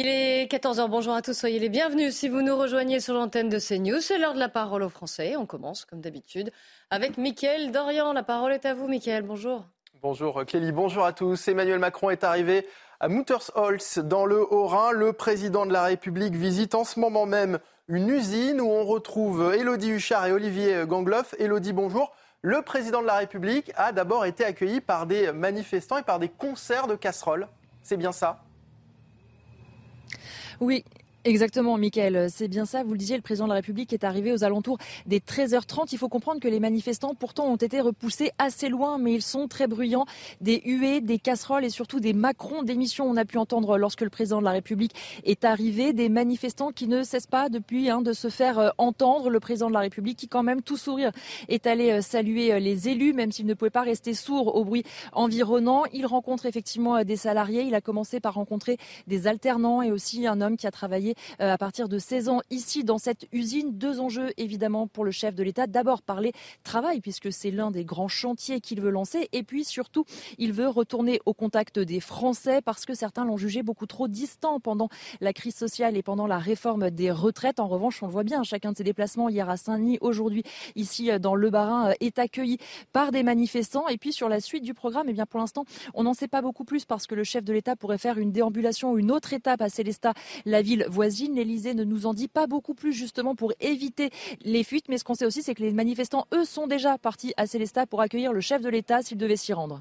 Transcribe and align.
Il 0.00 0.06
est 0.06 0.44
14h, 0.48 0.88
bonjour 0.88 1.12
à 1.12 1.22
tous, 1.22 1.32
soyez 1.32 1.58
les 1.58 1.68
bienvenus 1.68 2.14
si 2.14 2.28
vous 2.28 2.40
nous 2.40 2.56
rejoignez 2.56 3.00
sur 3.00 3.14
l'antenne 3.14 3.48
de 3.48 3.58
CNews. 3.58 4.00
C'est 4.00 4.16
l'heure 4.16 4.32
de 4.32 4.38
la 4.38 4.48
parole 4.48 4.84
aux 4.84 4.88
Français. 4.88 5.34
On 5.34 5.44
commence 5.44 5.84
comme 5.84 6.00
d'habitude 6.00 6.52
avec 6.90 7.18
Mickaël 7.18 7.72
Dorian. 7.72 8.12
La 8.12 8.22
parole 8.22 8.52
est 8.52 8.64
à 8.64 8.74
vous 8.74 8.86
Mickaël, 8.86 9.24
bonjour. 9.24 9.64
Bonjour 10.00 10.44
Clélie, 10.46 10.70
bonjour 10.70 11.04
à 11.04 11.12
tous. 11.12 11.48
Emmanuel 11.48 11.80
Macron 11.80 12.10
est 12.10 12.22
arrivé 12.22 12.68
à 13.00 13.08
Muttersholz 13.08 13.98
dans 14.04 14.24
le 14.24 14.40
Haut-Rhin. 14.40 14.92
Le 14.92 15.12
président 15.12 15.66
de 15.66 15.72
la 15.72 15.82
République 15.82 16.36
visite 16.36 16.76
en 16.76 16.84
ce 16.84 17.00
moment 17.00 17.26
même 17.26 17.58
une 17.88 18.08
usine 18.08 18.60
où 18.60 18.70
on 18.70 18.84
retrouve 18.84 19.52
Elodie 19.52 19.90
Huchard 19.90 20.26
et 20.28 20.32
Olivier 20.32 20.84
Gangloff. 20.86 21.34
Elodie, 21.40 21.72
bonjour. 21.72 22.12
Le 22.42 22.62
président 22.62 23.02
de 23.02 23.06
la 23.08 23.16
République 23.16 23.72
a 23.74 23.90
d'abord 23.90 24.26
été 24.26 24.44
accueilli 24.44 24.80
par 24.80 25.06
des 25.06 25.32
manifestants 25.32 25.98
et 25.98 26.04
par 26.04 26.20
des 26.20 26.28
concerts 26.28 26.86
de 26.86 26.94
casseroles. 26.94 27.48
C'est 27.82 27.96
bien 27.96 28.12
ça? 28.12 28.44
Oui, 30.60 30.84
Exactement, 31.28 31.76
Michael. 31.76 32.28
C'est 32.30 32.48
bien 32.48 32.64
ça. 32.64 32.82
Vous 32.82 32.92
le 32.92 32.98
disiez, 32.98 33.14
le 33.14 33.20
président 33.20 33.44
de 33.44 33.50
la 33.50 33.56
République 33.56 33.92
est 33.92 34.02
arrivé 34.02 34.32
aux 34.32 34.44
alentours 34.44 34.78
des 35.04 35.20
13h30. 35.20 35.90
Il 35.92 35.98
faut 35.98 36.08
comprendre 36.08 36.40
que 36.40 36.48
les 36.48 36.58
manifestants, 36.58 37.14
pourtant, 37.14 37.44
ont 37.48 37.56
été 37.56 37.82
repoussés 37.82 38.30
assez 38.38 38.70
loin, 38.70 38.96
mais 38.96 39.12
ils 39.12 39.20
sont 39.20 39.46
très 39.46 39.66
bruyants. 39.66 40.06
Des 40.40 40.62
huées, 40.64 41.02
des 41.02 41.18
casseroles 41.18 41.66
et 41.66 41.68
surtout 41.68 42.00
des 42.00 42.14
macrons 42.14 42.62
d'émission. 42.62 43.04
On 43.04 43.18
a 43.18 43.26
pu 43.26 43.36
entendre 43.36 43.76
lorsque 43.76 44.00
le 44.00 44.08
président 44.08 44.38
de 44.38 44.46
la 44.46 44.52
République 44.52 44.94
est 45.24 45.44
arrivé. 45.44 45.92
Des 45.92 46.08
manifestants 46.08 46.72
qui 46.72 46.88
ne 46.88 47.02
cessent 47.02 47.26
pas 47.26 47.50
depuis 47.50 47.90
hein, 47.90 48.00
de 48.00 48.14
se 48.14 48.30
faire 48.30 48.58
euh, 48.58 48.70
entendre. 48.78 49.28
Le 49.28 49.38
président 49.38 49.68
de 49.68 49.74
la 49.74 49.80
République 49.80 50.16
qui, 50.16 50.28
quand 50.28 50.42
même, 50.42 50.62
tout 50.62 50.78
sourire, 50.78 51.12
est 51.48 51.66
allé 51.66 51.90
euh, 51.90 52.00
saluer 52.00 52.54
euh, 52.54 52.58
les 52.58 52.88
élus, 52.88 53.12
même 53.12 53.32
s'il 53.32 53.44
ne 53.44 53.52
pouvait 53.52 53.68
pas 53.68 53.82
rester 53.82 54.14
sourd 54.14 54.56
au 54.56 54.64
bruit 54.64 54.84
environnant. 55.12 55.82
Il 55.92 56.06
rencontre 56.06 56.46
effectivement 56.46 57.04
des 57.04 57.16
salariés. 57.16 57.64
Il 57.64 57.74
a 57.74 57.82
commencé 57.82 58.18
par 58.18 58.32
rencontrer 58.32 58.78
des 59.08 59.26
alternants 59.26 59.82
et 59.82 59.92
aussi 59.92 60.26
un 60.26 60.40
homme 60.40 60.56
qui 60.56 60.66
a 60.66 60.70
travaillé 60.70 61.16
à 61.38 61.58
partir 61.58 61.88
de 61.88 61.98
16 61.98 62.28
ans 62.28 62.40
ici 62.50 62.84
dans 62.84 62.98
cette 62.98 63.26
usine. 63.32 63.76
Deux 63.76 64.00
enjeux 64.00 64.30
évidemment 64.36 64.86
pour 64.86 65.04
le 65.04 65.10
chef 65.10 65.34
de 65.34 65.42
l'État. 65.42 65.66
D'abord 65.66 66.02
parler 66.02 66.32
travail 66.62 67.00
puisque 67.00 67.32
c'est 67.32 67.50
l'un 67.50 67.70
des 67.70 67.84
grands 67.84 68.08
chantiers 68.08 68.60
qu'il 68.60 68.80
veut 68.80 68.90
lancer 68.90 69.28
et 69.32 69.42
puis 69.42 69.64
surtout 69.64 70.04
il 70.38 70.52
veut 70.52 70.68
retourner 70.68 71.20
au 71.26 71.34
contact 71.34 71.78
des 71.78 72.00
Français 72.00 72.60
parce 72.62 72.84
que 72.84 72.94
certains 72.94 73.24
l'ont 73.24 73.36
jugé 73.36 73.62
beaucoup 73.62 73.86
trop 73.86 74.08
distant 74.08 74.60
pendant 74.60 74.88
la 75.20 75.32
crise 75.32 75.54
sociale 75.54 75.96
et 75.96 76.02
pendant 76.02 76.26
la 76.26 76.38
réforme 76.38 76.90
des 76.90 77.10
retraites. 77.10 77.60
En 77.60 77.68
revanche, 77.68 78.02
on 78.02 78.06
le 78.06 78.12
voit 78.12 78.24
bien, 78.24 78.42
chacun 78.42 78.72
de 78.72 78.76
ses 78.76 78.84
déplacements 78.84 79.28
hier 79.28 79.48
à 79.48 79.56
Saint-Denis, 79.56 79.98
aujourd'hui 80.00 80.42
ici 80.76 81.10
euh, 81.10 81.18
dans 81.18 81.34
le 81.34 81.50
Barin 81.50 81.90
euh, 81.90 81.94
est 82.00 82.18
accueilli 82.18 82.58
par 82.92 83.12
des 83.12 83.22
manifestants. 83.22 83.88
Et 83.88 83.98
puis 83.98 84.12
sur 84.12 84.28
la 84.28 84.40
suite 84.40 84.64
du 84.64 84.74
programme, 84.74 85.08
eh 85.08 85.12
bien 85.12 85.26
pour 85.26 85.40
l'instant, 85.40 85.64
on 85.94 86.04
n'en 86.04 86.14
sait 86.14 86.28
pas 86.28 86.42
beaucoup 86.42 86.64
plus 86.64 86.84
parce 86.84 87.06
que 87.06 87.14
le 87.14 87.24
chef 87.24 87.44
de 87.44 87.52
l'État 87.52 87.76
pourrait 87.76 87.98
faire 87.98 88.18
une 88.18 88.32
déambulation 88.32 88.58
une 88.96 89.10
autre 89.10 89.32
étape 89.32 89.60
à 89.60 89.68
Célestat, 89.68 90.14
la 90.44 90.62
ville 90.62 90.86
voisine. 90.98 91.36
L'Elysée 91.36 91.74
ne 91.74 91.84
nous 91.84 92.06
en 92.06 92.12
dit 92.12 92.26
pas 92.26 92.48
beaucoup 92.48 92.74
plus 92.74 92.92
justement 92.92 93.36
pour 93.36 93.52
éviter 93.60 94.10
les 94.40 94.64
fuites. 94.64 94.88
Mais 94.88 94.98
ce 94.98 95.04
qu'on 95.04 95.14
sait 95.14 95.26
aussi, 95.26 95.44
c'est 95.44 95.54
que 95.54 95.62
les 95.62 95.70
manifestants, 95.70 96.26
eux, 96.34 96.44
sont 96.44 96.66
déjà 96.66 96.98
partis 96.98 97.32
à 97.36 97.46
Célestat 97.46 97.86
pour 97.86 98.00
accueillir 98.00 98.32
le 98.32 98.40
chef 98.40 98.62
de 98.62 98.68
l'État 98.68 99.00
s'il 99.00 99.16
devait 99.16 99.36
s'y 99.36 99.52
rendre. 99.52 99.80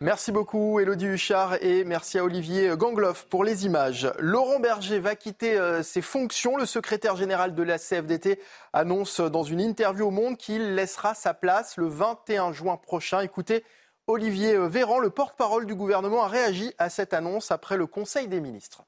Merci 0.00 0.32
beaucoup 0.32 0.80
Elodie 0.80 1.06
Huchard 1.06 1.62
et 1.62 1.84
merci 1.84 2.18
à 2.18 2.24
Olivier 2.24 2.76
Gangloff 2.76 3.26
pour 3.26 3.44
les 3.44 3.64
images. 3.64 4.12
Laurent 4.18 4.58
Berger 4.58 4.98
va 4.98 5.14
quitter 5.14 5.56
euh, 5.56 5.84
ses 5.84 6.02
fonctions. 6.02 6.56
Le 6.56 6.66
secrétaire 6.66 7.14
général 7.14 7.54
de 7.54 7.62
la 7.62 7.78
CFDT 7.78 8.40
annonce 8.72 9.20
dans 9.20 9.44
une 9.44 9.60
interview 9.60 10.06
au 10.06 10.10
Monde 10.10 10.36
qu'il 10.36 10.74
laissera 10.74 11.14
sa 11.14 11.32
place 11.32 11.76
le 11.76 11.86
21 11.86 12.52
juin 12.52 12.76
prochain. 12.76 13.20
Écoutez, 13.20 13.62
Olivier 14.08 14.58
Véran, 14.68 14.98
le 14.98 15.10
porte-parole 15.10 15.66
du 15.66 15.76
gouvernement, 15.76 16.24
a 16.24 16.28
réagi 16.28 16.72
à 16.78 16.90
cette 16.90 17.14
annonce 17.14 17.52
après 17.52 17.76
le 17.76 17.86
Conseil 17.86 18.26
des 18.26 18.40
ministres. 18.40 18.82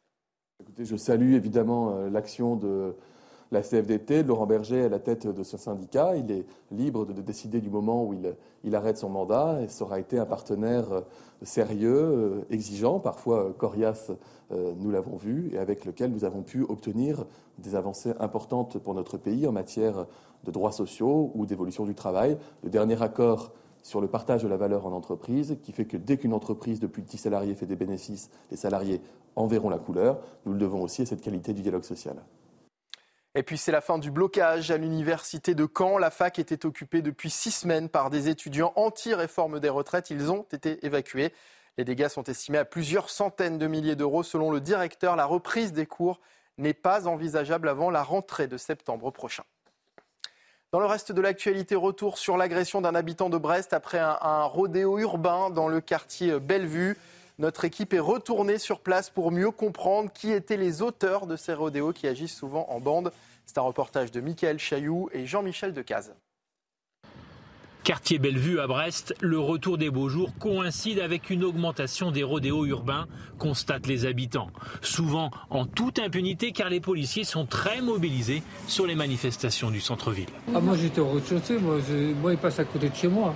Je 0.79 0.97
salue 0.97 1.35
évidemment 1.35 1.91
euh, 1.91 2.11
l'action 2.11 2.57
de 2.57 2.95
la 3.53 3.63
CFDT, 3.63 4.23
Laurent 4.23 4.47
Berger 4.47 4.85
à 4.85 4.89
la 4.89 4.99
tête 4.99 5.27
de 5.27 5.43
ce 5.43 5.57
syndicat. 5.57 6.17
Il 6.17 6.31
est 6.31 6.47
libre 6.71 7.05
de 7.05 7.21
décider 7.21 7.61
du 7.61 7.71
moment 7.71 8.05
où 8.05 8.15
il, 8.15 8.35
il 8.65 8.75
arrête 8.75 8.97
son 8.97 9.09
mandat 9.09 9.61
et 9.63 9.69
ça 9.69 9.85
aura 9.85 9.99
été 9.99 10.19
un 10.19 10.27
partenaire 10.27 10.93
euh, 10.93 11.01
sérieux, 11.43 11.91
euh, 11.91 12.41
exigeant, 12.51 13.01
parfois 13.01 13.53
coriace, 13.57 14.13
nous 14.81 14.91
l'avons 14.91 15.17
vu, 15.17 15.49
et 15.53 15.59
avec 15.59 15.85
lequel 15.85 16.11
nous 16.11 16.25
avons 16.25 16.43
pu 16.43 16.65
obtenir 16.65 17.25
des 17.59 17.77
avancées 17.77 18.15
importantes 18.19 18.79
pour 18.79 18.95
notre 18.95 19.17
pays 19.17 19.47
en 19.47 19.53
matière 19.53 20.07
de 20.43 20.51
droits 20.51 20.73
sociaux 20.73 21.31
ou 21.37 21.47
d'évolution 21.47 21.85
du 21.85 21.95
travail. 21.95 22.37
Le 22.65 22.69
dernier 22.69 23.01
accord 23.01 23.53
sur 23.83 24.01
le 24.01 24.09
partage 24.09 24.43
de 24.43 24.49
la 24.49 24.57
valeur 24.57 24.87
en 24.87 24.93
entreprise, 24.93 25.57
qui 25.63 25.73
fait 25.73 25.85
que 25.85 25.97
dès 25.97 26.17
qu'une 26.17 26.35
entreprise 26.35 26.81
de 26.81 26.87
plus 26.87 27.03
de 27.03 27.09
10 27.09 27.19
salariés 27.19 27.55
fait 27.55 27.67
des 27.67 27.77
bénéfices, 27.77 28.31
les 28.51 28.57
salariés 28.57 29.01
en 29.37 29.47
verront 29.47 29.71
la 29.71 29.79
couleur. 29.79 30.21
Nous 30.47 30.53
le 30.53 30.59
devons 30.59 30.83
aussi 30.83 31.03
à 31.03 31.07
cette 31.07 31.21
qualité 31.21 31.53
du 31.53 31.63
dialogue 31.63 31.85
social. 31.85 32.17
Et 33.37 33.45
puis 33.45 33.59
c'est 33.59 33.71
la 33.71 33.81
fin 33.81 33.99
du 33.99 34.11
blocage 34.11 34.73
à 34.73 34.77
l'université 34.77 35.55
de 35.55 35.69
Caen. 35.73 35.99
La 35.99 36.11
fac 36.11 36.41
était 36.41 36.67
occupée 36.67 37.01
depuis 37.01 37.31
six 37.31 37.53
semaines 37.53 37.89
par 37.89 38.11
des 38.11 38.29
étudiants 38.29 38.73
anti-réforme 38.75 39.61
des 39.61 39.69
retraites. 39.69 40.11
Ils 40.11 40.33
ont 40.33 40.47
été 40.53 40.85
évacués. 40.85 41.33
Les 41.79 41.85
dégâts 41.85 42.09
sont 42.09 42.25
estimés 42.25 42.59
à 42.59 42.65
plusieurs 42.65 43.09
centaines 43.09 43.57
de 43.57 43.69
milliers 43.69 43.95
d'euros. 43.95 44.25
Selon 44.25 44.51
le 44.51 44.61
directeur, 44.61 45.15
la 45.15 45.27
reprise 45.27 45.73
des 45.73 45.87
cours 45.87 46.21
n'est 46.59 46.75
pas 46.75 47.07
envisageable 47.07 47.69
avant 47.69 47.91
la 47.91 48.03
rentrée 48.03 48.49
de 48.49 48.57
septembre 48.57 49.13
prochain. 49.13 49.45
Dans 50.73 50.81
le 50.81 50.87
reste 50.87 51.13
de 51.13 51.21
l'actualité, 51.21 51.77
retour 51.77 52.19
sur 52.19 52.37
l'agression 52.37 52.81
d'un 52.81 52.97
habitant 52.97 53.31
de 53.31 53.39
Brest 53.39 53.73
après 53.73 53.99
un, 53.99 54.19
un 54.21 54.45
rodéo 54.45 54.99
urbain 54.99 55.51
dans 55.51 55.69
le 55.69 55.81
quartier 55.81 56.39
Bellevue. 56.41 56.97
Notre 57.41 57.65
équipe 57.65 57.95
est 57.95 58.01
retournée 58.01 58.59
sur 58.59 58.81
place 58.81 59.09
pour 59.09 59.33
mieux 59.33 59.51
comprendre 59.51 60.13
qui 60.13 60.31
étaient 60.31 60.59
les 60.59 60.83
auteurs 60.83 61.27
de 61.27 61.37
ces 61.37 61.55
rodéos 61.55 61.95
qui 61.95 62.07
agissent 62.07 62.37
souvent 62.37 62.67
en 62.69 62.81
bande. 62.81 63.13
C'est 63.47 63.57
un 63.57 63.63
reportage 63.63 64.11
de 64.11 64.21
Michael 64.21 64.59
Chailloux 64.59 65.09
et 65.15 65.25
Jean-Michel 65.25 65.73
Decaze. 65.73 66.13
Quartier 67.83 68.19
Bellevue 68.19 68.61
à 68.61 68.67
Brest, 68.67 69.15
le 69.23 69.39
retour 69.39 69.79
des 69.79 69.89
beaux 69.89 70.11
jours 70.11 70.35
coïncide 70.39 70.99
avec 70.99 71.31
une 71.31 71.43
augmentation 71.43 72.11
des 72.11 72.23
rodéos 72.23 72.67
urbains, 72.67 73.07
constatent 73.39 73.87
les 73.87 74.05
habitants. 74.05 74.51
Souvent 74.83 75.31
en 75.49 75.65
toute 75.65 75.99
impunité 75.99 76.53
car 76.53 76.69
les 76.69 76.81
policiers 76.81 77.25
sont 77.25 77.47
très 77.47 77.81
mobilisés 77.81 78.43
sur 78.67 78.87
les 78.87 78.95
manifestations 78.95 79.71
du 79.71 79.81
centre-ville. 79.81 80.29
Ah, 80.55 80.61
moi 80.61 80.77
j'étais 80.77 81.01
au 81.01 81.09
rez-de-chaussée, 81.09 81.57
moi, 81.57 81.79
moi 82.21 82.33
il 82.33 82.39
passe 82.39 82.59
à 82.59 82.65
côté 82.67 82.91
de 82.91 82.95
chez 82.95 83.09
moi. 83.09 83.35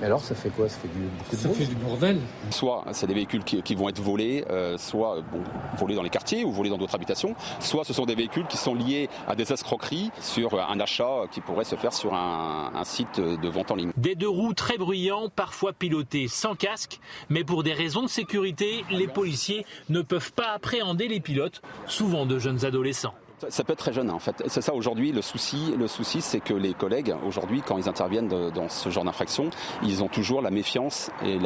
Mais 0.00 0.06
alors, 0.06 0.20
ça 0.20 0.34
fait 0.34 0.50
quoi? 0.50 0.68
Ça 0.68 0.78
fait 0.78 0.88
du, 0.88 1.00
beaucoup 1.00 1.36
de 1.36 1.40
Ça 1.40 1.48
fait 1.48 1.64
du 1.64 1.74
bordel. 1.74 2.20
Soit 2.50 2.84
c'est 2.92 3.06
des 3.06 3.14
véhicules 3.14 3.44
qui, 3.44 3.62
qui, 3.62 3.74
vont 3.74 3.88
être 3.88 4.00
volés, 4.00 4.44
euh, 4.50 4.76
soit 4.76 5.22
bon, 5.32 5.40
volés 5.78 5.94
dans 5.94 6.02
les 6.02 6.10
quartiers 6.10 6.44
ou 6.44 6.52
volés 6.52 6.70
dans 6.70 6.78
d'autres 6.78 6.94
habitations, 6.94 7.34
soit 7.60 7.84
ce 7.84 7.92
sont 7.92 8.04
des 8.04 8.14
véhicules 8.14 8.46
qui 8.46 8.56
sont 8.56 8.74
liés 8.74 9.08
à 9.26 9.34
des 9.34 9.50
escroqueries 9.52 10.10
sur 10.20 10.60
un 10.60 10.80
achat 10.80 11.22
qui 11.30 11.40
pourrait 11.40 11.64
se 11.64 11.76
faire 11.76 11.92
sur 11.92 12.14
un, 12.14 12.72
un 12.74 12.84
site 12.84 13.20
de 13.20 13.48
vente 13.48 13.70
en 13.70 13.76
ligne. 13.76 13.92
Des 13.96 14.14
deux 14.14 14.28
roues 14.28 14.54
très 14.54 14.76
bruyants, 14.76 15.28
parfois 15.34 15.72
pilotés 15.72 16.28
sans 16.28 16.54
casque, 16.54 17.00
mais 17.30 17.44
pour 17.44 17.62
des 17.62 17.72
raisons 17.72 18.02
de 18.02 18.08
sécurité, 18.08 18.84
les 18.90 19.08
policiers 19.08 19.64
ne 19.88 20.02
peuvent 20.02 20.32
pas 20.32 20.52
appréhender 20.52 21.08
les 21.08 21.20
pilotes, 21.20 21.62
souvent 21.86 22.26
de 22.26 22.38
jeunes 22.38 22.64
adolescents. 22.64 23.14
Ça 23.48 23.64
peut 23.64 23.72
être 23.74 23.78
très 23.78 23.92
jeune, 23.92 24.10
en 24.10 24.18
fait. 24.18 24.42
C'est 24.46 24.62
ça 24.62 24.74
aujourd'hui 24.74 25.12
le 25.12 25.22
souci. 25.22 25.74
Le 25.78 25.86
souci, 25.86 26.20
c'est 26.20 26.40
que 26.40 26.54
les 26.54 26.74
collègues 26.74 27.14
aujourd'hui, 27.26 27.62
quand 27.66 27.76
ils 27.76 27.88
interviennent 27.88 28.28
dans 28.28 28.68
ce 28.68 28.88
genre 28.88 29.04
d'infraction, 29.04 29.50
ils 29.82 30.02
ont 30.02 30.08
toujours 30.08 30.40
la 30.40 30.50
méfiance 30.50 31.10
et 31.24 31.38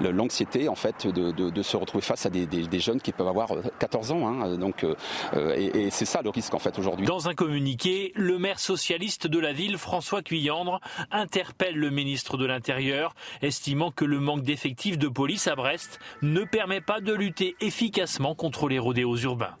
l'anxiété 0.00 0.68
en 0.68 0.74
fait 0.74 1.06
de, 1.06 1.62
se 1.62 1.76
retrouver 1.76 2.02
face 2.02 2.26
à 2.26 2.30
des, 2.30 2.80
jeunes 2.80 3.00
qui 3.00 3.12
peuvent 3.12 3.28
avoir 3.28 3.50
14 3.78 4.12
ans. 4.12 4.28
Hein, 4.28 4.56
donc, 4.56 4.84
euh, 4.84 5.54
et, 5.56 5.86
et 5.86 5.90
c'est 5.90 6.04
ça 6.04 6.22
le 6.22 6.30
risque 6.30 6.54
en 6.54 6.58
fait 6.58 6.78
aujourd'hui. 6.78 7.06
Dans 7.06 7.28
un 7.28 7.34
communiqué, 7.34 8.12
le 8.14 8.38
maire 8.38 8.58
socialiste 8.58 9.26
de 9.26 9.38
la 9.38 9.52
ville, 9.52 9.78
François 9.78 10.22
Cuyandre, 10.22 10.80
interpelle 11.10 11.76
le 11.76 11.90
ministre 11.90 12.36
de 12.36 12.46
l'Intérieur, 12.46 13.14
estimant 13.42 13.90
que 13.90 14.04
le 14.04 14.20
manque 14.20 14.42
d'effectifs 14.42 14.98
de 14.98 15.08
police 15.08 15.46
à 15.46 15.54
Brest 15.54 15.98
ne 16.22 16.44
permet 16.44 16.80
pas 16.80 17.00
de 17.00 17.12
lutter 17.12 17.56
efficacement 17.60 18.34
contre 18.34 18.68
les 18.68 18.78
rodéos 18.78 19.16
urbains. 19.16 19.56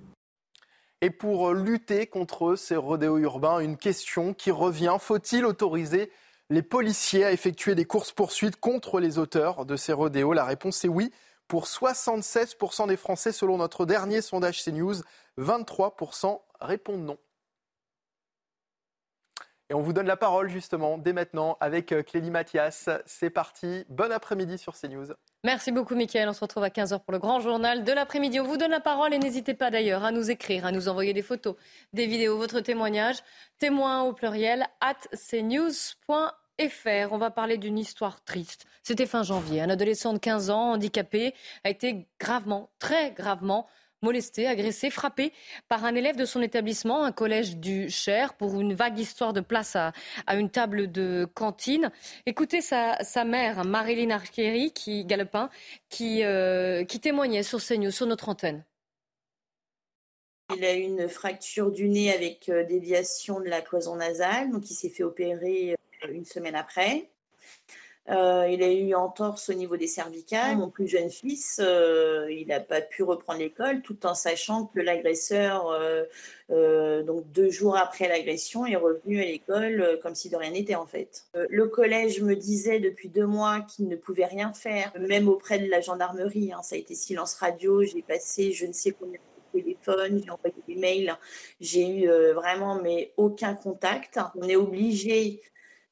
Et 1.00 1.10
pour 1.10 1.52
lutter 1.52 2.08
contre 2.08 2.56
ces 2.56 2.74
rodéos 2.74 3.18
urbains, 3.18 3.60
une 3.60 3.76
question 3.76 4.34
qui 4.34 4.50
revient, 4.50 4.96
faut-il 4.98 5.44
autoriser 5.44 6.10
les 6.50 6.62
policiers 6.62 7.24
à 7.24 7.30
effectuer 7.30 7.76
des 7.76 7.84
courses-poursuites 7.84 8.56
contre 8.56 8.98
les 8.98 9.18
auteurs 9.18 9.64
de 9.64 9.76
ces 9.76 9.92
rodéos? 9.92 10.32
La 10.32 10.44
réponse 10.44 10.84
est 10.84 10.88
oui 10.88 11.12
pour 11.46 11.66
76% 11.66 12.88
des 12.88 12.96
Français 12.96 13.30
selon 13.30 13.58
notre 13.58 13.86
dernier 13.86 14.22
sondage 14.22 14.64
CNews. 14.64 14.96
23% 15.38 16.40
répondent 16.60 17.04
non. 17.04 17.18
Et 19.70 19.74
on 19.74 19.80
vous 19.80 19.92
donne 19.92 20.06
la 20.06 20.16
parole 20.16 20.48
justement 20.48 20.98
dès 20.98 21.12
maintenant 21.12 21.58
avec 21.60 21.94
Clélie 22.06 22.30
Mathias. 22.30 22.88
C'est 23.06 23.30
parti. 23.30 23.84
Bon 23.88 24.10
après-midi 24.10 24.58
sur 24.58 24.74
CNews. 24.74 25.12
Merci 25.44 25.70
beaucoup, 25.70 25.94
Mickaël. 25.94 26.28
On 26.28 26.32
se 26.32 26.40
retrouve 26.40 26.64
à 26.64 26.68
15h 26.68 26.98
pour 26.98 27.12
le 27.12 27.20
grand 27.20 27.38
journal 27.38 27.84
de 27.84 27.92
l'après-midi. 27.92 28.40
On 28.40 28.44
vous 28.44 28.56
donne 28.56 28.72
la 28.72 28.80
parole 28.80 29.14
et 29.14 29.18
n'hésitez 29.20 29.54
pas 29.54 29.70
d'ailleurs 29.70 30.04
à 30.04 30.10
nous 30.10 30.32
écrire, 30.32 30.66
à 30.66 30.72
nous 30.72 30.88
envoyer 30.88 31.12
des 31.12 31.22
photos, 31.22 31.54
des 31.92 32.06
vidéos, 32.06 32.36
votre 32.36 32.58
témoignage. 32.60 33.18
Témoin 33.60 34.02
au 34.02 34.12
pluriel 34.12 34.66
at 34.80 34.96
cnews.fr. 35.30 37.12
On 37.12 37.18
va 37.18 37.30
parler 37.30 37.56
d'une 37.56 37.78
histoire 37.78 38.24
triste. 38.24 38.66
C'était 38.82 39.06
fin 39.06 39.22
janvier. 39.22 39.60
Un 39.60 39.70
adolescent 39.70 40.12
de 40.12 40.18
15 40.18 40.50
ans, 40.50 40.72
handicapé, 40.72 41.34
a 41.62 41.70
été 41.70 42.08
gravement, 42.18 42.70
très 42.80 43.12
gravement 43.12 43.68
molesté, 44.02 44.46
agressé, 44.46 44.90
frappé 44.90 45.32
par 45.68 45.84
un 45.84 45.94
élève 45.94 46.16
de 46.16 46.24
son 46.24 46.42
établissement, 46.42 47.04
un 47.04 47.12
collège 47.12 47.56
du 47.56 47.90
Cher, 47.90 48.34
pour 48.34 48.60
une 48.60 48.74
vague 48.74 48.98
histoire 48.98 49.32
de 49.32 49.40
place 49.40 49.76
à, 49.76 49.92
une 50.34 50.50
table 50.50 50.90
de 50.90 51.26
cantine. 51.34 51.90
Écoutez 52.26 52.60
sa, 52.60 53.24
mère, 53.24 53.64
Marilyn 53.64 54.10
Archieri, 54.10 54.72
qui, 54.72 55.04
Galopin, 55.04 55.50
qui, 55.88 56.24
euh, 56.24 56.84
qui 56.84 57.00
témoignait 57.00 57.42
sur 57.42 57.60
CNews, 57.60 57.90
sur 57.90 58.06
notre 58.06 58.28
antenne. 58.28 58.64
Il 60.56 60.64
a 60.64 60.74
eu 60.74 60.80
une 60.80 61.08
fracture 61.08 61.70
du 61.70 61.88
nez 61.88 62.12
avec 62.12 62.48
euh, 62.48 62.64
déviation 62.64 63.38
de 63.40 63.46
la 63.46 63.60
cloison 63.60 63.96
nasale, 63.96 64.50
donc 64.50 64.70
il 64.70 64.74
s'est 64.74 64.88
fait 64.88 65.02
opérer 65.02 65.76
euh, 66.04 66.12
une 66.12 66.24
semaine 66.24 66.54
après. 66.54 67.10
Euh, 68.10 68.48
il 68.50 68.62
a 68.62 68.72
eu 68.72 68.94
entorse 68.94 69.50
au 69.50 69.54
niveau 69.54 69.76
des 69.76 69.86
cervicales. 69.86 70.56
Mon 70.56 70.70
plus 70.70 70.88
jeune 70.88 71.10
fils, 71.10 71.60
euh, 71.62 72.26
il 72.30 72.48
n'a 72.48 72.60
pas 72.60 72.80
pu 72.80 73.02
reprendre 73.02 73.40
l'école 73.40 73.82
tout 73.82 74.06
en 74.06 74.14
sachant 74.14 74.66
que 74.66 74.80
l'agresseur, 74.80 75.70
euh, 76.50 77.02
donc 77.02 77.30
deux 77.32 77.50
jours 77.50 77.76
après 77.76 78.08
l'agression, 78.08 78.64
est 78.64 78.76
revenu 78.76 79.20
à 79.20 79.24
l'école 79.24 79.98
comme 80.02 80.14
si 80.14 80.30
de 80.30 80.36
rien 80.36 80.52
n'était 80.52 80.74
en 80.74 80.86
fait. 80.86 81.24
le 81.34 81.66
collège 81.66 82.22
me 82.22 82.34
disait 82.34 82.80
depuis 82.80 83.08
deux 83.08 83.26
mois 83.26 83.60
qu'il 83.60 83.88
ne 83.88 83.96
pouvait 83.96 84.24
rien 84.26 84.52
faire, 84.54 84.92
même 84.98 85.28
auprès 85.28 85.58
de 85.58 85.68
la 85.68 85.80
gendarmerie. 85.80 86.52
Hein. 86.52 86.62
ça 86.62 86.76
a 86.76 86.78
été 86.78 86.94
silence 86.94 87.34
radio. 87.34 87.82
J'ai 87.82 88.02
passé 88.02 88.52
je 88.52 88.64
ne 88.64 88.72
sais 88.72 88.92
combien 88.92 89.18
de 89.18 89.60
téléphones, 89.60 90.22
j'ai 90.24 90.30
envoyé 90.30 90.56
des 90.66 90.76
mails. 90.76 91.16
J'ai 91.60 91.86
eu 91.86 92.08
vraiment 92.32 92.80
mais 92.82 93.12
aucun 93.18 93.54
contact. 93.54 94.18
On 94.34 94.48
est 94.48 94.56
obligé 94.56 95.42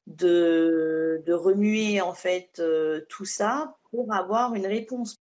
de, 0.07 1.23
remuer 1.29 2.01
euh, 2.59 3.01
tout 3.09 3.25
ça 3.25 3.77
pour 3.91 4.13
avoir 4.13 4.55
une 4.55 4.65
réponse. 4.65 5.17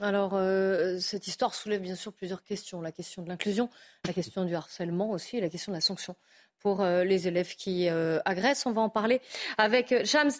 Alors, 0.00 0.34
euh, 0.34 0.98
cette 1.00 1.26
histoire 1.26 1.54
soulève 1.54 1.80
bien 1.80 1.96
sûr 1.96 2.12
plusieurs 2.12 2.44
questions. 2.44 2.80
La 2.80 2.92
question 2.92 3.22
de 3.22 3.28
l'inclusion, 3.28 3.68
la 4.06 4.12
question 4.12 4.44
du 4.44 4.54
harcèlement 4.54 5.10
aussi 5.10 5.38
et 5.38 5.40
la 5.40 5.48
question 5.48 5.72
de 5.72 5.76
la 5.76 5.80
sanction 5.80 6.14
pour 6.60 6.80
euh, 6.80 7.04
les 7.04 7.28
élèves 7.28 7.54
qui 7.54 7.88
euh, 7.88 8.18
agressent. 8.24 8.66
On 8.66 8.72
va 8.72 8.80
en 8.80 8.88
parler 8.88 9.20
avec 9.56 9.94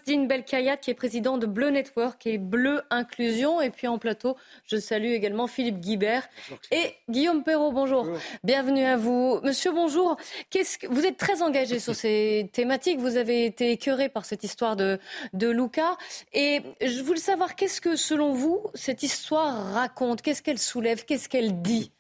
Dean 0.06 0.24
Belkayat, 0.24 0.76
qui 0.76 0.90
est 0.90 0.94
président 0.94 1.38
de 1.38 1.46
Bleu 1.46 1.70
Network 1.70 2.26
et 2.26 2.38
Bleu 2.38 2.82
Inclusion. 2.90 3.60
Et 3.60 3.70
puis 3.70 3.86
en 3.86 3.98
plateau, 3.98 4.36
je 4.64 4.76
salue 4.76 5.12
également 5.12 5.46
Philippe 5.46 5.80
Guibert 5.80 6.28
et 6.70 6.94
Guillaume 7.08 7.42
Perrault. 7.44 7.72
Bonjour. 7.72 8.06
Bienvenue 8.44 8.84
à 8.84 8.96
vous. 8.96 9.40
Monsieur, 9.42 9.72
bonjour. 9.72 10.16
Qu'est-ce 10.50 10.78
que... 10.78 10.86
Vous 10.88 11.04
êtes 11.04 11.16
très 11.16 11.42
engagé 11.42 11.78
sur 11.78 11.94
ces 11.94 12.50
thématiques. 12.52 12.98
Vous 12.98 13.16
avez 13.16 13.44
été 13.44 13.72
écœuré 13.72 14.08
par 14.08 14.24
cette 14.24 14.44
histoire 14.44 14.76
de, 14.76 14.98
de 15.32 15.48
Luca. 15.48 15.96
Et 16.32 16.62
je 16.80 17.02
voulais 17.02 17.20
savoir, 17.20 17.56
qu'est-ce 17.56 17.80
que, 17.80 17.96
selon 17.96 18.32
vous, 18.32 18.62
cette 18.74 19.02
histoire 19.02 19.72
raconte? 19.72 20.22
Qu'est-ce 20.22 20.42
qu'elle 20.42 20.58
soulève? 20.58 21.04
Qu'est-ce 21.04 21.28
qu'elle 21.28 21.62
dit? 21.62 21.92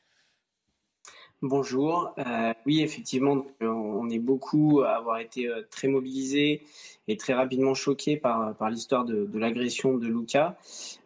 Bonjour. 1.42 2.12
Euh, 2.18 2.52
oui, 2.66 2.80
effectivement, 2.80 3.46
on 3.60 4.10
est 4.10 4.18
beaucoup 4.18 4.80
à 4.80 4.96
avoir 4.96 5.20
été 5.20 5.46
euh, 5.46 5.62
très 5.70 5.86
mobilisés 5.86 6.62
et 7.06 7.16
très 7.16 7.32
rapidement 7.32 7.74
choqués 7.74 8.16
par, 8.16 8.56
l'histoire 8.68 9.04
de, 9.04 9.28
l'agression 9.38 9.96
de 9.96 10.08
Luca. 10.08 10.58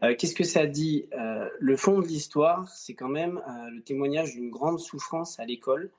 Euh, 0.02 0.14
qu'est-ce 0.17 0.34
que 0.34 0.44
ça 0.44 0.64
dit? 0.64 1.05
Le 1.61 1.76
fond 1.76 1.99
de 2.00 2.06
l'histoire, 2.06 2.67
c'est 2.70 2.94
quand 2.94 3.11
même 3.11 3.43
le 3.70 3.82
témoignage 3.82 4.32
d'une 4.32 4.49
grande 4.49 4.81
souffrance 4.81 5.38
à 5.38 5.44
l'école 5.44 5.90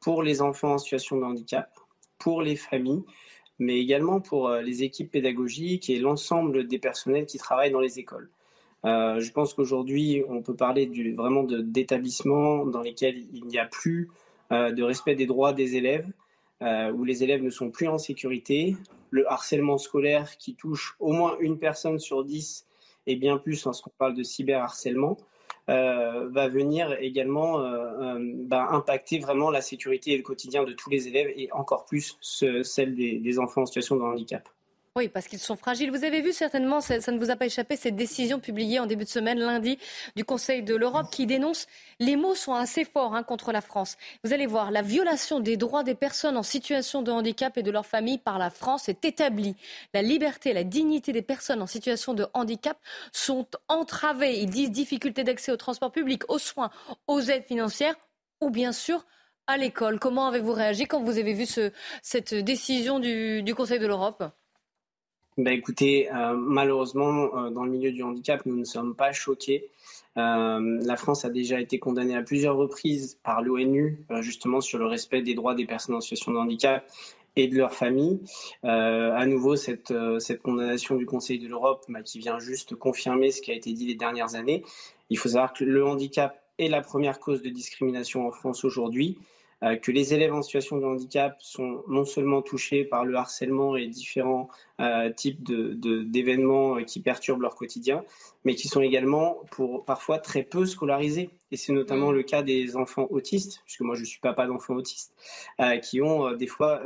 pour 0.00 0.24
les 0.24 0.42
enfants 0.42 0.72
en 0.72 0.78
situation 0.78 1.16
de 1.16 1.22
handicap, 1.22 1.70
pour 2.18 2.42
les 2.42 2.56
familles, 2.56 3.04
mais 3.60 3.78
également 3.78 4.20
pour 4.20 4.50
les 4.50 4.82
équipes 4.82 5.12
pédagogiques 5.12 5.88
et 5.88 6.00
l'ensemble 6.00 6.66
des 6.66 6.80
personnels 6.80 7.26
qui 7.26 7.38
travaillent 7.38 7.70
dans 7.70 7.80
les 7.80 8.00
écoles. 8.00 8.28
Euh, 8.84 9.20
je 9.20 9.32
pense 9.32 9.54
qu'aujourd'hui, 9.54 10.24
on 10.28 10.42
peut 10.42 10.54
parler 10.54 10.86
du, 10.86 11.14
vraiment 11.14 11.42
d'établissements 11.42 12.64
dans 12.66 12.82
lesquels 12.82 13.18
il 13.32 13.44
n'y 13.46 13.58
a 13.58 13.66
plus 13.66 14.08
euh, 14.52 14.70
de 14.70 14.82
respect 14.82 15.14
des 15.14 15.26
droits 15.26 15.52
des 15.52 15.76
élèves, 15.76 16.06
euh, 16.62 16.92
où 16.92 17.04
les 17.04 17.24
élèves 17.24 17.42
ne 17.42 17.50
sont 17.50 17.70
plus 17.70 17.88
en 17.88 17.98
sécurité. 17.98 18.76
Le 19.10 19.30
harcèlement 19.30 19.78
scolaire 19.78 20.36
qui 20.38 20.54
touche 20.54 20.96
au 21.00 21.12
moins 21.12 21.36
une 21.40 21.58
personne 21.58 21.98
sur 21.98 22.24
dix, 22.24 22.66
et 23.06 23.16
bien 23.16 23.38
plus 23.38 23.64
lorsqu'on 23.64 23.90
parle 23.98 24.14
de 24.14 24.22
cyberharcèlement, 24.22 25.16
va 25.66 26.48
venir 26.48 26.96
également 26.98 27.58
bah, 28.46 28.68
impacter 28.70 29.18
vraiment 29.18 29.50
la 29.50 29.60
sécurité 29.60 30.12
et 30.12 30.16
le 30.16 30.22
quotidien 30.22 30.64
de 30.64 30.72
tous 30.72 30.88
les 30.88 31.08
élèves, 31.08 31.30
et 31.36 31.50
encore 31.52 31.84
plus 31.84 32.18
celle 32.20 32.94
des 32.94 33.38
enfants 33.38 33.62
en 33.62 33.66
situation 33.66 33.96
de 33.96 34.02
handicap. 34.02 34.48
Oui, 34.98 35.06
parce 35.06 35.28
qu'ils 35.28 35.38
sont 35.38 35.54
fragiles. 35.54 35.92
Vous 35.92 36.02
avez 36.02 36.22
vu 36.22 36.32
certainement, 36.32 36.80
ça, 36.80 36.96
ne 36.96 37.18
vous 37.20 37.30
a 37.30 37.36
pas 37.36 37.46
échappé, 37.46 37.76
cette 37.76 37.94
décision 37.94 38.40
publiée 38.40 38.80
en 38.80 38.86
début 38.86 39.04
de 39.04 39.08
semaine, 39.08 39.38
lundi, 39.38 39.78
du 40.16 40.24
Conseil 40.24 40.64
de 40.64 40.74
l'Europe, 40.74 41.06
qui 41.12 41.24
dénonce, 41.24 41.68
les 42.00 42.16
mots 42.16 42.34
sont 42.34 42.52
assez 42.52 42.84
forts 42.84 43.14
hein, 43.14 43.22
contre 43.22 43.52
la 43.52 43.60
France. 43.60 43.96
Vous 44.24 44.32
allez 44.32 44.46
voir, 44.46 44.72
la 44.72 44.82
violation 44.82 45.38
des 45.38 45.56
droits 45.56 45.84
des 45.84 45.94
personnes 45.94 46.36
en 46.36 46.42
situation 46.42 47.02
de 47.02 47.12
handicap 47.12 47.56
et 47.56 47.62
de 47.62 47.70
leur 47.70 47.86
famille 47.86 48.18
par 48.18 48.40
la 48.40 48.50
France 48.50 48.88
est 48.88 49.04
établie. 49.04 49.54
La 49.94 50.02
liberté 50.02 50.52
la 50.52 50.64
dignité 50.64 51.12
des 51.12 51.22
personnes 51.22 51.62
en 51.62 51.68
situation 51.68 52.12
de 52.12 52.26
handicap 52.34 52.76
sont 53.12 53.46
entravées. 53.68 54.40
Ils 54.40 54.50
disent 54.50 54.72
difficulté 54.72 55.22
d'accès 55.22 55.52
au 55.52 55.56
transport 55.56 55.92
public, 55.92 56.28
aux 56.28 56.40
soins, 56.40 56.70
aux 57.06 57.20
aides 57.20 57.44
financières 57.46 57.94
ou 58.40 58.50
bien 58.50 58.72
sûr 58.72 59.06
à 59.46 59.58
l'école. 59.58 60.00
Comment 60.00 60.26
avez-vous 60.26 60.54
réagi 60.54 60.86
quand 60.86 61.04
vous 61.04 61.18
avez 61.18 61.34
vu 61.34 61.46
cette 62.02 62.34
décision 62.34 62.98
du 62.98 63.54
Conseil 63.54 63.78
de 63.78 63.86
l'Europe? 63.86 64.24
Bah 65.38 65.52
écoutez, 65.52 66.12
euh, 66.12 66.34
malheureusement, 66.36 67.30
euh, 67.36 67.50
dans 67.50 67.64
le 67.64 67.70
milieu 67.70 67.92
du 67.92 68.02
handicap, 68.02 68.44
nous 68.44 68.56
ne 68.56 68.64
sommes 68.64 68.96
pas 68.96 69.12
choqués. 69.12 69.70
Euh, 70.16 70.80
la 70.82 70.96
France 70.96 71.24
a 71.24 71.30
déjà 71.30 71.60
été 71.60 71.78
condamnée 71.78 72.16
à 72.16 72.22
plusieurs 72.22 72.56
reprises 72.56 73.20
par 73.22 73.40
l'ONU, 73.40 74.04
justement 74.20 74.60
sur 74.60 74.80
le 74.80 74.86
respect 74.86 75.22
des 75.22 75.34
droits 75.34 75.54
des 75.54 75.64
personnes 75.64 75.94
en 75.94 76.00
situation 76.00 76.32
de 76.32 76.38
handicap 76.38 76.84
et 77.36 77.46
de 77.46 77.56
leurs 77.56 77.72
familles. 77.72 78.18
à 78.64 79.24
nouveau, 79.26 79.54
cette, 79.54 79.94
cette 80.18 80.42
condamnation 80.42 80.96
du 80.96 81.06
Conseil 81.06 81.38
de 81.38 81.46
l'Europe 81.46 81.84
bah, 81.88 82.02
qui 82.02 82.18
vient 82.18 82.40
juste 82.40 82.74
confirmer 82.74 83.30
ce 83.30 83.40
qui 83.40 83.52
a 83.52 83.54
été 83.54 83.72
dit 83.72 83.86
les 83.86 83.94
dernières 83.94 84.34
années. 84.34 84.64
Il 85.08 85.18
faut 85.18 85.28
savoir 85.28 85.52
que 85.52 85.62
le 85.62 85.86
handicap 85.86 86.42
est 86.58 86.68
la 86.68 86.80
première 86.80 87.20
cause 87.20 87.42
de 87.42 87.48
discrimination 87.48 88.26
en 88.26 88.32
France 88.32 88.64
aujourd'hui. 88.64 89.18
Euh, 89.64 89.76
que 89.76 89.90
les 89.90 90.14
élèves 90.14 90.32
en 90.32 90.42
situation 90.42 90.76
de 90.76 90.84
handicap 90.84 91.36
sont 91.40 91.82
non 91.88 92.04
seulement 92.04 92.42
touchés 92.42 92.84
par 92.84 93.04
le 93.04 93.16
harcèlement 93.16 93.76
et 93.76 93.88
différents 93.88 94.48
euh, 94.80 95.12
types 95.12 95.42
d'événements 95.42 96.76
de, 96.76 96.82
qui 96.82 97.00
perturbent 97.00 97.42
leur 97.42 97.56
quotidien, 97.56 98.04
mais 98.44 98.54
qui 98.54 98.68
sont 98.68 98.80
également 98.80 99.38
pour 99.50 99.84
parfois 99.84 100.18
très 100.18 100.44
peu 100.44 100.64
scolarisés. 100.64 101.30
Et 101.50 101.56
c'est 101.56 101.72
notamment 101.72 102.12
mm. 102.12 102.14
le 102.14 102.22
cas 102.22 102.42
des 102.42 102.76
enfants 102.76 103.08
autistes, 103.10 103.62
puisque 103.64 103.80
moi 103.80 103.96
je 103.96 104.04
suis 104.04 104.20
pas 104.20 104.32
d'enfants 104.46 104.74
autistes, 104.74 105.12
euh, 105.60 105.78
qui 105.78 106.00
ont 106.02 106.32
des 106.34 106.46
fois 106.46 106.82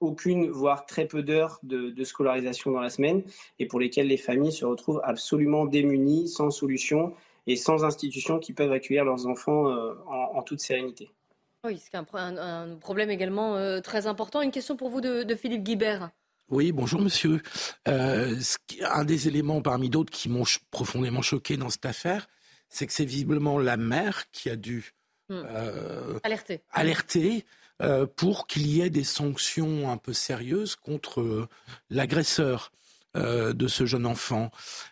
aucune, 0.00 0.48
voire 0.48 0.86
très 0.86 1.06
peu 1.06 1.22
d'heures 1.22 1.58
de, 1.62 2.04
scolarisation 2.04 2.70
dans 2.70 2.80
la 2.80 2.90
semaine, 2.90 3.22
et 3.58 3.66
pour 3.66 3.78
lesquelles 3.78 4.06
les 4.06 4.16
familles 4.16 4.52
se 4.52 4.64
retrouvent 4.64 5.02
absolument 5.04 5.66
démunies, 5.66 6.28
sans 6.28 6.50
solution 6.50 7.12
et 7.46 7.56
sans 7.56 7.84
institutions 7.84 8.38
qui 8.38 8.54
peuvent 8.54 8.72
accueillir 8.72 9.04
leurs 9.04 9.26
enfants 9.26 9.66
en 10.08 10.42
toute 10.42 10.60
sérénité. 10.60 11.10
Oui, 11.62 11.78
c'est 11.78 11.94
un, 11.94 12.06
un, 12.14 12.76
problème 12.76 13.10
également 13.10 13.56
euh, 13.56 13.80
très 13.80 14.06
important. 14.06 14.40
Une 14.40 14.50
question 14.50 14.76
pour 14.76 14.88
vous 14.88 15.02
de, 15.02 15.34
Philippe 15.34 15.62
Guibert. 15.62 16.10
Oui, 16.48 16.72
bonjour 16.72 17.00
monsieur. 17.00 17.42
Euh, 17.86 18.34
un 18.82 19.04
des 19.04 19.28
éléments 19.28 19.60
parmi 19.60 19.90
d'autres 19.90 20.10
qui 20.10 20.30
m'ont 20.30 20.44
profondément 20.70 21.20
choqué 21.20 21.58
dans 21.58 21.68
cette 21.68 21.84
affaire, 21.84 22.28
c'est 22.70 22.86
que 22.86 22.92
c'est 22.92 23.04
visiblement 23.04 23.58
la 23.58 23.76
mère 23.76 24.30
qui 24.32 24.48
a 24.48 24.56
dû 24.56 24.94
hmm. 25.28 25.42
euh, 25.44 26.18
alerter, 26.22 26.62
alerter 26.72 27.44
pour 28.16 28.46
qu'il 28.46 28.66
y 28.66 28.82
ait 28.82 28.90
des 28.90 29.04
sanctions 29.04 29.90
un 29.90 29.96
peu 29.96 30.12
sérieuses 30.12 30.76
contre 30.76 31.48
l'agresseur 31.88 32.72
de 33.14 33.68
ce 33.68 33.86
jeune 33.86 34.04
enfant. 34.04 34.50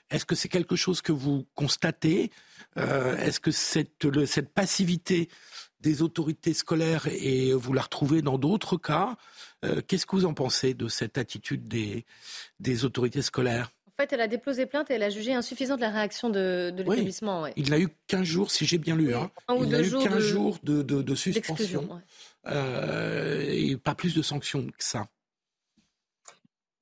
Est-ce 0.08 0.24
que 0.24 0.34
c'est 0.34 0.48
quelque 0.48 0.74
chose 0.74 1.02
que 1.02 1.12
vous 1.12 1.46
constatez? 1.54 2.30
Est-ce 2.76 3.40
que 3.40 3.50
cette, 3.50 4.06
cette 4.24 4.54
passivité 4.54 5.28
des 5.80 6.02
autorités 6.02 6.54
scolaires 6.54 7.06
et 7.06 7.52
vous 7.52 7.72
la 7.72 7.82
retrouvez 7.82 8.22
dans 8.22 8.38
d'autres 8.38 8.76
cas. 8.76 9.16
Euh, 9.64 9.80
qu'est-ce 9.86 10.06
que 10.06 10.16
vous 10.16 10.26
en 10.26 10.34
pensez 10.34 10.74
de 10.74 10.88
cette 10.88 11.18
attitude 11.18 11.68
des, 11.68 12.04
des 12.60 12.84
autorités 12.84 13.22
scolaires? 13.22 13.70
En 13.86 14.02
fait, 14.02 14.12
elle 14.12 14.20
a 14.20 14.28
déposé 14.28 14.66
plainte 14.66 14.90
et 14.92 14.94
elle 14.94 15.02
a 15.02 15.10
jugé 15.10 15.34
insuffisante 15.34 15.80
la 15.80 15.90
réaction 15.90 16.30
de, 16.30 16.72
l'établissement. 16.76 17.46
Il 17.56 17.70
n'a 17.70 17.80
eu 17.80 17.88
15 18.06 18.22
jours, 18.22 18.50
si 18.52 18.64
j'ai 18.64 18.78
bien 18.78 18.94
lu. 18.94 19.12
Hein. 19.12 19.28
il 19.60 19.74
a 19.74 19.82
eu 19.82 19.90
15 19.90 20.18
jours 20.20 20.58
de, 20.62 20.82
de, 20.82 21.14
suspension. 21.16 21.88
Euh, 22.46 23.44
et 23.48 23.76
pas 23.76 23.96
plus 23.96 24.14
de 24.14 24.22
sanctions 24.22 24.64
que 24.66 24.84
ça. 24.84 25.08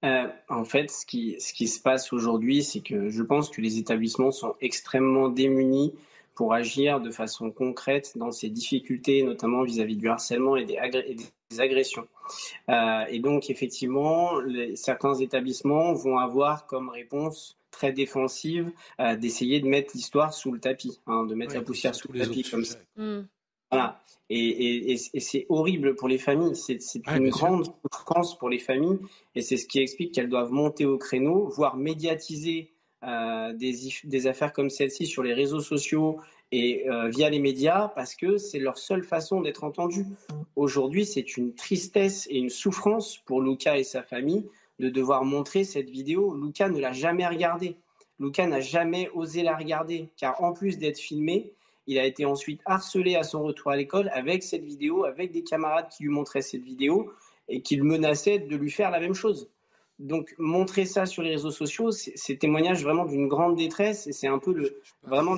Euh, 0.04 0.28
en 0.50 0.64
fait, 0.64 0.90
ce 0.90 1.06
qui, 1.06 1.36
ce 1.40 1.54
qui 1.54 1.68
se 1.68 1.80
passe 1.80 2.12
aujourd'hui, 2.12 2.62
c'est 2.62 2.80
que 2.80 3.08
je 3.08 3.22
pense 3.22 3.48
que 3.48 3.62
les 3.62 3.78
établissements 3.78 4.30
sont 4.30 4.54
extrêmement 4.60 5.30
démunis 5.30 5.94
pour 6.36 6.52
agir 6.52 7.00
de 7.00 7.10
façon 7.10 7.50
concrète 7.50 8.12
dans 8.16 8.30
ces 8.30 8.50
difficultés, 8.50 9.22
notamment 9.22 9.64
vis-à-vis 9.64 9.96
du 9.96 10.08
harcèlement 10.08 10.54
et 10.54 10.64
des, 10.64 10.78
agressions. 11.58 12.06
Euh, 12.68 13.04
et 13.08 13.18
donc, 13.20 13.50
effectivement, 13.50 14.32
certains 14.74 15.14
établissements 15.14 15.94
vont 15.94 16.18
avoir 16.18 16.66
comme 16.66 16.90
réponse 16.90 17.58
très 17.70 17.92
défensive 17.92 18.70
euh, 19.00 19.16
d'essayer 19.16 19.60
de 19.60 19.66
mettre 19.66 19.92
l'histoire 19.94 20.34
sous 20.34 20.52
le 20.52 20.60
tapis, 20.60 21.00
hein, 21.06 21.24
de 21.24 21.34
mettre 21.34 21.54
la 21.54 21.62
poussière 21.62 21.94
sous 21.94 22.12
le 22.12 22.20
tapis 22.20 22.42
comme 22.42 22.64
ça. 22.64 22.78
Mmh. 22.96 23.20
Voilà. 23.70 24.00
Et, 24.28 24.96
c'est 24.96 25.46
horrible 25.48 25.94
pour 25.94 26.08
les 26.08 26.18
familles. 26.18 26.56
C'est 26.56 27.06
une 27.06 27.30
grande 27.30 27.64
souffrance 27.64 28.36
pour 28.36 28.48
les 28.48 28.58
familles. 28.58 28.98
Et 29.34 29.40
c'est 29.40 29.56
ce 29.56 29.66
qui 29.66 29.78
explique 29.78 30.12
qu'elles 30.12 30.28
doivent 30.28 30.52
monter 30.52 30.84
au 30.84 30.98
créneau, 30.98 31.48
voire 31.48 31.76
médiatiser 31.76 32.75
euh, 33.06 33.52
des, 33.52 34.26
affaires 34.26 34.52
comme 34.52 34.70
celle-ci 34.70 35.06
sur 35.06 35.22
les 35.22 35.32
réseaux 35.32 35.60
sociaux 35.60 36.18
et 36.50 36.88
euh, 36.88 37.08
via 37.08 37.30
les 37.30 37.38
médias 37.38 37.88
parce 37.94 38.16
que 38.16 38.36
c'est 38.36 38.58
leur 38.58 38.78
seule 38.78 39.04
façon 39.04 39.40
d'être 39.40 39.62
entendus. 39.62 40.06
Aujourd'hui, 40.56 41.06
c'est 41.06 41.36
une 41.36 41.54
tristesse 41.54 42.26
et 42.30 42.38
une 42.38 42.50
souffrance 42.50 43.18
pour 43.18 43.40
Luca 43.40 43.78
et 43.78 43.84
sa 43.84 44.02
famille 44.02 44.44
de 44.80 44.88
devoir 44.88 45.24
montrer 45.24 45.62
cette 45.62 45.88
vidéo. 45.88 46.34
Luca 46.34 46.68
ne 46.68 46.80
l'a 46.80 46.92
jamais 46.92 47.26
regardée. 47.26 47.76
Luca 48.18 48.46
n'a 48.46 48.60
jamais 48.60 49.08
osé 49.14 49.42
la 49.42 49.56
regarder 49.56 50.08
car 50.16 50.42
en 50.42 50.52
plus 50.52 50.78
d'être 50.78 50.98
filmé, 50.98 51.52
il 51.86 52.00
a 52.00 52.04
été 52.04 52.24
ensuite 52.24 52.60
harcelé 52.64 53.14
à 53.14 53.22
son 53.22 53.44
retour 53.44 53.70
à 53.70 53.76
l'école 53.76 54.10
avec 54.12 54.42
cette 54.42 54.64
vidéo, 54.64 55.04
avec 55.04 55.30
des 55.30 55.44
camarades 55.44 55.88
qui 55.88 56.02
lui 56.02 56.10
montraient 56.10 56.42
cette 56.42 56.64
vidéo 56.64 57.12
et 57.48 57.60
qui 57.60 57.76
le 57.76 57.84
menaçaient 57.84 58.40
de 58.40 58.56
lui 58.56 58.70
faire 58.70 58.90
la 58.90 58.98
même 58.98 59.14
chose. 59.14 59.48
Donc 59.98 60.34
montrer 60.38 60.84
ça 60.84 61.06
sur 61.06 61.22
les 61.22 61.30
réseaux 61.30 61.50
sociaux, 61.50 61.90
c'est 61.90 62.36
témoignage 62.36 62.82
vraiment 62.82 63.06
d'une 63.06 63.28
grande 63.28 63.56
détresse 63.56 64.06
et 64.06 64.12
c'est 64.12 64.26
un 64.26 64.38
peu 64.38 64.52
le, 64.52 64.82
vraiment 65.02 65.36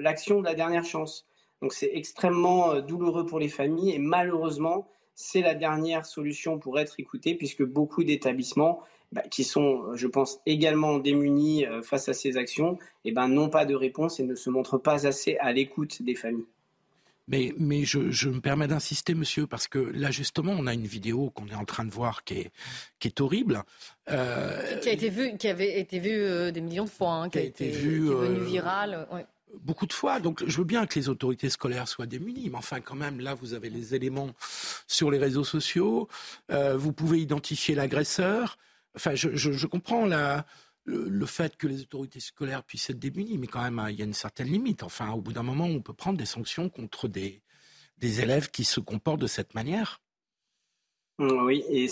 l'action 0.00 0.40
de 0.40 0.44
la 0.44 0.54
dernière 0.54 0.84
chance. 0.84 1.26
Donc 1.62 1.72
c'est 1.72 1.90
extrêmement 1.92 2.72
euh, 2.72 2.80
douloureux 2.80 3.26
pour 3.26 3.38
les 3.38 3.48
familles 3.48 3.92
et 3.92 3.98
malheureusement, 3.98 4.88
c'est 5.14 5.42
la 5.42 5.54
dernière 5.54 6.06
solution 6.06 6.58
pour 6.58 6.78
être 6.78 6.98
écouté 6.98 7.34
puisque 7.34 7.62
beaucoup 7.62 8.02
d'établissements 8.02 8.80
bah, 9.12 9.22
qui 9.22 9.44
sont, 9.44 9.94
je 9.94 10.06
pense, 10.06 10.40
également 10.46 10.98
démunis 10.98 11.66
euh, 11.66 11.82
face 11.82 12.08
à 12.08 12.14
ces 12.14 12.36
actions, 12.36 12.78
eh 13.04 13.12
ben, 13.12 13.28
n'ont 13.28 13.50
pas 13.50 13.64
de 13.64 13.74
réponse 13.74 14.18
et 14.18 14.24
ne 14.24 14.34
se 14.34 14.50
montrent 14.50 14.78
pas 14.78 15.06
assez 15.06 15.36
à 15.38 15.52
l'écoute 15.52 16.02
des 16.02 16.14
familles. 16.14 16.46
Mais, 17.30 17.54
mais 17.58 17.84
je, 17.84 18.10
je, 18.10 18.28
me 18.28 18.40
permets 18.40 18.66
d'insister, 18.66 19.14
monsieur, 19.14 19.46
parce 19.46 19.68
que 19.68 19.78
là, 19.78 20.10
justement, 20.10 20.52
on 20.58 20.66
a 20.66 20.74
une 20.74 20.86
vidéo 20.86 21.30
qu'on 21.30 21.46
est 21.46 21.54
en 21.54 21.64
train 21.64 21.84
de 21.84 21.90
voir 21.92 22.24
qui 22.24 22.34
est, 22.34 22.50
qui 22.98 23.06
est 23.06 23.20
horrible. 23.20 23.62
Euh, 24.10 24.78
qui, 24.78 24.88
a 24.88 24.92
été 24.92 25.10
vue, 25.10 25.36
qui 25.38 25.46
avait 25.46 25.78
été 25.78 26.00
vue 26.00 26.10
euh, 26.10 26.50
des 26.50 26.60
millions 26.60 26.84
de 26.84 26.90
fois, 26.90 27.12
hein, 27.12 27.28
qui, 27.30 27.38
a 27.38 27.42
été, 27.42 27.68
vue, 27.68 28.08
devenue 28.08 28.44
virale. 28.44 29.06
Beaucoup 29.62 29.86
de 29.86 29.92
fois. 29.92 30.18
Donc, 30.18 30.42
je 30.44 30.56
veux 30.58 30.64
bien 30.64 30.86
que 30.86 30.98
les 30.98 31.08
autorités 31.08 31.50
scolaires 31.50 31.86
soient 31.86 32.06
démunies, 32.06 32.50
mais 32.50 32.58
enfin, 32.58 32.80
quand 32.80 32.96
même, 32.96 33.20
là, 33.20 33.34
vous 33.34 33.54
avez 33.54 33.70
les 33.70 33.94
éléments 33.94 34.30
sur 34.88 35.10
les 35.12 35.18
réseaux 35.18 35.44
sociaux. 35.44 36.08
vous 36.48 36.92
pouvez 36.92 37.20
identifier 37.20 37.76
l'agresseur. 37.76 38.58
Enfin, 38.96 39.14
je, 39.14 39.66
comprends 39.66 40.06
le, 40.84 41.26
fait 41.26 41.56
que 41.56 41.66
les 41.66 41.82
autorités 41.82 42.20
scolaires 42.20 42.64
puissent 42.64 42.90
être 42.90 42.98
démunies, 42.98 43.38
mais 43.38 43.46
quand 43.46 43.62
même, 43.62 43.78
hein, 43.78 43.90
il 43.90 43.98
y 43.98 44.02
a 44.02 44.04
une 44.04 44.14
certaine 44.14 44.48
limite. 44.48 44.82
Enfin, 44.82 45.12
au 45.12 45.20
bout 45.20 45.32
d'un 45.32 45.42
moment, 45.42 45.66
on 45.66 45.80
peut 45.80 45.92
prendre 45.92 46.18
des 46.18 46.26
sanctions 46.26 46.68
contre 46.68 47.08
des, 47.08 47.42
élèves 48.00 48.50
qui 48.50 48.64
se 48.64 48.80
comportent 48.80 49.20
de 49.20 49.26
cette 49.26 49.54
manière. 49.54 50.00
Oui, 51.18 51.62
et 51.68 51.88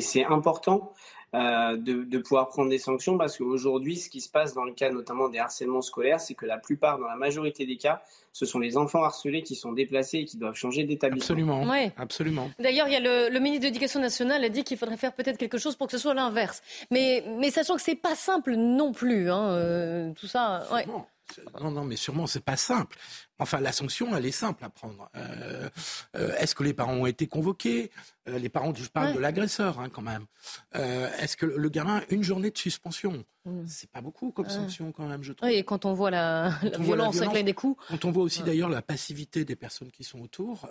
c'est 0.00 0.24
important 0.24 0.94
euh, 1.34 1.76
de, 1.76 2.18
pouvoir 2.18 2.48
prendre 2.48 2.70
des 2.70 2.78
sanctions 2.78 3.18
parce 3.18 3.36
qu'aujourd'hui, 3.36 3.96
ce 3.96 4.08
qui 4.08 4.20
se 4.20 4.30
passe 4.30 4.54
dans 4.54 4.64
le 4.64 4.72
cas 4.72 4.90
notamment 4.90 5.28
des 5.28 5.38
harcèlements 5.38 5.82
scolaires, 5.82 6.20
c'est 6.20 6.34
que 6.34 6.46
la 6.46 6.56
plupart, 6.56 6.98
dans 6.98 7.06
la 7.06 7.16
majorité 7.16 7.66
des 7.66 7.76
cas, 7.76 8.02
ce 8.32 8.46
sont 8.46 8.58
les 8.58 8.76
enfants 8.76 9.02
harcelés 9.02 9.42
qui 9.42 9.54
sont 9.54 9.72
déplacés 9.72 10.18
et 10.18 10.24
qui 10.24 10.38
doivent 10.38 10.54
changer 10.54 10.84
d'établissement. 10.84 11.34
Absolument. 11.34 11.92
Absolument. 11.96 12.50
D'ailleurs, 12.58 12.88
il 12.88 12.92
y 12.92 12.96
a 12.96 13.00
le, 13.00 13.38
ministre 13.40 13.62
de 13.62 13.66
l'Éducation 13.66 14.00
nationale 14.00 14.42
a 14.42 14.48
dit 14.48 14.64
qu'il 14.64 14.78
faudrait 14.78 14.96
faire 14.96 15.12
peut-être 15.12 15.36
quelque 15.36 15.58
chose 15.58 15.76
pour 15.76 15.86
que 15.86 15.92
ce 15.92 15.98
soit 15.98 16.14
l'inverse. 16.14 16.62
Mais, 16.90 17.22
mais 17.38 17.50
sachant 17.50 17.76
que 17.76 17.82
c'est 17.82 17.94
pas 17.94 18.14
simple 18.14 18.54
non 18.54 18.92
plus, 18.92 19.30
hein, 19.30 19.50
euh, 19.50 20.12
tout 20.14 20.26
ça. 20.26 20.66
Ouais. 20.72 20.86
Non, 21.60 21.70
non, 21.70 21.84
mais 21.84 21.96
sûrement, 21.96 22.26
c'est 22.26 22.44
pas 22.44 22.56
simple. 22.56 22.96
Enfin, 23.38 23.60
la 23.60 23.72
sanction, 23.72 24.16
elle 24.16 24.26
est 24.26 24.32
simple 24.32 24.64
à 24.64 24.70
prendre. 24.70 25.10
Euh, 25.16 25.68
euh, 26.16 26.34
est-ce 26.38 26.54
que 26.54 26.64
les 26.64 26.74
parents 26.74 26.94
ont 26.94 27.06
été 27.06 27.26
convoqués? 27.26 27.90
Euh, 28.28 28.38
Les 28.38 28.48
parents, 28.48 28.74
je 28.74 28.88
parle 28.88 29.14
de 29.14 29.18
l'agresseur, 29.18 29.78
hein, 29.78 29.88
quand 29.88 30.02
même. 30.02 30.26
Est-ce 30.74 31.36
que 31.36 31.46
le 31.46 31.68
gamin, 31.68 32.02
une 32.10 32.22
journée 32.22 32.50
de 32.50 32.58
suspension? 32.58 33.24
Mm. 33.44 33.64
C'est 33.66 33.90
pas 33.90 34.00
beaucoup 34.00 34.32
comme 34.32 34.48
sanction, 34.48 34.92
quand 34.92 35.06
même, 35.06 35.22
je 35.22 35.32
trouve. 35.32 35.48
Oui, 35.48 35.56
et 35.56 35.64
quand 35.64 35.84
on 35.84 35.94
voit 35.94 36.10
la, 36.10 36.58
violence, 36.78 37.20
avec 37.20 37.44
des 37.44 37.54
coups. 37.54 37.80
Quand 37.88 38.04
on 38.04 38.10
voit 38.10 38.24
aussi, 38.24 38.42
d'ailleurs, 38.42 38.68
la 38.68 38.82
passivité 38.82 39.44
des 39.44 39.56
personnes 39.56 39.90
qui 39.90 40.04
sont 40.04 40.20
autour. 40.20 40.68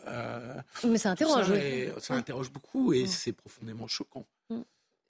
mais 0.83 0.97
ça 0.97 1.11
interroge. 1.11 1.53
Ça, 1.99 2.15
interroge 2.15 2.51
beaucoup 2.51 2.93
et 2.93 3.03
mm. 3.03 3.07
c'est 3.07 3.33
profondément 3.33 3.87
choquant. 3.87 4.25
Mm. 4.49 4.61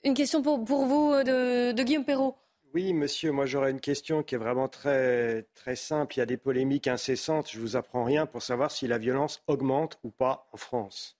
Une 0.04 0.14
question 0.14 0.42
pour, 0.42 0.64
pour 0.64 0.86
vous 0.86 1.12
de, 1.24 1.72
de 1.72 1.82
Guillaume 1.82 2.04
Perrault. 2.04 2.36
Oui, 2.74 2.92
monsieur, 2.92 3.32
moi 3.32 3.46
j'aurais 3.46 3.70
une 3.70 3.80
question 3.80 4.22
qui 4.22 4.34
est 4.34 4.38
vraiment 4.38 4.68
très, 4.68 5.44
très 5.54 5.74
simple. 5.74 6.16
Il 6.16 6.18
y 6.18 6.22
a 6.22 6.26
des 6.26 6.36
polémiques 6.36 6.86
incessantes. 6.86 7.50
Je 7.50 7.56
ne 7.56 7.62
vous 7.62 7.76
apprends 7.76 8.04
rien 8.04 8.26
pour 8.26 8.42
savoir 8.42 8.70
si 8.70 8.86
la 8.86 8.98
violence 8.98 9.42
augmente 9.46 9.98
ou 10.02 10.10
pas 10.10 10.48
en 10.52 10.58
France. 10.58 11.16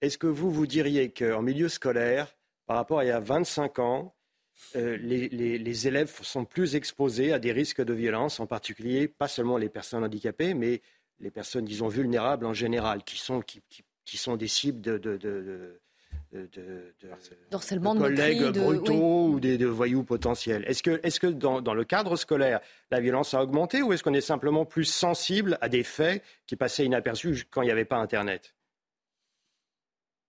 Est-ce 0.00 0.18
que 0.18 0.26
vous, 0.26 0.50
vous 0.50 0.66
diriez 0.66 1.12
qu'en 1.12 1.42
milieu 1.42 1.68
scolaire, 1.68 2.34
par 2.66 2.76
rapport 2.76 2.98
à 2.98 3.04
il 3.04 3.08
y 3.08 3.10
a 3.12 3.20
25 3.20 3.78
ans, 3.78 4.16
euh, 4.76 4.96
les, 4.96 5.88
élèves 5.88 6.12
sont 6.22 6.44
plus 6.44 6.74
exposés 6.74 7.32
à 7.32 7.38
des 7.38 7.52
risques 7.52 7.82
de 7.82 7.92
violence, 7.92 8.40
en 8.40 8.46
particulier 8.46 9.08
pas 9.08 9.28
seulement 9.28 9.58
les 9.58 9.68
personnes 9.68 10.02
handicapées, 10.04 10.54
mais 10.54 10.82
les 11.20 11.30
personnes, 11.30 11.64
disons, 11.64 11.88
vulnérables 11.88 12.46
en 12.46 12.54
général, 12.54 13.04
qui 13.04 13.18
sont, 13.18 13.40
qui, 13.40 13.62
qui, 14.04 14.16
sont 14.16 14.36
des 14.36 14.48
cibles 14.48 14.80
de, 14.80 14.98
de 14.98 15.16
de, 15.16 15.80
de, 16.32 17.98
collègues 17.98 18.52
brutaux 18.52 19.28
ou 19.28 19.40
des, 19.40 19.58
de 19.58 19.66
voyous 19.66 20.02
potentiels. 20.02 20.64
Est-ce 20.66 20.82
que, 20.82 21.00
est 21.02 21.18
que 21.18 21.26
dans, 21.26 21.60
dans, 21.60 21.74
le 21.74 21.84
cadre 21.84 22.16
scolaire, 22.16 22.60
la 22.90 23.00
violence 23.00 23.34
a 23.34 23.42
augmenté 23.42 23.82
ou 23.82 23.92
est-ce 23.92 24.02
qu'on 24.02 24.14
est 24.14 24.20
simplement 24.20 24.64
plus 24.64 24.84
sensible 24.84 25.58
à 25.60 25.68
des 25.68 25.82
faits 25.82 26.22
qui 26.46 26.56
passaient 26.56 26.84
inaperçus 26.84 27.44
quand 27.50 27.62
il 27.62 27.66
n'y 27.66 27.72
avait 27.72 27.84
pas 27.84 27.96
Internet? 27.96 28.54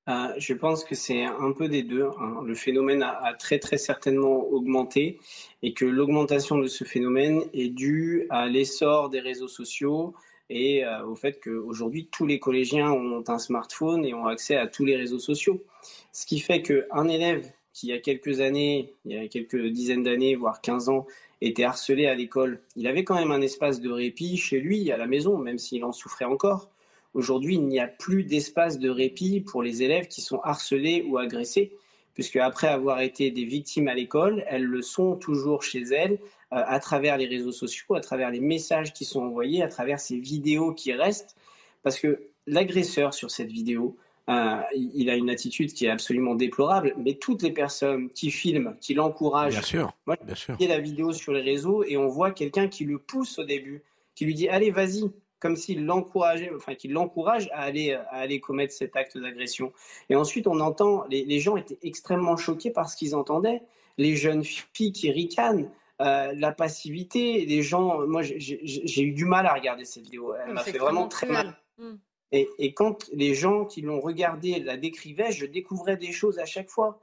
Euh, 0.09 0.33
je 0.37 0.53
pense 0.53 0.83
que 0.83 0.95
c'est 0.95 1.23
un 1.23 1.53
peu 1.53 1.69
des 1.69 1.83
deux. 1.83 2.09
Hein. 2.19 2.41
Le 2.45 2.55
phénomène 2.55 3.03
a, 3.03 3.11
a, 3.23 3.33
très 3.33 3.57
très 3.59 3.77
certainement 3.77 4.45
augmenté 4.47 5.19
et 5.61 5.73
que 5.73 5.85
l'augmentation 5.85 6.57
de 6.57 6.67
ce 6.67 6.83
phénomène 6.83 7.41
est 7.53 7.69
due 7.69 8.27
à 8.29 8.47
l'essor 8.47 9.09
des 9.09 9.21
réseaux 9.21 9.47
sociaux, 9.47 10.13
et 10.49 10.85
euh, 10.85 11.05
au 11.05 11.15
fait 11.15 11.39
qu'aujourd'hui, 11.43 12.07
tous 12.11 12.25
les 12.25 12.39
collégiens 12.39 12.91
ont 12.91 13.23
un 13.27 13.39
smartphone 13.39 14.05
et 14.05 14.13
ont 14.13 14.25
accès 14.25 14.55
à 14.55 14.67
tous 14.67 14.85
les 14.85 14.95
réseaux 14.95 15.19
sociaux. 15.19 15.63
Ce 16.11 16.25
qui 16.25 16.39
fait 16.39 16.61
qu'un 16.61 17.07
élève 17.07 17.49
qui, 17.73 17.87
il 17.87 17.89
y 17.89 17.93
a 17.93 17.99
quelques 17.99 18.39
années, 18.39 18.93
il 19.05 19.13
y 19.13 19.17
a 19.17 19.27
quelques 19.27 19.65
dizaines 19.65 20.03
d'années, 20.03 20.35
voire 20.35 20.61
15 20.61 20.89
ans, 20.89 21.07
était 21.41 21.63
harcelé 21.63 22.05
à 22.05 22.15
l'école, 22.15 22.61
il 22.75 22.87
avait 22.87 23.03
quand 23.03 23.15
même 23.15 23.31
un 23.31 23.41
espace 23.41 23.81
de 23.81 23.89
répit 23.89 24.37
chez 24.37 24.59
lui, 24.59 24.91
à 24.91 24.97
la 24.97 25.07
maison, 25.07 25.37
même 25.37 25.57
s'il 25.57 25.83
en 25.83 25.91
souffrait 25.91 26.25
encore. 26.25 26.69
Aujourd'hui, 27.13 27.55
il 27.55 27.67
n'y 27.67 27.79
a 27.79 27.87
plus 27.87 28.23
d'espace 28.23 28.79
de 28.79 28.89
répit 28.89 29.41
pour 29.41 29.61
les 29.61 29.83
élèves 29.83 30.07
qui 30.07 30.21
sont 30.21 30.39
harcelés 30.41 31.03
ou 31.07 31.17
agressés, 31.17 31.75
puisque 32.13 32.37
après 32.37 32.67
avoir 32.67 33.01
été 33.01 33.31
des 33.31 33.43
victimes 33.43 33.87
à 33.87 33.93
l'école, 33.93 34.43
elles 34.47 34.63
le 34.63 34.81
sont 34.81 35.15
toujours 35.15 35.63
chez 35.63 35.81
elles, 35.81 36.19
à 36.53 36.79
travers 36.79 37.17
les 37.17 37.25
réseaux 37.25 37.51
sociaux, 37.51 37.95
à 37.95 38.01
travers 38.01 38.29
les 38.29 38.39
messages 38.39 38.93
qui 38.93 39.05
sont 39.05 39.21
envoyés, 39.21 39.63
à 39.63 39.67
travers 39.67 39.99
ces 39.99 40.17
vidéos 40.17 40.73
qui 40.73 40.93
restent. 40.93 41.35
Parce 41.81 41.99
que 41.99 42.21
l'agresseur 42.47 43.13
sur 43.13 43.31
cette 43.31 43.51
vidéo, 43.51 43.97
euh, 44.29 44.61
il 44.73 45.09
a 45.09 45.15
une 45.15 45.29
attitude 45.29 45.73
qui 45.73 45.85
est 45.85 45.89
absolument 45.89 46.35
déplorable, 46.35 46.95
mais 46.97 47.15
toutes 47.15 47.43
les 47.43 47.51
personnes 47.51 48.09
qui 48.11 48.31
filment, 48.31 48.75
qui 48.79 48.93
l'encouragent, 48.93 49.53
bien 49.53 49.61
sûr, 49.61 49.93
moi, 50.05 50.17
bien 50.23 50.35
sûr. 50.35 50.55
la 50.59 50.79
vidéo 50.79 51.11
sur 51.11 51.33
les 51.33 51.41
réseaux 51.41 51.83
et 51.83 51.97
on 51.97 52.07
voit 52.07 52.31
quelqu'un 52.31 52.69
qui 52.69 52.85
le 52.85 52.97
pousse 52.97 53.37
au 53.39 53.43
début, 53.43 53.83
qui 54.15 54.23
lui 54.23 54.33
dit 54.33 54.47
allez 54.47 54.71
vas-y, 54.71 55.11
comme 55.39 55.57
s'il 55.57 55.85
l'encourageait, 55.85 56.51
enfin 56.55 56.73
qui 56.73 56.87
l'encourage 56.87 57.49
à 57.51 57.63
aller 57.63 57.91
à 57.91 58.15
aller 58.15 58.39
commettre 58.39 58.73
cet 58.73 58.95
acte 58.95 59.17
d'agression. 59.17 59.73
Et 60.09 60.15
ensuite 60.15 60.47
on 60.47 60.61
entend 60.61 61.03
les, 61.09 61.25
les 61.25 61.39
gens 61.41 61.57
étaient 61.57 61.79
extrêmement 61.83 62.37
choqués 62.37 62.71
par 62.71 62.89
ce 62.89 62.95
qu'ils 62.95 63.15
entendaient, 63.15 63.61
les 63.97 64.15
jeunes 64.15 64.45
filles 64.45 64.93
qui 64.93 65.11
ricanent, 65.11 65.69
euh, 66.01 66.33
la 66.35 66.51
passivité, 66.51 67.45
les 67.45 67.61
gens. 67.61 68.05
Moi, 68.07 68.21
j'ai 68.23 69.01
eu 69.01 69.11
du 69.11 69.25
mal 69.25 69.45
à 69.45 69.53
regarder 69.53 69.85
cette 69.85 70.03
vidéo. 70.03 70.33
Elle 70.35 70.53
m'a 70.53 70.63
fait 70.63 70.77
vraiment 70.77 71.07
très 71.07 71.27
mal. 71.27 71.55
Mm. 71.77 71.95
Et, 72.31 72.73
quand 72.73 73.09
les 73.13 73.35
gens 73.35 73.63
qui 73.65 73.81
l'ont 73.81 73.99
regardé 73.99 74.59
la 74.59 74.75
décrivaient, 74.75 75.31
je 75.31 75.45
découvrais 75.45 75.97
des 75.97 76.11
choses 76.11 76.39
à 76.39 76.45
chaque 76.45 76.69
fois. 76.69 76.99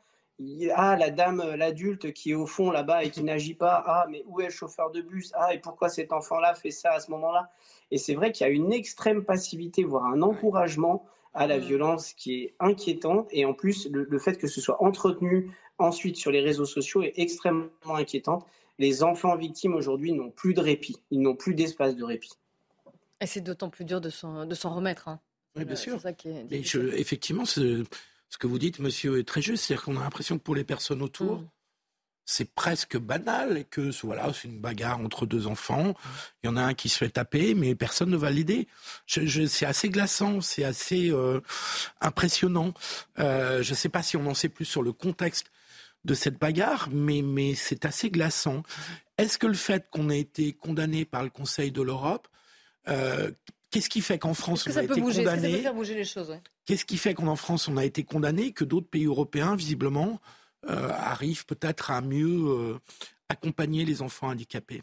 Ah, 0.74 0.96
la 0.96 1.10
dame, 1.10 1.54
l'adulte 1.54 2.12
qui 2.12 2.32
est 2.32 2.34
au 2.34 2.46
fond 2.46 2.70
là-bas 2.72 3.04
et 3.04 3.10
qui 3.10 3.22
n'agit 3.22 3.54
pas. 3.54 3.82
Ah, 3.86 4.06
mais 4.10 4.24
où 4.26 4.40
est 4.40 4.46
le 4.46 4.50
chauffeur 4.50 4.90
de 4.90 5.02
bus? 5.02 5.30
Ah, 5.36 5.54
et 5.54 5.58
pourquoi 5.58 5.88
cet 5.88 6.12
enfant-là 6.12 6.54
fait 6.54 6.72
ça 6.72 6.92
à 6.92 7.00
ce 7.00 7.12
moment-là? 7.12 7.50
Et 7.92 7.98
c'est 7.98 8.14
vrai 8.14 8.32
qu'il 8.32 8.46
y 8.46 8.50
a 8.50 8.52
une 8.52 8.72
extrême 8.72 9.24
passivité, 9.24 9.84
voire 9.84 10.06
un 10.06 10.22
encouragement 10.22 11.06
à 11.32 11.46
la 11.46 11.58
mmh. 11.58 11.60
violence 11.60 12.12
qui 12.14 12.42
est 12.42 12.54
inquiétante. 12.58 13.28
Et 13.30 13.44
en 13.44 13.54
plus, 13.54 13.88
le, 13.92 14.18
fait 14.18 14.36
que 14.36 14.48
ce 14.48 14.60
soit 14.60 14.82
entretenu 14.82 15.50
ensuite 15.78 16.16
sur 16.16 16.30
les 16.30 16.40
réseaux 16.40 16.64
sociaux 16.64 17.02
est 17.02 17.18
extrêmement 17.18 17.70
inquiétante. 17.94 18.46
Les 18.80 19.02
enfants 19.02 19.36
victimes 19.36 19.74
aujourd'hui 19.74 20.12
n'ont 20.12 20.30
plus 20.30 20.54
de 20.54 20.60
répit, 20.60 20.96
ils 21.10 21.20
n'ont 21.20 21.36
plus 21.36 21.54
d'espace 21.54 21.94
de 21.94 22.02
répit. 22.02 22.32
Et 23.20 23.26
c'est 23.26 23.42
d'autant 23.42 23.68
plus 23.68 23.84
dur 23.84 24.00
de 24.00 24.08
s'en 24.08 24.74
remettre. 24.74 25.08
Hein. 25.08 25.20
Oui, 25.54 25.66
bien 25.66 25.76
sûr. 25.76 26.00
Mais 26.50 26.62
effectivement, 26.96 27.44
ce, 27.44 27.84
que 28.38 28.46
vous 28.46 28.58
dites, 28.58 28.78
monsieur, 28.78 29.18
est 29.18 29.28
très 29.28 29.42
juste. 29.42 29.66
C'est-à-dire 29.66 29.84
qu'on 29.84 29.98
a 29.98 30.00
l'impression 30.00 30.38
que 30.38 30.42
pour 30.42 30.54
les 30.54 30.64
personnes 30.64 31.02
autour, 31.02 31.40
mmh 31.40 31.48
c'est 32.30 32.54
presque 32.54 32.96
banal 32.96 33.58
et 33.58 33.64
que 33.64 33.90
voilà, 34.06 34.32
c'est 34.32 34.46
une 34.46 34.60
bagarre 34.60 35.00
entre 35.00 35.26
deux 35.26 35.48
enfants. 35.48 35.94
Il 36.42 36.46
y 36.46 36.48
en 36.48 36.56
a 36.56 36.62
un 36.62 36.74
qui 36.74 36.88
se 36.88 36.96
fait 36.96 37.10
taper, 37.10 37.54
mais 37.54 37.74
personne 37.74 38.08
ne 38.08 38.16
va 38.16 38.30
l'aider. 38.30 38.68
c'est 39.08 39.66
assez 39.66 39.88
glaçant, 39.88 40.40
c'est 40.40 40.62
assez 40.62 41.10
euh, 41.10 41.40
impressionnant. 42.00 42.72
Euh, 43.18 43.64
je 43.64 43.70
ne 43.70 43.74
sais 43.74 43.88
pas 43.88 44.02
si 44.02 44.16
on 44.16 44.26
en 44.26 44.34
sait 44.34 44.48
plus 44.48 44.64
sur 44.64 44.82
le 44.82 44.92
contexte 44.92 45.50
de 46.04 46.14
cette 46.14 46.38
bagarre, 46.38 46.88
mais, 46.90 47.22
mais 47.22 47.54
c'est 47.54 47.84
assez 47.84 48.10
glaçant. 48.10 48.62
Est-ce 49.18 49.38
que 49.38 49.46
le 49.46 49.54
fait 49.54 49.88
qu'on 49.90 50.08
ait 50.08 50.20
été 50.20 50.52
condamné 50.52 51.04
par 51.04 51.22
le 51.22 51.30
Conseil 51.30 51.72
de 51.72 51.82
l'Europe, 51.82 52.28
euh, 52.88 53.30
qu'est-ce 53.70 53.90
qui 53.90 54.00
fait 54.00 54.18
qu'en 54.18 54.34
France 54.34 54.66
on 54.66 54.76
a 54.76 54.82
été 54.82 55.00
condamné? 55.00 55.62
Qu'est-ce 56.64 56.84
qui 56.84 56.96
fait 56.96 57.14
qu'en 57.14 57.36
France 57.36 57.68
on 57.68 57.76
a 57.76 57.84
été 57.84 58.04
condamné 58.04 58.52
que 58.52 58.64
d'autres 58.64 58.88
pays 58.88 59.04
européens 59.04 59.56
visiblement 59.56 60.20
euh, 60.68 60.90
arrive 60.90 61.44
peut-être 61.46 61.90
à 61.90 62.00
mieux 62.00 62.48
euh, 62.48 62.78
accompagner 63.28 63.84
les 63.84 64.02
enfants 64.02 64.28
handicapés? 64.28 64.82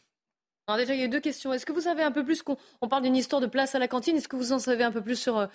Alors 0.70 0.78
déjà, 0.80 0.94
il 0.94 1.00
y 1.00 1.04
a 1.04 1.08
deux 1.08 1.22
questions. 1.22 1.54
Est-ce 1.54 1.66
que 1.66 1.72
vous 1.72 1.82
savez 1.82 2.04
un 2.04 2.12
peu 2.12 2.26
plus 2.26 2.44
qu'on 2.44 2.58
on 2.82 2.90
parle 2.90 3.04
d'une 3.04 3.16
histoire 3.16 3.42
de 3.42 3.48
place 3.48 3.74
à 3.74 3.80
la 3.80 3.88
cantine? 3.88 4.18
Est-ce 4.18 4.28
que 4.28 4.36
vous 4.36 4.52
en 4.52 4.60
savez 4.60 4.84
un 4.84 4.92
peu 4.92 5.00
plus 5.02 5.16
sur, 5.16 5.38
euh, 5.38 5.48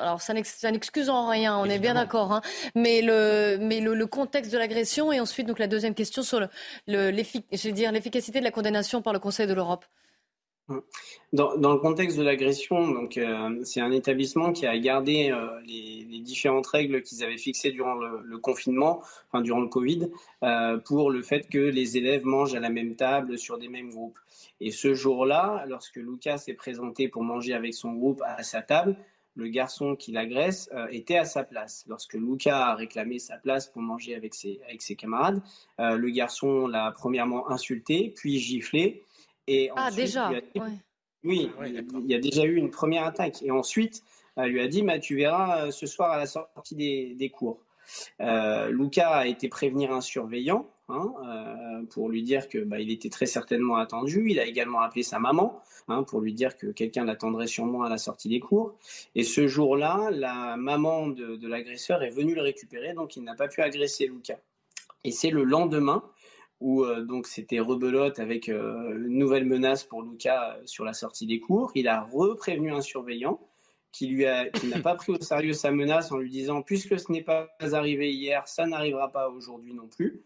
alors 0.00 0.22
ça 0.22 0.32
n'excuse 0.32 1.10
en 1.10 1.28
rien, 1.28 1.58
on 1.58 1.64
est 1.64 1.80
bien 1.80 1.94
d'accord, 1.94 2.32
hein, 2.32 2.40
mais 2.76 3.02
le 3.02 3.58
mais 3.60 3.80
le, 3.80 4.06
contexte 4.06 4.52
de 4.52 4.58
l'agression 4.58 5.12
et 5.12 5.18
ensuite 5.18 5.48
donc 5.48 5.58
la 5.58 5.66
deuxième 5.66 5.94
question 5.94 6.22
sur 6.22 6.38
le, 6.38 6.48
le 6.86 7.70
dire 7.72 7.90
l'efficacité 7.90 8.38
de 8.38 8.44
la 8.44 8.52
condamnation 8.52 9.02
par 9.02 9.12
le 9.12 9.18
Conseil 9.18 9.48
de 9.48 9.54
l'Europe. 9.54 9.86
Dans, 11.32 11.58
dans, 11.58 11.74
le 11.74 11.78
contexte 11.78 12.16
de 12.16 12.22
l'agression, 12.22 12.88
donc 12.88 13.18
euh, 13.18 13.62
c'est 13.64 13.82
un 13.82 13.92
établissement 13.92 14.50
qui 14.50 14.66
a 14.66 14.78
gardé 14.78 15.30
euh, 15.30 15.60
les, 15.66 16.20
différentes 16.20 16.66
règles 16.66 17.02
qu'ils 17.02 17.22
avaient 17.22 17.36
fixées 17.36 17.70
durant 17.70 17.94
le, 17.94 18.38
confinement, 18.38 19.02
enfin 19.28 19.42
durant 19.42 19.60
le 19.60 19.68
Covid, 19.68 20.08
euh, 20.42 20.78
pour 20.78 21.10
le 21.10 21.22
fait 21.22 21.48
que 21.50 21.58
les 21.58 21.98
élèves 21.98 22.24
mangent 22.24 22.54
à 22.54 22.60
la 22.60 22.70
même 22.70 22.96
table 22.96 23.36
sur 23.36 23.58
des 23.58 23.68
mêmes 23.68 23.90
groupes. 23.90 24.18
Et 24.60 24.70
ce 24.70 24.94
jour-là, 24.94 25.66
lorsque 25.68 25.96
Lucas 25.96 26.38
s'est 26.38 26.54
présenté 26.54 27.08
pour 27.08 27.24
manger 27.24 27.52
avec 27.52 27.74
son 27.74 27.92
groupe 27.92 28.22
à 28.24 28.42
sa 28.42 28.62
table, 28.62 28.96
le 29.36 29.48
garçon 29.48 29.96
qui 29.96 30.12
l'agresse 30.12 30.70
était 30.90 31.18
à 31.18 31.24
sa 31.26 31.42
place. 31.42 31.84
Lorsque 31.88 32.14
Lucas 32.14 32.68
a 32.68 32.74
réclamé 32.74 33.18
sa 33.18 33.36
place 33.36 33.66
pour 33.66 33.82
manger 33.82 34.14
avec 34.14 34.32
ses 34.32 34.96
camarades, 34.96 35.42
le 35.78 36.08
garçon 36.10 36.68
l'a 36.68 36.92
premièrement 36.92 37.50
insulté, 37.50 38.14
puis 38.16 38.38
giflé. 38.38 39.02
Et 39.46 39.70
ah, 39.76 39.90
déjà 39.90 40.30
Oui, 41.22 41.50
il 41.60 42.10
y 42.10 42.14
a 42.14 42.18
déjà 42.18 42.44
eu 42.44 42.56
une 42.56 42.70
première 42.70 43.04
attaque. 43.04 43.42
Et 43.42 43.50
ensuite, 43.50 44.02
elle 44.36 44.50
lui 44.50 44.60
a 44.60 44.68
dit 44.68 44.82
bah, 44.82 44.98
Tu 44.98 45.16
verras 45.16 45.66
euh, 45.66 45.70
ce 45.70 45.86
soir 45.86 46.12
à 46.12 46.18
la 46.18 46.26
sortie 46.26 46.74
des, 46.74 47.30
cours. 47.30 47.58
Euh, 48.20 48.70
Lucas 48.70 49.10
a 49.10 49.26
été 49.26 49.48
prévenir 49.48 49.92
un 49.92 50.00
surveillant 50.00 50.66
hein, 50.88 51.12
euh, 51.26 51.86
pour 51.90 52.08
lui 52.08 52.22
dire 52.22 52.48
que 52.48 52.58
bah, 52.58 52.80
il 52.80 52.90
était 52.90 53.10
très 53.10 53.26
certainement 53.26 53.76
attendu. 53.76 54.30
Il 54.30 54.40
a 54.40 54.46
également 54.46 54.80
appelé 54.80 55.02
sa 55.02 55.18
maman 55.18 55.60
hein, 55.88 56.02
pour 56.02 56.20
lui 56.20 56.32
dire 56.32 56.56
que 56.56 56.68
quelqu'un 56.68 57.04
l'attendrait 57.04 57.46
sûrement 57.46 57.82
à 57.82 57.90
la 57.90 57.98
sortie 57.98 58.28
des 58.28 58.40
cours. 58.40 58.74
Et 59.14 59.22
ce 59.22 59.46
jour-là, 59.46 60.10
la 60.10 60.56
maman 60.56 61.08
de, 61.08 61.36
de 61.36 61.48
l'agresseur 61.48 62.02
est 62.02 62.10
venue 62.10 62.34
le 62.34 62.42
récupérer, 62.42 62.94
donc 62.94 63.16
il 63.16 63.22
n'a 63.22 63.34
pas 63.34 63.48
pu 63.48 63.60
agresser 63.60 64.06
Lucas. 64.06 64.38
Et 65.04 65.10
c'est 65.10 65.30
le 65.30 65.44
lendemain 65.44 66.02
où 66.60 66.84
euh, 66.84 67.02
donc 67.02 67.26
c'était 67.26 67.60
rebelote 67.60 68.18
avec 68.18 68.48
euh, 68.48 68.96
une 69.06 69.18
nouvelle 69.18 69.46
menace 69.46 69.84
pour 69.84 70.02
Lucas 70.02 70.56
euh, 70.56 70.62
sur 70.66 70.84
la 70.84 70.92
sortie 70.92 71.26
des 71.26 71.40
cours. 71.40 71.72
Il 71.74 71.88
a 71.88 72.02
reprévenu 72.02 72.72
un 72.72 72.80
surveillant 72.80 73.40
qui 73.92 74.06
lui 74.08 74.26
a, 74.26 74.48
qui 74.48 74.66
n'a 74.68 74.80
pas 74.80 74.94
pris 74.94 75.12
au 75.12 75.20
sérieux 75.20 75.52
sa 75.52 75.70
menace 75.70 76.10
en 76.10 76.18
lui 76.18 76.30
disant 76.30 76.62
puisque 76.62 76.98
ce 76.98 77.12
n'est 77.12 77.22
pas 77.22 77.48
arrivé 77.60 78.12
hier, 78.12 78.46
ça 78.48 78.66
n'arrivera 78.66 79.10
pas 79.12 79.28
aujourd'hui 79.28 79.72
non 79.74 79.86
plus. 79.86 80.22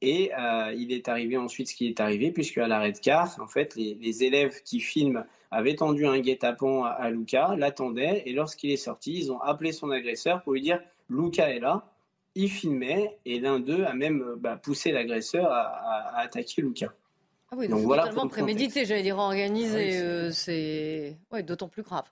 Et 0.00 0.30
il 0.76 0.92
est 0.92 1.08
arrivé 1.08 1.36
ensuite 1.36 1.66
ce 1.66 1.74
qui 1.74 1.88
est 1.88 1.98
arrivé, 1.98 2.30
puisque 2.30 2.58
à 2.58 2.68
l'arrêt 2.68 2.92
de 2.92 2.98
car, 2.98 3.34
en 3.40 3.48
fait, 3.48 3.74
les, 3.74 4.22
élèves 4.22 4.62
qui 4.62 4.78
filment 4.78 5.24
avaient 5.50 5.74
tendu 5.74 6.06
un 6.06 6.20
guet-apens 6.20 6.84
à, 6.84 6.90
à 6.90 7.10
Lucas, 7.10 7.56
l'attendaient, 7.56 8.22
et 8.24 8.32
lorsqu'il 8.32 8.70
est 8.70 8.76
sorti, 8.76 9.18
ils 9.18 9.32
ont 9.32 9.40
appelé 9.40 9.72
son 9.72 9.90
agresseur 9.90 10.44
pour 10.44 10.52
lui 10.52 10.60
dire 10.60 10.80
Lucas 11.10 11.48
est 11.48 11.58
là, 11.58 11.90
il 12.38 12.48
filmait 12.48 13.18
et 13.26 13.40
l'un 13.40 13.58
d'eux 13.58 13.84
a 13.84 13.94
même 13.94 14.22
euh, 14.22 14.36
bah, 14.38 14.56
poussé 14.56 14.92
l'agresseur 14.92 15.50
à, 15.50 16.18
attaquer 16.20 16.62
Lucas. 16.62 16.92
Ah 17.50 17.56
oui, 17.58 17.66
donc, 17.66 17.82
totalement 17.82 18.28
prémédité, 18.28 18.84
j'allais 18.84 19.02
dire 19.02 19.18
organisé. 19.18 19.98
Euh, 19.98 20.30
c'est 20.30 21.16
d'autant 21.44 21.68
plus 21.68 21.82
grave. 21.82 22.04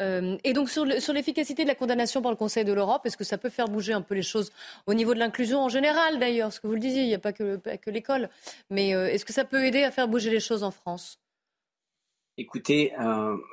Euh, 0.00 0.36
et 0.44 0.52
donc 0.52 0.68
sur 0.70 0.84
l'efficacité 0.84 1.64
de 1.64 1.68
la 1.68 1.74
condamnation 1.74 2.22
par 2.22 2.30
le 2.30 2.36
Conseil 2.36 2.64
de 2.64 2.72
l'Europe, 2.72 3.04
est-ce 3.04 3.16
que 3.16 3.24
ça 3.24 3.38
peut 3.38 3.50
faire 3.50 3.68
bouger 3.68 3.92
un 3.92 4.00
peu 4.00 4.14
les 4.14 4.22
choses 4.22 4.50
au 4.86 4.94
niveau 4.94 5.12
de 5.14 5.18
l'inclusion 5.18 5.60
en 5.60 5.68
général 5.68 6.18
d'ailleurs 6.18 6.52
Ce 6.52 6.60
que 6.60 6.66
vous 6.66 6.74
le 6.74 6.80
disiez, 6.80 7.02
il 7.02 7.08
n'y 7.08 7.14
a 7.14 7.18
pas 7.18 7.32
que, 7.32 7.56
que 7.76 7.90
l'école. 7.90 8.28
Mais 8.70 8.90
est-ce 8.90 9.24
que 9.24 9.32
ça 9.32 9.44
peut 9.44 9.64
aider 9.64 9.82
à 9.82 9.90
faire 9.90 10.08
bouger 10.08 10.30
les 10.30 10.40
choses 10.40 10.62
en 10.62 10.70
France? 10.70 11.18
Écoutez, 12.40 12.92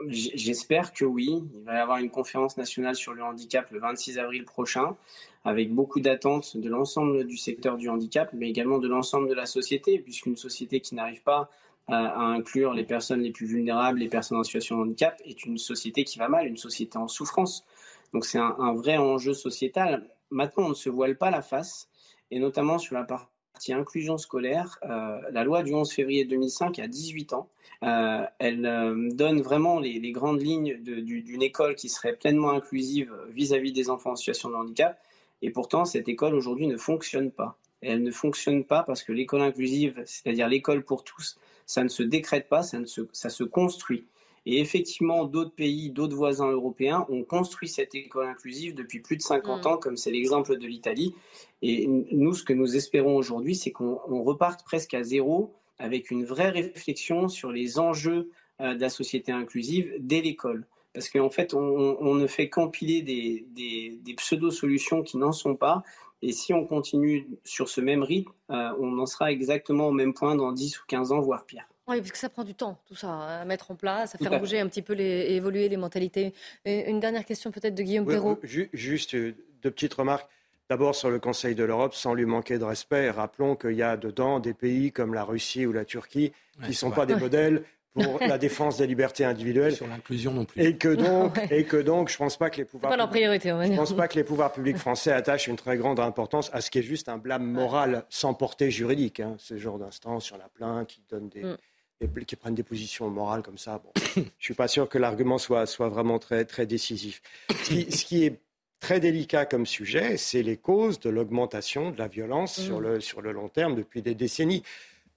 j'espère 0.08 0.94
que 0.94 1.06
oui. 1.06 1.42
Il 1.56 1.64
va 1.64 1.74
y 1.74 1.78
avoir 1.78 1.98
une 1.98 2.12
conférence 2.12 2.56
nationale 2.56 2.96
sur 2.96 3.16
le 3.16 3.24
handicap 3.24 3.70
le 3.72 3.80
26 3.80 4.20
avril 4.20 4.46
prochain 4.46 4.96
avec 5.44 5.74
beaucoup 5.74 6.00
d'attentes 6.00 6.56
de 6.56 6.70
l'ensemble 6.70 7.26
du 7.26 7.36
secteur 7.36 7.78
du 7.78 7.90
handicap, 7.90 8.30
mais 8.34 8.48
également 8.48 8.78
de 8.78 8.88
l'ensemble 8.88 9.28
de 9.28 9.34
la 9.34 9.48
société, 9.48 9.98
puisqu'une 9.98 10.38
société 10.38 10.82
qui 10.82 10.94
n'arrive 10.94 11.24
pas 11.24 11.50
à, 11.88 12.26
inclure 12.26 12.74
les 12.74 12.84
personnes 12.84 13.22
les 13.22 13.32
plus 13.32 13.48
vulnérables, 13.48 14.00
les 14.00 14.08
personnes 14.08 14.38
en 14.38 14.44
situation 14.44 14.78
de 14.78 14.84
handicap, 14.84 15.20
est 15.26 15.46
une 15.46 15.58
société 15.58 16.04
qui 16.04 16.20
va 16.20 16.30
mal, 16.30 16.46
une 16.46 16.58
société 16.58 17.00
en 17.00 17.08
souffrance. 17.08 17.66
Donc 18.14 18.24
c'est 18.24 18.40
un, 18.40 18.74
vrai 18.74 18.98
enjeu 18.98 19.34
sociétal. 19.34 20.08
Maintenant, 20.30 20.66
on 20.66 20.70
ne 20.70 20.74
se 20.76 20.90
voile 20.90 21.18
pas 21.18 21.32
la 21.32 21.42
face, 21.42 21.90
et 22.30 22.40
notamment 22.40 22.78
sur 22.78 22.94
la 22.94 23.04
partie 23.04 23.35
inclusion 23.70 24.18
scolaire, 24.18 24.80
euh, 24.84 25.20
la 25.32 25.44
loi 25.44 25.64
du 25.64 25.74
11 25.74 25.92
février 25.92 26.26
2005 26.26 26.80
a 26.80 26.88
18 26.88 27.34
ans. 27.34 27.50
Euh, 27.84 28.26
elle 28.40 28.66
euh, 28.66 29.10
donne 29.12 29.42
vraiment 29.42 29.80
les, 29.80 30.12
grandes 30.12 30.42
lignes 30.42 30.78
d'une 30.82 31.42
école 31.42 31.76
qui 31.76 31.90
serait 31.90 32.14
pleinement 32.14 32.52
inclusive 32.52 33.12
vis 33.30 33.54
à 33.54 33.58
-vis 33.58 33.74
des 33.74 33.90
enfants 33.90 34.12
en 34.12 34.16
situation 34.16 34.50
de 34.50 34.56
handicap. 34.56 35.00
Et 35.42 35.52
pourtant, 35.52 35.86
cette 35.86 36.08
école 36.08 36.36
aujourd'hui 36.36 36.68
ne 36.68 36.78
fonctionne 36.78 37.32
pas. 37.32 37.58
elle 37.82 38.02
ne 38.02 38.12
fonctionne 38.12 38.64
pas 38.64 38.82
parce 38.84 39.04
que 39.04 39.12
l'école 39.12 39.42
inclusive, 39.42 40.02
c'est-à-dire 40.06 40.48
l'école 40.48 40.84
pour 40.84 41.04
tous, 41.04 41.38
ça 41.68 41.84
ne 41.84 41.90
se 41.90 42.02
décrète 42.02 42.48
pas, 42.50 42.64
ça 42.64 43.30
se 43.30 43.44
construit. 43.44 44.06
Et 44.46 44.60
effectivement, 44.60 45.26
d'autres 45.26 45.54
pays, 45.54 45.90
d'autres 45.90 46.16
voisins 46.16 46.52
européens 46.52 47.06
ont 47.10 47.24
construit 47.24 47.68
cette 47.68 47.96
école 47.96 48.28
inclusive 48.28 48.76
depuis 48.76 49.00
plus 49.00 49.18
de 49.18 49.22
50 49.22 49.64
mm. 49.64 49.68
ans, 49.68 49.78
comme 49.78 49.98
c'est 49.98 50.12
l'exemple 50.12 50.58
de 50.58 50.68
l'Italie. 50.68 51.16
Et 51.62 51.88
nous, 51.88 52.34
ce 52.34 52.44
que 52.44 52.54
nous 52.54 52.76
espérons 52.76 53.16
aujourd'hui, 53.16 53.56
c'est 53.56 53.72
qu'on 53.72 54.24
reparte 54.24 54.64
presque 54.64 54.94
à 54.94 55.04
zéro 55.04 55.54
avec 55.80 56.12
une 56.12 56.26
vraie 56.26 56.50
réflexion 56.50 57.28
sur 57.28 57.52
les 57.52 57.80
enjeux 57.80 58.30
euh, 58.62 58.76
de 58.76 58.82
la 58.82 58.90
société 58.90 59.32
inclusive 59.32 59.94
dès 60.00 60.22
l'école 60.22 60.68
parce 60.96 61.10
qu'en 61.10 61.30
fait, 61.30 61.54
on, 61.54 62.16
ne 62.16 62.26
fait 62.26 62.48
qu'empiler 62.48 63.02
des, 63.02 63.46
des, 63.54 64.14
pseudo-solutions 64.14 65.04
qui 65.04 65.18
n'en 65.18 65.34
sont 65.34 65.58
pas. 65.58 65.84
Et 66.22 66.32
si 66.32 66.54
on 66.54 66.66
continue 66.66 67.28
sur 67.44 67.68
ce 67.68 67.82
même 67.82 68.02
rythme, 68.02 68.32
euh, 68.50 68.72
on 68.80 68.98
en 68.98 69.06
sera 69.06 69.30
exactement 69.30 69.90
au 69.90 69.92
même 69.92 70.14
point 70.14 70.36
dans 70.36 70.54
10 70.54 70.80
ou 70.80 70.84
15 70.88 71.12
ans, 71.12 71.20
voire 71.20 71.46
pire. 71.46 71.68
Oui, 71.88 72.00
parce 72.00 72.12
que 72.12 72.18
ça 72.18 72.30
prend 72.30 72.44
du 72.44 72.56
temps, 72.56 72.80
tout 72.88 72.96
ça, 72.96 73.42
à 73.42 73.46
mettre 73.46 73.70
en 73.70 73.76
place, 73.76 74.16
à 74.16 74.18
faire 74.18 74.40
bouger 74.40 74.60
un 74.60 74.68
petit 74.68 74.82
peu 74.82 74.94
les, 74.94 75.04
et 75.04 75.36
évoluer 75.36 75.70
les 75.70 75.78
mentalités. 75.78 76.34
une 76.66 77.00
dernière 77.00 77.26
question 77.26 77.52
peut-être 77.52 77.76
de 77.76 77.84
Guillaume 77.84 78.06
Perrault. 78.06 78.40
juste 78.74 79.16
deux 79.16 79.72
petites 79.72 79.94
remarques. 79.94 80.30
D'abord 80.68 80.96
sur 80.96 81.12
le 81.12 81.20
Conseil 81.20 81.54
de 81.54 81.64
l'Europe, 81.64 81.94
sans 81.94 82.16
lui 82.16 82.26
manquer 82.26 82.58
de 82.58 82.64
respect, 82.64 83.12
rappelons 83.12 83.56
qu'il 83.56 83.74
y 83.74 83.84
a 83.84 83.98
dedans 83.98 84.40
des 84.40 84.56
pays 84.56 84.92
comme 84.92 85.14
la 85.14 85.24
Russie 85.24 85.68
ou 85.68 85.72
la 85.72 85.86
Turquie 85.86 86.34
qui 86.64 86.70
ne 86.70 86.74
sont 86.74 86.90
pas 86.90 87.06
des 87.06 87.16
modèles 87.16 87.64
pour 87.94 88.20
la 88.20 88.40
défense 88.40 88.78
des 88.78 88.88
libertés 88.88 89.26
individuelles. 89.26 89.76
Sur 89.76 89.88
l'inclusion 89.88 90.34
non 90.34 90.46
plus. 90.46 90.64
Et 90.64 90.76
que 90.76 90.90
donc, 90.90 91.40
et 91.52 91.66
que 91.66 91.78
donc 91.78 92.10
je 92.10 92.16
ne 92.16 92.18
pense 92.18 92.38
pas 92.38 92.50
que 92.50 92.58
les 92.58 92.66
pouvoirs. 92.66 92.90
Pas 92.90 92.98
leur 92.98 93.10
priorité, 93.10 93.52
on 93.52 93.58
va 93.58 93.66
dire. 93.66 93.74
Je 93.74 93.80
pense 93.80 93.96
pas 93.96 94.08
que 94.08 94.16
les 94.16 94.24
pouvoirs 94.24 94.52
publics 94.52 94.78
français 94.78 95.12
attachent 95.12 95.48
une 95.48 95.56
très 95.56 95.78
grande 95.78 96.00
importance 96.00 96.50
à 96.52 96.62
ce 96.62 96.72
qui 96.72 96.80
est 96.80 96.84
juste 96.84 97.10
un 97.10 97.20
blâme 97.20 97.46
moral 97.46 98.04
sans 98.10 98.34
portée 98.34 98.72
juridique. 98.72 99.20
Hein, 99.20 99.36
ce 99.38 99.58
genre 99.58 99.78
d'instance 99.78 100.26
sur 100.26 100.38
la 100.38 100.50
plainte 100.50 100.88
qui 100.88 101.04
donne 101.10 101.30
des, 101.30 101.44
mm. 101.44 101.58
Et 102.02 102.26
qui 102.26 102.36
prennent 102.36 102.56
des 102.56 102.64
positions 102.64 103.10
morales 103.10 103.42
comme 103.42 103.58
ça. 103.58 103.82
Bon, 103.84 103.92
je 104.16 104.20
ne 104.22 104.26
suis 104.40 104.54
pas 104.54 104.68
sûr 104.68 104.90
que 104.90 104.98
l'argument 104.98 105.38
soit, 105.38 105.66
soit 105.66 105.90
vraiment 105.90 106.20
très, 106.20 106.46
très 106.46 106.66
décisif. 106.66 107.22
Ce 107.50 108.06
qui, 108.06 108.26
est 108.26 108.40
très 108.80 109.00
délicat 109.00 109.46
comme 109.46 109.66
sujet, 109.66 110.18
c'est 110.18 110.44
les 110.44 110.58
causes 110.58 111.00
de 111.00 111.10
l'augmentation 111.10 111.92
de 111.92 111.98
la 111.98 112.08
violence 112.08 112.60
sur, 112.60 112.80
mm. 112.80 112.84
le, 112.84 113.00
sur 113.02 113.22
le 113.22 113.32
long 113.32 113.50
terme 113.50 113.76
depuis 113.76 114.02
des 114.02 114.16
décennies. 114.16 114.64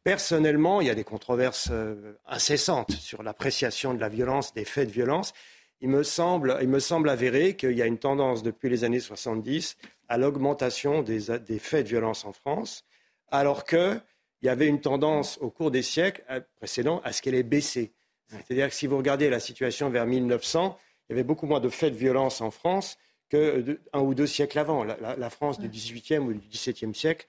Personnellement, 0.05 0.81
il 0.81 0.87
y 0.87 0.91
a 0.91 0.95
des 0.95 1.05
controverses 1.05 1.69
euh, 1.71 2.15
incessantes 2.27 2.93
sur 2.93 3.23
l'appréciation 3.23 3.93
de 3.93 4.01
la 4.01 4.09
violence, 4.09 4.55
des 4.55 4.65
faits 4.65 4.89
de 4.89 4.93
violence. 4.93 5.35
Il 5.81 5.91
me 5.91 6.03
semble, 6.03 6.59
il 6.63 6.69
me 6.69 6.79
semble 6.79 7.11
avéré 7.11 7.57
qu'il 7.57 7.73
y 7.73 7.83
a 7.83 7.87
une 7.87 7.99
tendance 7.99 8.43
depuis 8.43 8.71
les 8.71 8.85
années 8.85 9.01
70 9.01 9.77
à 10.09 10.17
l'augmentation 10.17 11.03
des, 11.03 11.39
des 11.41 11.59
faits 11.59 11.85
de 11.85 11.91
violence 11.91 12.25
en 12.25 12.33
France, 12.33 12.85
alors 13.31 13.65
que 13.65 14.01
il 14.43 14.47
y 14.47 14.49
avait 14.49 14.67
une 14.67 14.81
tendance 14.81 15.39
au 15.41 15.51
cours 15.51 15.71
des 15.71 15.83
siècles 15.83 16.23
euh, 16.31 16.41
précédents 16.57 17.01
à 17.05 17.13
ce 17.13 17.23
qu'elle 17.23 17.35
ait 17.35 17.43
baissé. 17.43 17.93
C'est-à-dire 18.31 18.69
que 18.69 18.75
si 18.75 18.87
vous 18.87 18.99
regardez 18.99 19.31
la 19.31 19.41
situation 19.41 19.89
vers 19.89 20.07
1900, 20.07 20.77
il 21.09 21.13
y 21.13 21.15
avait 21.15 21.25
beaucoup 21.25 21.47
moins 21.47 21.61
de 21.61 21.71
faits 21.71 21.95
de 21.95 21.99
violence 21.99 22.41
en 22.41 22.51
France 22.51 22.99
que 23.31 23.79
un 23.93 24.01
ou 24.01 24.15
deux 24.15 24.27
siècles 24.27 24.59
avant. 24.59 24.85
La, 24.85 25.31
France 25.31 25.59
du 25.59 25.69
XVIIIe 25.69 26.19
ou 26.19 26.35
du 26.35 26.47
XVIIe 26.49 26.95
siècle, 26.95 27.27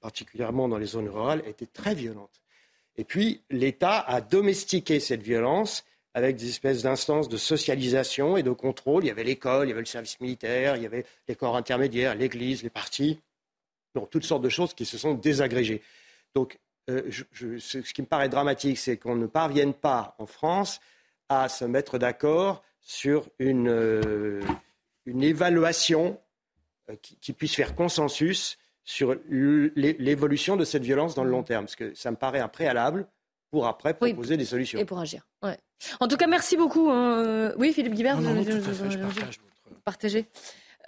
particulièrement 0.00 0.68
dans 0.68 0.78
les 0.78 0.86
zones 0.86 1.08
rurales, 1.08 1.42
était 1.46 1.66
très 1.66 1.94
violente. 1.94 2.42
Et 2.96 3.04
puis, 3.04 3.42
l'État 3.50 4.00
a 4.00 4.20
domestiqué 4.20 5.00
cette 5.00 5.22
violence 5.22 5.84
avec 6.14 6.36
des 6.36 6.48
espèces 6.48 6.82
d'instances 6.82 7.28
de 7.28 7.36
socialisation 7.36 8.36
et 8.36 8.44
de 8.44 8.52
contrôle. 8.52 9.02
Il 9.04 9.08
y 9.08 9.10
avait 9.10 9.24
l'école, 9.24 9.66
il 9.66 9.70
y 9.70 9.72
avait 9.72 9.80
le 9.80 9.86
service 9.86 10.20
militaire, 10.20 10.76
il 10.76 10.84
y 10.84 10.86
avait 10.86 11.04
les 11.26 11.34
corps 11.34 11.56
intermédiaires, 11.56 12.14
l'Église, 12.14 12.62
les 12.62 12.70
partis, 12.70 13.18
donc 13.96 14.10
toutes 14.10 14.24
sortes 14.24 14.42
de 14.42 14.48
choses 14.48 14.74
qui 14.74 14.84
se 14.84 14.96
sont 14.96 15.14
désagrégées. 15.14 15.82
Donc, 16.34 16.58
euh, 16.90 17.10
ce, 17.58 17.78
qui 17.78 18.02
me 18.02 18.06
paraît 18.06 18.28
dramatique, 18.28 18.78
c'est 18.78 18.96
qu'on 18.96 19.14
ne 19.14 19.26
parvienne 19.26 19.72
pas 19.72 20.14
en 20.18 20.26
France 20.26 20.80
à 21.28 21.48
se 21.48 21.64
mettre 21.64 21.98
d'accord 21.98 22.62
sur 22.80 23.28
une, 23.38 23.68
euh, 23.68 24.42
évaluation 25.06 26.20
euh, 26.90 26.96
qui, 27.00 27.32
puisse 27.32 27.54
faire 27.54 27.74
consensus 27.74 28.58
sur 28.84 29.16
l'évolution 29.26 30.56
de 30.56 30.64
cette 30.64 30.82
violence 30.82 31.14
dans 31.14 31.24
le 31.24 31.30
long 31.30 31.42
terme. 31.42 31.64
Parce 31.64 31.76
que 31.76 31.94
ça 31.94 32.10
me 32.10 32.16
paraît 32.16 32.40
un 32.40 32.48
préalable 32.48 33.06
pour 33.50 33.66
après 33.66 33.94
proposer 33.94 34.36
des 34.36 34.44
solutions. 34.44 34.78
Et 34.78 34.84
pour 34.84 34.98
agir. 34.98 35.26
En 36.00 36.08
tout 36.08 36.16
cas, 36.16 36.26
merci 36.26 36.56
beaucoup. 36.56 36.90
Hein. 36.90 37.52
Oui, 37.56 37.72
Philippe 37.72 37.94
Guibert, 37.94 38.20
vous, 38.20 38.26
avez, 38.26 38.44
partagé 39.84 40.26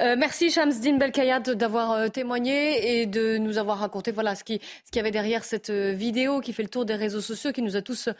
euh, 0.00 0.14
merci 0.16 0.50
Shamsdin 0.50 0.98
Belkayat 0.98 1.40
d'avoir 1.40 1.92
euh, 1.92 2.08
témoigné 2.08 3.00
et 3.00 3.06
de 3.06 3.38
nous 3.38 3.56
avoir 3.56 3.78
raconté 3.78 4.12
voilà 4.12 4.34
ce 4.34 4.44
qui 4.44 4.60
ce 4.84 4.90
qu'il 4.90 4.96
y 4.96 5.00
avait 5.00 5.10
derrière 5.10 5.42
cette 5.44 5.70
euh, 5.70 5.92
vidéo 5.92 6.40
qui 6.40 6.52
fait 6.52 6.62
le 6.62 6.68
tour 6.68 6.84
des 6.84 6.94
réseaux 6.94 7.22
sociaux, 7.22 7.52
qui 7.52 7.62
nous 7.62 7.76
a 7.76 7.82
tous 7.82 8.10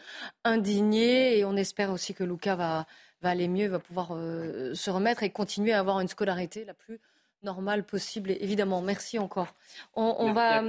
indignés 0.43 1.37
et 1.37 1.45
on 1.45 1.55
espère 1.55 1.91
aussi 1.91 2.13
que 2.13 2.23
Luca 2.23 2.55
va 2.55 2.85
va 3.21 3.29
aller 3.29 3.47
mieux, 3.47 3.67
va 3.67 3.79
pouvoir 3.79 4.09
se 4.09 4.89
remettre 4.91 5.23
et 5.23 5.31
continuer 5.31 5.73
à 5.73 5.79
avoir 5.79 5.99
une 6.01 6.07
scolarité 6.07 6.65
la 6.65 6.75
plus 6.75 6.99
normale 7.41 7.83
possible. 7.83 8.29
évidemment, 8.29 8.81
merci 8.81 9.17
encore. 9.17 9.55
On, 9.95 10.33
va 10.33 10.61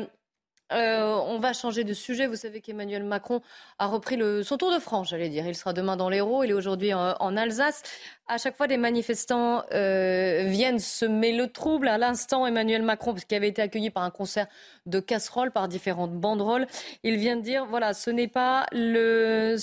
euh, 0.72 1.18
on 1.26 1.38
va 1.38 1.52
changer 1.52 1.84
de 1.84 1.94
sujet. 1.94 2.26
Vous 2.26 2.36
savez 2.36 2.60
qu'Emmanuel 2.60 3.02
Macron 3.02 3.40
a 3.78 3.86
repris 3.86 4.18
son 4.44 4.56
tour 4.58 4.72
de 4.72 4.78
France, 4.78 5.08
j'allais 5.10 5.28
dire. 5.28 5.46
Il 5.46 5.54
sera 5.54 5.72
demain 5.72 5.96
dans 5.96 6.08
l'Hérault, 6.08 6.44
il 6.44 6.50
est 6.50 6.54
aujourd'hui 6.54 6.92
en, 6.94 7.36
Alsace. 7.36 7.82
À 8.26 8.36
chaque 8.36 8.56
fois, 8.56 8.66
des 8.66 8.76
manifestants 8.76 9.64
euh, 9.72 10.44
viennent 10.46 10.78
semer 10.78 11.32
le 11.32 11.48
trouble. 11.48 11.88
À 11.88 11.96
l'instant, 11.96 12.46
Emmanuel 12.46 12.82
Macron, 12.82 13.12
parce 13.12 13.24
qu'il 13.24 13.36
avait 13.36 13.48
été 13.48 13.62
accueilli 13.62 13.90
par 13.90 14.02
un 14.02 14.10
concert 14.10 14.46
de 14.84 15.00
casseroles, 15.00 15.50
par 15.50 15.68
différentes 15.68 16.12
banderoles, 16.12 16.66
il 17.02 17.16
vient 17.16 17.36
de 17.36 17.42
dire, 17.42 17.64
voilà, 17.66 17.94
ce 17.94 18.10
n'est 18.10 18.28
pas 18.28 18.66
le... 18.72 19.56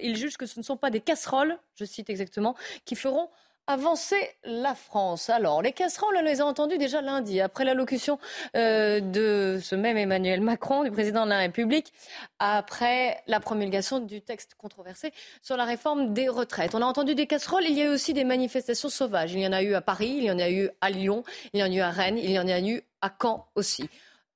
il 0.00 0.16
juge 0.16 0.36
que 0.36 0.46
ce 0.46 0.58
ne 0.58 0.64
sont 0.64 0.76
pas 0.76 0.90
des 0.90 1.00
casseroles, 1.00 1.58
je 1.74 1.84
cite 1.84 2.10
exactement, 2.10 2.54
qui 2.84 2.96
feront 2.96 3.30
avancer 3.66 4.16
la 4.44 4.74
France. 4.74 5.28
Alors, 5.28 5.62
les 5.62 5.72
casseroles, 5.72 6.16
on 6.18 6.22
les 6.22 6.40
a 6.40 6.46
entendues 6.46 6.78
déjà 6.78 7.00
lundi, 7.00 7.40
après 7.40 7.64
l'allocution 7.64 8.18
euh, 8.56 9.00
de 9.00 9.58
ce 9.62 9.74
même 9.74 9.96
Emmanuel 9.96 10.40
Macron, 10.40 10.84
du 10.84 10.90
président 10.90 11.24
de 11.24 11.30
la 11.30 11.38
République, 11.38 11.92
après 12.38 13.22
la 13.26 13.40
promulgation 13.40 13.98
du 13.98 14.22
texte 14.22 14.54
controversé 14.56 15.12
sur 15.42 15.56
la 15.56 15.64
réforme 15.64 16.12
des 16.12 16.28
retraites. 16.28 16.74
On 16.74 16.82
a 16.82 16.86
entendu 16.86 17.14
des 17.14 17.26
casseroles, 17.26 17.64
il 17.64 17.76
y 17.76 17.82
a 17.82 17.86
eu 17.86 17.88
aussi 17.88 18.12
des 18.12 18.24
manifestations 18.24 18.88
sauvages. 18.88 19.32
Il 19.32 19.40
y 19.40 19.46
en 19.46 19.52
a 19.52 19.62
eu 19.62 19.74
à 19.74 19.80
Paris, 19.80 20.14
il 20.18 20.24
y 20.24 20.30
en 20.30 20.38
a 20.38 20.50
eu 20.50 20.70
à 20.80 20.90
Lyon, 20.90 21.24
il 21.52 21.60
y 21.60 21.62
en 21.62 21.66
a 21.66 21.74
eu 21.74 21.80
à 21.80 21.90
Rennes, 21.90 22.18
il 22.18 22.30
y 22.30 22.38
en 22.38 22.48
a 22.48 22.60
eu 22.60 22.82
à 23.00 23.10
Caen 23.20 23.46
aussi. 23.54 23.88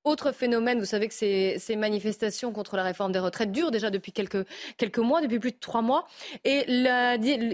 Autre 0.03 0.31
phénomène, 0.31 0.79
vous 0.79 0.85
savez 0.85 1.07
que 1.07 1.13
ces, 1.13 1.75
manifestations 1.75 2.51
contre 2.51 2.75
la 2.75 2.83
réforme 2.83 3.11
des 3.11 3.19
retraites 3.19 3.51
durent 3.51 3.69
déjà 3.69 3.91
depuis 3.91 4.11
quelques, 4.11 4.45
mois, 4.97 5.21
depuis 5.21 5.39
plus 5.39 5.51
de 5.51 5.59
trois 5.59 5.81
mois. 5.83 6.07
Et 6.43 6.65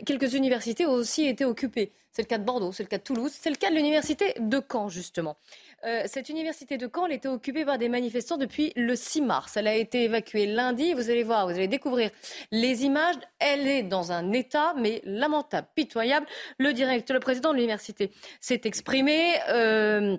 quelques 0.05 0.33
universités 0.33 0.85
ont 0.85 0.93
aussi 0.93 1.27
été 1.27 1.43
occupées. 1.43 1.91
C'est 2.17 2.23
le 2.23 2.27
cas 2.27 2.39
de 2.39 2.45
Bordeaux, 2.45 2.71
c'est 2.71 2.81
le 2.81 2.87
cas 2.89 2.97
de 2.97 3.03
Toulouse, 3.03 3.31
c'est 3.31 3.51
le 3.51 3.57
cas 3.57 3.69
de 3.69 3.75
l'université 3.75 4.33
de 4.39 4.59
Caen, 4.71 4.89
justement. 4.89 5.37
Euh, 5.85 6.01
cette 6.07 6.29
université 6.29 6.77
de 6.77 6.89
Caen, 6.91 7.05
elle 7.05 7.11
était 7.11 7.27
occupée 7.27 7.63
par 7.63 7.77
des 7.77 7.89
manifestants 7.89 8.37
depuis 8.37 8.73
le 8.75 8.95
6 8.95 9.21
mars. 9.21 9.55
Elle 9.55 9.67
a 9.67 9.75
été 9.75 10.05
évacuée 10.05 10.47
lundi. 10.47 10.93
Vous 10.93 11.11
allez 11.11 11.21
voir, 11.23 11.45
vous 11.45 11.53
allez 11.53 11.67
découvrir 11.67 12.09
les 12.51 12.85
images. 12.85 13.17
Elle 13.37 13.67
est 13.67 13.83
dans 13.83 14.11
un 14.11 14.31
état, 14.31 14.73
mais 14.77 15.01
lamentable, 15.03 15.67
pitoyable. 15.75 16.25
Le 16.57 16.73
directeur, 16.73 17.13
le 17.13 17.19
président 17.19 17.51
de 17.51 17.57
l'université 17.57 18.09
s'est 18.41 18.61
exprimé. 18.63 19.35
Euh, 19.49 20.17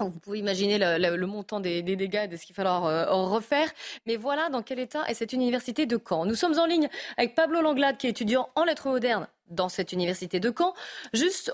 vous 0.00 0.10
pouvez 0.10 0.38
imaginer 0.38 0.78
le, 0.78 1.26
montant 1.26 1.60
des, 1.60 1.82
dégâts 1.82 2.22
et 2.24 2.28
de 2.28 2.36
ce 2.36 2.46
qu'il 2.46 2.54
va 2.54 2.64
falloir 2.64 2.86
euh, 2.86 3.06
refaire. 3.12 3.70
Mais 4.06 4.16
voilà 4.16 4.48
dans 4.48 4.62
quel 4.62 4.78
état 4.78 5.04
est 5.08 5.14
cette 5.14 5.32
université 5.32 5.86
de 5.86 5.98
Caen. 5.98 6.26
Nous 6.26 6.34
sommes 6.34 6.58
en 6.58 6.66
ligne 6.66 6.88
avec 7.16 7.34
Pablo 7.34 7.60
Langlade, 7.60 7.96
qui 7.96 8.06
est 8.06 8.10
étudiant 8.10 8.48
en 8.54 8.64
lettres 8.64 8.88
modernes 8.88 9.28
dans 9.48 9.68
cette 9.68 9.92
université 9.92 10.40
de 10.40 10.52
Caen. 10.56 10.74
Juste, 11.12 11.52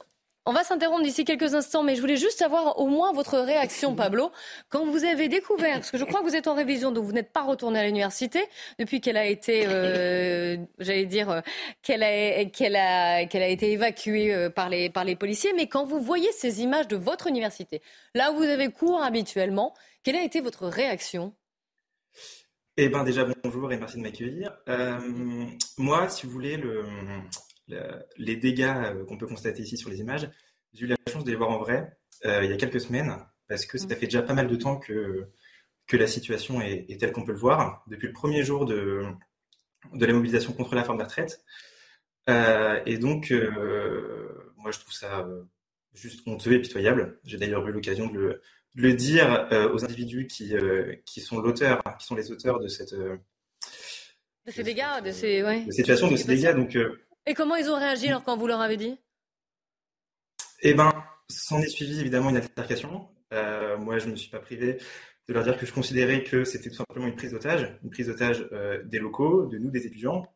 on 0.48 0.52
va 0.52 0.64
s'interrompre 0.64 1.02
d'ici 1.02 1.26
quelques 1.26 1.54
instants, 1.54 1.82
mais 1.82 1.94
je 1.94 2.00
voulais 2.00 2.16
juste 2.16 2.40
avoir 2.40 2.78
au 2.78 2.86
moins 2.86 3.12
votre 3.12 3.38
réaction, 3.38 3.94
Pablo, 3.94 4.32
quand 4.70 4.86
vous 4.86 5.04
avez 5.04 5.28
découvert, 5.28 5.74
parce 5.74 5.90
que 5.90 5.98
je 5.98 6.04
crois 6.04 6.20
que 6.20 6.24
vous 6.24 6.36
êtes 6.36 6.48
en 6.48 6.54
révision, 6.54 6.90
donc 6.90 7.04
vous 7.04 7.12
n'êtes 7.12 7.32
pas 7.34 7.42
retourné 7.42 7.78
à 7.78 7.84
l'université 7.84 8.44
depuis 8.78 9.02
qu'elle 9.02 9.18
a 9.18 9.26
été, 9.26 9.64
euh, 9.66 10.56
j'allais 10.78 11.04
dire, 11.04 11.30
euh, 11.30 11.40
qu'elle 11.82 12.02
a, 12.02 13.16
a 13.16 13.20
été 13.22 13.72
évacuée 13.72 14.34
euh, 14.34 14.48
par 14.48 14.70
les, 14.70 14.88
par 14.88 15.04
les 15.04 15.16
policiers, 15.16 15.52
mais 15.54 15.66
quand 15.66 15.84
vous 15.84 16.00
voyez 16.00 16.32
ces 16.32 16.62
images 16.62 16.88
de 16.88 16.96
votre 16.96 17.26
université, 17.26 17.82
là 18.14 18.32
où 18.32 18.36
vous 18.36 18.44
avez 18.44 18.70
cours 18.70 19.02
habituellement, 19.02 19.74
quelle 20.02 20.16
a 20.16 20.22
été 20.22 20.40
votre 20.40 20.66
réaction? 20.66 21.34
Eh 22.78 22.88
bien 22.88 23.04
déjà 23.04 23.26
bonjour 23.44 23.70
et 23.70 23.76
merci 23.76 23.98
de 23.98 24.02
m'accueillir. 24.02 24.56
moi, 25.76 26.08
si 26.08 26.24
vous 26.26 26.32
voulez, 26.32 26.56
le, 26.56 26.84
les 28.16 28.36
dégâts 28.36 28.62
euh, 28.62 29.04
qu'on 29.04 29.18
peut 29.18 29.26
constater 29.26 29.62
ici 29.62 29.76
sur 29.76 29.90
les 29.90 30.00
images, 30.00 30.30
j'ai 30.72 30.84
eu 30.84 30.88
la 30.88 30.96
chance 31.10 31.24
de 31.24 31.30
les 31.30 31.36
voir 31.36 31.50
en 31.50 31.58
vrai 31.58 31.98
euh, 32.24 32.44
il 32.44 32.50
y 32.50 32.52
a 32.52 32.56
quelques 32.56 32.80
semaines, 32.80 33.16
parce 33.48 33.66
que 33.66 33.78
ça 33.78 33.86
mm. 33.86 33.90
fait 33.90 34.06
déjà 34.06 34.22
pas 34.22 34.34
mal 34.34 34.48
de 34.48 34.56
temps 34.56 34.76
que, 34.76 35.28
que 35.86 35.96
la 35.96 36.06
situation 36.06 36.60
est, 36.60 36.98
telle 36.98 37.12
qu'on 37.12 37.24
peut 37.24 37.32
le 37.32 37.38
voir. 37.38 37.84
Depuis 37.86 38.06
le 38.06 38.12
premier 38.12 38.42
jour 38.42 38.64
de, 38.64 39.02
de 39.92 40.06
la 40.06 40.12
mobilisation 40.12 40.52
contre 40.52 40.74
la 40.74 40.84
forme 40.84 40.98
de 40.98 41.04
retraite. 41.04 41.42
Euh, 42.28 42.80
et 42.84 42.98
donc, 42.98 43.32
moi, 44.56 44.70
je 44.70 44.78
trouve 44.80 44.92
ça 44.92 45.26
juste 45.94 46.26
honteux 46.26 46.52
et 46.52 46.60
pitoyable. 46.60 47.18
J'ai 47.24 47.38
d'ailleurs 47.38 47.66
eu 47.66 47.72
l'occasion 47.72 48.06
de 48.08 48.42
le, 48.74 48.92
dire 48.92 49.48
aux 49.72 49.84
individus 49.84 50.26
qui, 50.26 50.54
qui 51.06 51.20
sont 51.20 51.40
l'auteur, 51.40 51.80
qui 51.98 52.06
sont 52.06 52.14
les 52.14 52.30
auteurs 52.30 52.58
de 52.60 52.68
cette. 52.68 52.94
de 52.94 53.20
ces 54.48 54.62
dégâts, 54.62 55.02
de 55.04 55.10
ces. 55.10 55.42
Ouais. 55.42 55.64
De 55.64 55.72
situation, 55.72 56.10
de 56.10 56.16
ces 56.16 56.26
dégâts. 56.26 56.54
Donc, 56.54 56.76
et 57.26 57.34
comment 57.34 57.56
ils 57.56 57.70
ont 57.70 57.78
réagi 57.78 58.08
alors 58.08 58.24
quand 58.24 58.36
vous 58.36 58.46
leur 58.46 58.60
avez 58.60 58.76
dit? 58.76 58.98
Eh 60.60 60.74
bien, 60.74 60.92
s'en 61.28 61.60
est 61.60 61.68
suivi 61.68 62.00
évidemment 62.00 62.30
une 62.30 62.36
altercation. 62.36 63.08
Euh, 63.32 63.76
moi, 63.76 63.98
je 63.98 64.06
ne 64.06 64.12
me 64.12 64.16
suis 64.16 64.30
pas 64.30 64.40
privé 64.40 64.78
de 65.28 65.34
leur 65.34 65.44
dire 65.44 65.58
que 65.58 65.66
je 65.66 65.72
considérais 65.72 66.24
que 66.24 66.44
c'était 66.44 66.70
tout 66.70 66.76
simplement 66.76 67.06
une 67.06 67.14
prise 67.14 67.32
d'otage, 67.32 67.76
une 67.84 67.90
prise 67.90 68.06
d'otage 68.06 68.48
euh, 68.52 68.82
des 68.84 68.98
locaux, 68.98 69.46
de 69.46 69.58
nous, 69.58 69.70
des 69.70 69.86
étudiants, 69.86 70.26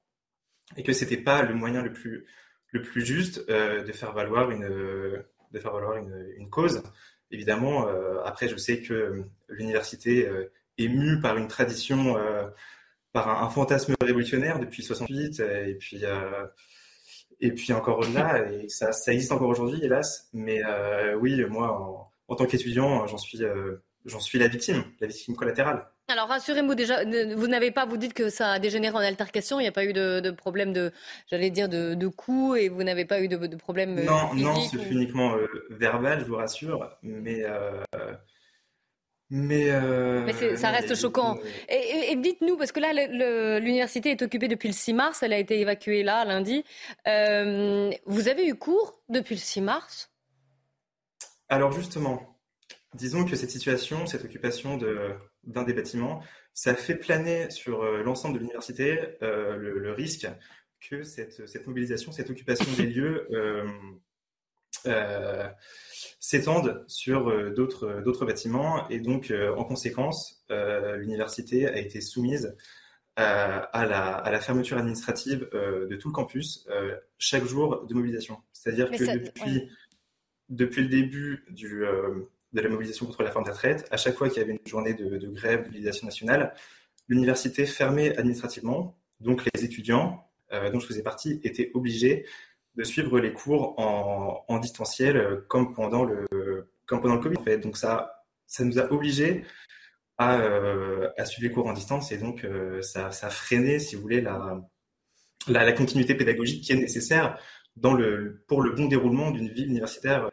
et 0.77 0.83
que 0.83 0.93
ce 0.93 1.05
n'était 1.05 1.17
pas 1.17 1.43
le 1.43 1.55
moyen 1.55 1.83
le 1.83 1.93
plus, 1.93 2.27
le 2.71 2.83
plus 2.83 3.05
juste 3.05 3.45
euh, 3.49 3.83
de 3.83 3.93
faire 3.93 4.13
valoir 4.13 4.51
une, 4.51 4.69
de 4.69 5.59
faire 5.59 5.73
valoir 5.73 5.97
une, 5.97 6.49
cause. 6.51 6.83
Évidemment, 7.31 7.87
après, 8.27 8.47
je 8.47 8.57
sais 8.57 8.83
que 8.83 9.25
l'université 9.49 10.29
est 10.77 10.89
mue 10.89 11.19
par 11.19 11.39
une 11.39 11.49
tradition, 11.49 12.15
par 13.13 13.29
un, 13.29 13.47
un, 13.47 13.51
fantasme 13.51 13.95
révolutionnaire 14.01 14.59
depuis 14.59 14.83
68, 14.83 15.41
et 15.41 15.75
puis 15.75 16.05
et 17.43 17.51
puis 17.51 17.73
encore 17.73 17.99
au-delà, 17.99 18.49
et 18.51 18.69
ça, 18.69 18.93
ça, 18.93 19.13
existe 19.13 19.33
encore 19.33 19.49
aujourd'hui, 19.49 19.81
hélas. 19.83 20.29
Mais 20.33 20.63
euh, 20.65 21.17
oui, 21.17 21.45
moi, 21.51 22.09
en, 22.29 22.35
tant 22.37 22.47
qu'étudiant, 22.47 23.05
j'en 23.09 23.19
suis, 23.19 23.43
euh, 23.43 23.83
j'en 24.07 24.21
suis 24.21 24.39
la 24.39 24.47
victime, 24.47 24.85
la 25.01 25.09
victime 25.09 25.35
collatérale. 25.35 25.85
Alors 26.09 26.29
rassurez-vous 26.29 26.75
déjà, 26.75 27.05
vous 27.05 27.49
n'avez 27.49 27.73
pas, 27.73 27.85
vous 27.85 27.97
dites 27.97 28.15
que 28.15 28.29
ça 28.29 28.53
a 28.53 28.59
dégénéré 28.61 28.95
en 28.95 29.01
altercation, 29.01 29.59
il 29.59 29.65
n'y 29.65 29.69
a 29.69 29.73
pas 29.73 29.85
eu 29.85 29.93
de, 29.93 30.31
problème 30.31 30.73
de, 30.73 30.93
j'allais 31.31 31.51
dire, 31.51 31.69
de, 31.69 31.95
de 31.95 32.07
coups 32.07 32.59
et 32.59 32.69
vous 32.69 32.85
n'avez 32.85 33.05
pas 33.05 33.21
eu 33.21 33.29
de, 33.29 33.37
de 33.37 33.57
problème 33.57 34.05
Non, 34.05 34.35
non, 34.35 34.55
c'est 34.55 34.91
uniquement 34.91 35.35
euh, 35.35 35.47
verbal, 35.71 36.21
je 36.21 36.25
vous 36.27 36.37
rassure, 36.37 36.97
mais, 37.03 37.45
Mais, 39.35 39.71
euh, 39.71 40.27
mais 40.27 40.57
ça 40.57 40.69
reste 40.69 40.95
choquant. 40.95 41.39
Et, 41.71 42.15
dites-nous, 42.17 42.59
parce 42.59 42.71
que 42.71 42.81
là, 42.81 42.93
l'université 43.61 44.11
est 44.11 44.21
occupée 44.21 44.47
depuis 44.47 44.69
le 44.69 44.75
6 44.75 44.93
mars, 44.93 45.23
elle 45.23 45.33
a 45.33 45.39
été 45.39 45.59
évacuée 45.59 46.03
là, 46.03 46.27
lundi. 46.27 46.65
Euh, 47.09 47.91
vous 48.05 48.29
avez 48.29 48.47
eu 48.47 48.55
cours 48.55 49.01
depuis 49.09 49.35
le 49.35 49.41
6 49.41 49.63
mars? 49.63 50.11
Alors 51.49 51.73
justement, 51.73 52.39
disons 52.93 53.25
que 53.25 53.35
cette 53.35 53.51
situation, 53.51 54.05
cette 54.05 54.23
occupation 54.23 54.77
d'un 54.77 55.63
des 55.63 55.73
bâtiments, 55.73 56.23
ça 56.53 56.75
fait 56.75 56.97
planer 56.97 57.49
sur 57.49 57.85
euh, 57.85 58.03
l'ensemble 58.03 58.35
de 58.35 58.41
l'université 58.41 59.17
le, 59.23 59.93
risque 59.93 60.29
que 60.91 61.05
cette, 61.05 61.47
cette, 61.49 61.67
mobilisation, 61.67 62.13
cette 62.13 62.29
occupation 62.29 62.71
des 62.77 62.87
lieux 62.87 63.27
s'étendent 66.23 66.85
sur 66.87 67.29
euh, 67.29 67.51
d'autres 67.51 68.01
d'autres 68.05 68.25
bâtiments 68.25 68.89
et 68.89 69.01
donc 69.01 69.33
euh, 69.33 69.53
en 69.57 69.65
conséquence 69.65 70.45
euh, 70.53 70.97
l'université 70.97 71.67
a 71.67 71.77
été 71.79 72.01
soumise 72.01 72.57
à 73.17 73.69
la, 73.75 74.15
à 74.15 74.31
la 74.31 74.41
fermeture 74.41 74.79
administrative 74.79 75.47
de 75.53 75.97
tout 75.97 76.09
le 76.09 76.15
campus 76.15 76.67
chaque 77.19 77.45
jour 77.45 77.85
de 77.85 77.93
mobilisation. 77.93 78.39
C'est-à-dire 78.55 78.91
que 78.91 79.19
depuis, 79.19 79.69
depuis 80.49 80.81
le 80.81 80.89
début 80.89 81.45
du, 81.51 81.85
de 82.55 82.61
la 82.63 82.69
mobilisation 82.71 83.05
contre 83.05 83.23
la 83.23 83.31
forme 83.31 83.45
de 83.45 83.51
la 83.51 83.55
retraite, 83.55 83.87
à 83.91 83.99
chaque 83.99 84.15
fois 84.15 84.31
qu'il 84.31 84.39
y 84.39 84.41
avait 84.43 84.55
une 84.55 84.67
journée 84.67 84.95
de, 84.95 85.19
de 85.19 85.29
grève, 85.29 85.61
de 85.61 85.67
mobilisation 85.67 86.07
nationale, 86.07 86.55
l'université 87.07 87.67
fermait 87.67 88.17
administrativement. 88.17 88.97
Donc 89.21 89.43
les 89.55 89.63
étudiants, 89.63 90.27
dont 90.51 90.81
je 90.81 90.87
faisais 90.87 91.03
partie, 91.03 91.39
étaient 91.45 91.71
obligés 91.75 92.25
de 92.77 92.85
suivre 92.85 93.19
les 93.21 93.33
cours 93.33 93.79
en, 93.79 94.59
distanciel 94.59 95.17
euh, 95.17 95.45
comme 95.49 95.75
pendant 95.75 96.05
le 96.05 96.27
comme 96.87 97.01
pendant 97.01 97.17
le 97.17 97.21
Covid. 97.21 97.59
Donc 97.59 97.77
ça 97.77 98.25
ça 98.47 98.65
nous 98.65 98.79
a 98.79 98.91
obligés 98.93 99.45
à, 100.19 100.39
euh, 100.39 101.11
à 101.17 101.25
suivre 101.25 101.49
les 101.49 101.55
cours 101.55 101.67
en 101.67 101.73
distance 101.73 102.13
et 102.13 102.19
donc 102.19 102.45
euh, 102.45 102.83
ça, 102.83 103.11
ça 103.13 103.29
a 103.29 103.31
freiné, 103.31 103.79
si 103.79 103.97
vous 103.97 104.03
voulez, 104.03 104.21
la, 104.21 104.61
la, 105.49 105.65
la, 105.65 105.73
continuité 105.73 106.15
pédagogique 106.15 106.65
qui 106.65 106.73
est 106.73 106.77
nécessaire 106.77 107.39
dans 107.77 107.95
le, 107.95 108.45
pour 108.47 108.63
le 108.63 108.73
bon 108.73 108.87
déroulement 108.87 109.31
d'une 109.31 109.49
vie 109.49 109.65
universitaire 109.65 110.31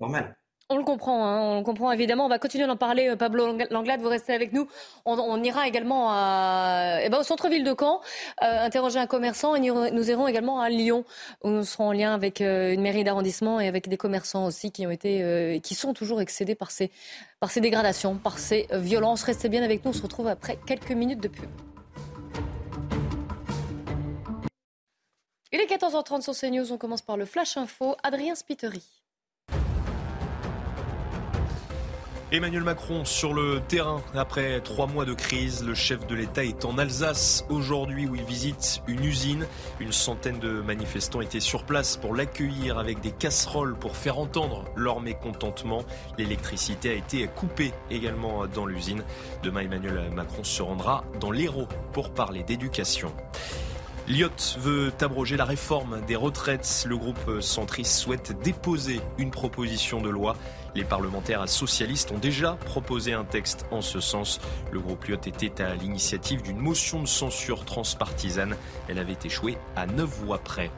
normale. 0.00 0.36
On 0.68 0.78
le 0.78 0.82
comprend, 0.82 1.24
hein, 1.24 1.40
on 1.42 1.58
le 1.58 1.62
comprend 1.62 1.92
évidemment. 1.92 2.26
On 2.26 2.28
va 2.28 2.40
continuer 2.40 2.66
d'en 2.66 2.76
parler. 2.76 3.10
Euh, 3.10 3.14
Pablo 3.16 3.56
Langlade, 3.70 4.00
vous 4.00 4.08
restez 4.08 4.32
avec 4.32 4.52
nous. 4.52 4.66
On, 5.04 5.40
ira 5.44 5.68
également 5.68 6.08
à, 6.10 6.98
eh 7.04 7.08
ben, 7.08 7.18
au 7.18 7.22
centre-ville 7.22 7.62
de 7.62 7.72
Caen, 7.78 8.00
euh, 8.42 8.64
interroger 8.64 8.98
un 8.98 9.06
commerçant. 9.06 9.54
Et 9.54 9.60
nous 9.60 10.10
irons 10.10 10.26
également 10.26 10.60
à 10.60 10.68
Lyon, 10.68 11.04
où 11.44 11.50
nous 11.50 11.62
serons 11.62 11.88
en 11.88 11.92
lien 11.92 12.12
avec 12.12 12.40
euh, 12.40 12.72
une 12.72 12.80
mairie 12.80 13.04
d'arrondissement 13.04 13.60
et 13.60 13.68
avec 13.68 13.88
des 13.88 13.96
commerçants 13.96 14.44
aussi 14.44 14.72
qui 14.72 14.84
ont 14.84 14.90
été, 14.90 15.60
qui 15.62 15.76
sont 15.76 15.94
toujours 15.94 16.20
excédés 16.20 16.56
par 16.56 16.72
ces, 16.72 16.90
par 17.38 17.52
ces 17.52 17.60
dégradations, 17.60 18.16
par 18.16 18.40
ces 18.40 18.66
violences. 18.72 19.22
Restez 19.22 19.48
bien 19.48 19.62
avec 19.62 19.84
nous. 19.84 19.92
On 19.92 19.94
se 19.94 20.02
retrouve 20.02 20.26
après 20.26 20.58
quelques 20.66 20.90
minutes 20.90 21.20
de 21.20 21.28
pub. 21.28 21.48
Il 25.52 25.60
est 25.60 25.72
14h30 25.72 26.22
sur 26.22 26.34
CNews. 26.34 26.72
On 26.72 26.76
commence 26.76 27.02
par 27.02 27.16
le 27.16 27.24
Flash 27.24 27.56
Info. 27.56 27.94
Adrien 28.02 28.34
Spiteri. 28.34 28.82
Emmanuel 32.36 32.64
Macron 32.64 33.06
sur 33.06 33.32
le 33.32 33.60
terrain 33.66 34.02
après 34.14 34.60
trois 34.60 34.86
mois 34.86 35.06
de 35.06 35.14
crise. 35.14 35.64
Le 35.64 35.74
chef 35.74 36.06
de 36.06 36.14
l'État 36.14 36.44
est 36.44 36.66
en 36.66 36.76
Alsace 36.76 37.46
aujourd'hui 37.48 38.06
où 38.06 38.14
il 38.14 38.24
visite 38.24 38.82
une 38.86 39.02
usine. 39.04 39.46
Une 39.80 39.90
centaine 39.90 40.38
de 40.38 40.60
manifestants 40.60 41.22
étaient 41.22 41.40
sur 41.40 41.64
place 41.64 41.96
pour 41.96 42.14
l'accueillir 42.14 42.76
avec 42.76 43.00
des 43.00 43.12
casseroles 43.12 43.74
pour 43.74 43.96
faire 43.96 44.18
entendre 44.18 44.66
leur 44.76 45.00
mécontentement. 45.00 45.82
L'électricité 46.18 46.90
a 46.90 46.94
été 46.94 47.26
coupée 47.26 47.72
également 47.90 48.46
dans 48.46 48.66
l'usine. 48.66 49.02
Demain, 49.42 49.60
Emmanuel 49.60 50.10
Macron 50.14 50.44
se 50.44 50.60
rendra 50.60 51.04
dans 51.18 51.30
l'Hérault 51.30 51.68
pour 51.94 52.10
parler 52.10 52.42
d'éducation. 52.42 53.14
Lyot 54.08 54.30
veut 54.60 54.92
abroger 55.00 55.36
la 55.36 55.44
réforme 55.44 56.00
des 56.06 56.14
retraites. 56.14 56.84
Le 56.86 56.96
groupe 56.96 57.40
centriste 57.40 57.96
souhaite 57.96 58.40
déposer 58.40 59.00
une 59.18 59.32
proposition 59.32 60.00
de 60.00 60.08
loi. 60.08 60.36
Les 60.76 60.84
parlementaires 60.84 61.48
socialistes 61.48 62.12
ont 62.12 62.18
déjà 62.18 62.52
proposé 62.66 63.14
un 63.14 63.24
texte 63.24 63.64
en 63.70 63.80
ce 63.80 63.98
sens. 63.98 64.42
Le 64.70 64.78
groupe 64.78 65.06
Lyot 65.06 65.16
était 65.24 65.62
à 65.62 65.74
l'initiative 65.74 66.42
d'une 66.42 66.58
motion 66.58 67.00
de 67.00 67.08
censure 67.08 67.64
transpartisane. 67.64 68.54
Elle 68.86 68.98
avait 68.98 69.16
échoué 69.24 69.56
à 69.74 69.86
neuf 69.86 70.10
voix 70.20 70.36
près. 70.36 70.70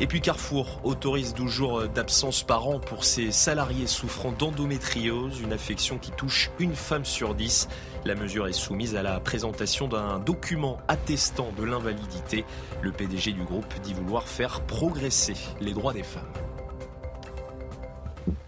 Et 0.00 0.06
puis 0.06 0.22
Carrefour 0.22 0.80
autorise 0.84 1.34
12 1.34 1.50
jours 1.50 1.86
d'absence 1.86 2.42
par 2.42 2.66
an 2.66 2.80
pour 2.80 3.04
ses 3.04 3.30
salariés 3.30 3.86
souffrant 3.86 4.32
d'endométriose, 4.32 5.38
une 5.38 5.52
affection 5.52 5.98
qui 5.98 6.10
touche 6.10 6.50
une 6.58 6.74
femme 6.74 7.04
sur 7.04 7.34
dix. 7.34 7.68
La 8.06 8.14
mesure 8.14 8.48
est 8.48 8.54
soumise 8.54 8.96
à 8.96 9.02
la 9.02 9.20
présentation 9.20 9.86
d'un 9.86 10.18
document 10.18 10.78
attestant 10.88 11.52
de 11.58 11.62
l'invalidité. 11.62 12.46
Le 12.80 12.90
PDG 12.90 13.32
du 13.32 13.44
groupe 13.44 13.72
dit 13.82 13.92
vouloir 13.92 14.26
faire 14.26 14.62
progresser 14.62 15.36
les 15.60 15.74
droits 15.74 15.92
des 15.92 16.02
femmes. 16.02 16.43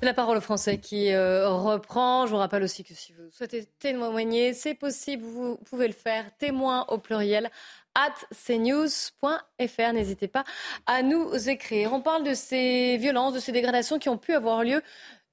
La 0.03 0.15
parole 0.15 0.39
au 0.39 0.41
français 0.41 0.79
qui 0.79 1.13
euh, 1.13 1.49
reprend. 1.49 2.27
Je 2.27 2.33
vous 2.33 2.37
rappelle 2.37 2.63
aussi 2.63 2.85
que 2.85 2.95
si 2.95 3.13
vous 3.13 3.31
souhaitez 3.31 3.67
témoigner, 3.79 4.55
c'est 4.55 4.75
possible, 4.75 5.25
vous 5.25 5.57
pouvez 5.69 5.87
le 5.87 5.95
faire. 5.95 6.25
Témoin 6.39 6.85
au 6.89 6.99
pluriel 6.99 7.51
at 7.95 8.15
cnews.fr. 8.47 9.93
N'hésitez 9.93 10.29
pas 10.29 10.45
à 10.87 11.03
nous 11.03 11.49
écrire. 11.49 11.93
On 11.93 12.01
parle 12.01 12.25
de 12.25 12.35
ces 12.35 12.99
violences, 12.99 13.35
de 13.35 13.41
ces 13.41 13.53
dégradations 13.53 13.99
qui 13.99 14.09
ont 14.09 14.19
pu 14.19 14.35
avoir 14.35 14.65
lieu 14.65 14.83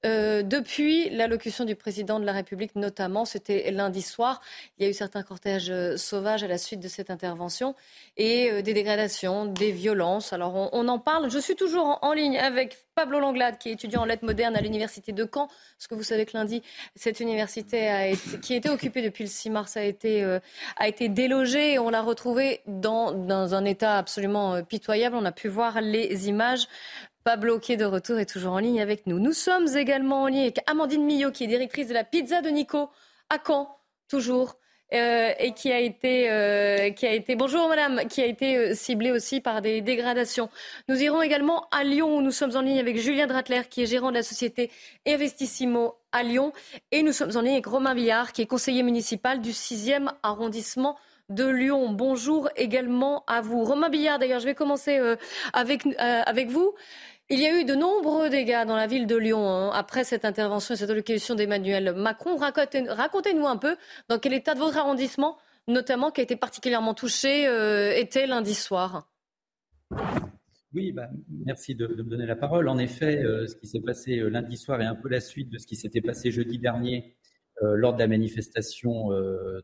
euh, 0.04 0.42
depuis 0.42 1.08
l'allocution 1.10 1.64
du 1.64 1.76
président 1.76 2.20
de 2.20 2.24
la 2.24 2.32
République, 2.32 2.76
notamment, 2.76 3.24
c'était 3.24 3.70
lundi 3.70 4.02
soir, 4.02 4.40
il 4.78 4.84
y 4.84 4.86
a 4.86 4.90
eu 4.90 4.92
certains 4.94 5.22
cortèges 5.22 5.70
euh, 5.70 5.96
sauvages 5.96 6.42
à 6.42 6.46
la 6.46 6.58
suite 6.58 6.80
de 6.80 6.88
cette 6.88 7.10
intervention 7.10 7.74
et 8.16 8.50
euh, 8.50 8.62
des 8.62 8.74
dégradations, 8.74 9.46
des 9.46 9.72
violences. 9.72 10.32
Alors 10.32 10.70
on, 10.72 10.88
en 10.88 10.98
parle. 10.98 11.30
Je 11.30 11.38
suis 11.38 11.56
toujours 11.56 11.98
en, 12.02 12.12
ligne 12.12 12.38
avec 12.38 12.84
Pablo 12.94 13.18
Langlade, 13.18 13.58
qui 13.58 13.70
est 13.70 13.72
étudiant 13.72 14.02
en 14.02 14.04
lettres 14.04 14.24
modernes 14.24 14.56
à 14.56 14.60
l'université 14.60 15.12
de 15.12 15.28
Caen. 15.32 15.48
Parce 15.78 15.86
que 15.88 15.94
vous 15.94 16.02
savez 16.02 16.26
que 16.26 16.36
lundi, 16.36 16.62
cette 16.94 17.20
université 17.20 17.88
a 17.88 18.08
été, 18.08 18.38
qui 18.40 18.54
était 18.54 18.68
occupée 18.68 19.02
depuis 19.02 19.24
le 19.24 19.30
6 19.30 19.50
mars 19.50 19.76
a 19.76 19.84
été, 19.84 20.22
a 20.76 20.88
été 20.88 21.08
délogée. 21.08 21.78
On 21.78 21.90
l'a 21.90 22.02
retrouvée 22.02 22.60
dans, 22.66 23.12
dans 23.12 23.54
un 23.54 23.64
état 23.64 23.98
absolument 23.98 24.62
pitoyable. 24.62 25.16
On 25.16 25.24
a 25.24 25.32
pu 25.32 25.48
voir 25.48 25.80
les 25.80 26.28
images. 26.28 26.68
Pablo, 27.24 27.58
qui 27.58 27.72
est 27.72 27.78
de 27.78 27.86
retour, 27.86 28.18
est 28.18 28.26
toujours 28.30 28.52
en 28.52 28.58
ligne 28.58 28.82
avec 28.82 29.06
nous. 29.06 29.18
Nous 29.18 29.32
sommes 29.32 29.66
également 29.76 30.22
en 30.22 30.26
ligne 30.26 30.42
avec 30.42 30.58
Amandine 30.66 31.04
Millot, 31.04 31.30
qui 31.30 31.44
est 31.44 31.46
directrice 31.48 31.88
de 31.88 31.94
la 31.94 32.04
pizza 32.04 32.42
de 32.42 32.50
Nico, 32.50 32.90
à 33.30 33.38
Caen, 33.44 33.74
toujours. 34.08 34.58
Euh, 34.92 35.32
et 35.38 35.52
qui 35.54 35.72
a 35.72 35.80
été, 35.80 36.30
euh, 36.30 36.90
qui 36.90 37.06
a 37.06 37.12
été, 37.12 37.34
bonjour 37.34 37.68
madame, 37.68 38.06
qui 38.06 38.20
a 38.20 38.26
été 38.26 38.56
euh, 38.56 38.74
ciblée 38.74 39.10
aussi 39.10 39.40
par 39.40 39.62
des 39.62 39.80
dégradations. 39.80 40.50
Nous 40.88 41.02
irons 41.02 41.22
également 41.22 41.66
à 41.70 41.82
Lyon 41.82 42.18
où 42.18 42.20
nous 42.20 42.30
sommes 42.30 42.54
en 42.54 42.60
ligne 42.60 42.78
avec 42.78 42.98
Julien 42.98 43.26
Dratler, 43.26 43.62
qui 43.68 43.82
est 43.82 43.86
gérant 43.86 44.10
de 44.10 44.16
la 44.16 44.22
société 44.22 44.70
Investissimo 45.06 45.94
à 46.12 46.22
Lyon. 46.22 46.52
Et 46.92 47.02
nous 47.02 47.12
sommes 47.12 47.34
en 47.34 47.40
ligne 47.40 47.54
avec 47.54 47.66
Romain 47.66 47.94
Billard, 47.94 48.32
qui 48.32 48.42
est 48.42 48.46
conseiller 48.46 48.82
municipal 48.82 49.40
du 49.40 49.50
6e 49.50 50.10
arrondissement 50.22 50.96
de 51.30 51.46
Lyon. 51.46 51.90
Bonjour 51.90 52.50
également 52.54 53.24
à 53.26 53.40
vous. 53.40 53.64
Romain 53.64 53.88
Billard, 53.88 54.18
d'ailleurs, 54.18 54.40
je 54.40 54.44
vais 54.44 54.54
commencer 54.54 55.00
avec, 55.54 55.82
avec 55.98 56.50
vous. 56.50 56.74
Il 57.30 57.40
y 57.40 57.46
a 57.46 57.58
eu 57.58 57.64
de 57.64 57.74
nombreux 57.74 58.28
dégâts 58.28 58.66
dans 58.66 58.76
la 58.76 58.86
ville 58.86 59.06
de 59.06 59.16
Lyon 59.16 59.48
hein, 59.48 59.70
après 59.72 60.04
cette 60.04 60.26
intervention 60.26 60.74
et 60.74 60.76
cette 60.76 60.90
allocution 60.90 61.34
d'Emmanuel 61.34 61.94
Macron. 61.94 62.36
Racontez-nous 62.36 63.46
un 63.46 63.56
peu 63.56 63.76
dans 64.10 64.18
quel 64.18 64.34
état 64.34 64.52
de 64.52 64.58
votre 64.58 64.76
arrondissement, 64.76 65.38
notamment, 65.66 66.10
qui 66.10 66.20
a 66.20 66.24
été 66.24 66.36
particulièrement 66.36 66.92
touché, 66.92 67.48
euh, 67.48 67.96
était 67.96 68.26
lundi 68.26 68.52
soir. 68.52 69.08
Oui, 70.74 70.92
bah, 70.92 71.08
merci 71.46 71.74
de, 71.74 71.86
me 71.86 72.02
donner 72.02 72.26
la 72.26 72.36
parole. 72.36 72.68
En 72.68 72.76
effet, 72.76 73.24
euh, 73.24 73.46
ce 73.46 73.56
qui 73.56 73.68
s'est 73.68 73.80
passé 73.80 74.18
euh, 74.18 74.28
lundi 74.28 74.58
soir 74.58 74.82
est 74.82 74.86
un 74.86 74.96
peu 74.96 75.08
la 75.08 75.20
suite 75.20 75.48
de 75.48 75.56
ce 75.56 75.66
qui 75.66 75.76
s'était 75.76 76.02
passé 76.02 76.30
jeudi 76.30 76.58
dernier 76.58 77.16
lors 77.62 77.94
de 77.94 78.00
la 78.00 78.08
manifestation 78.08 79.10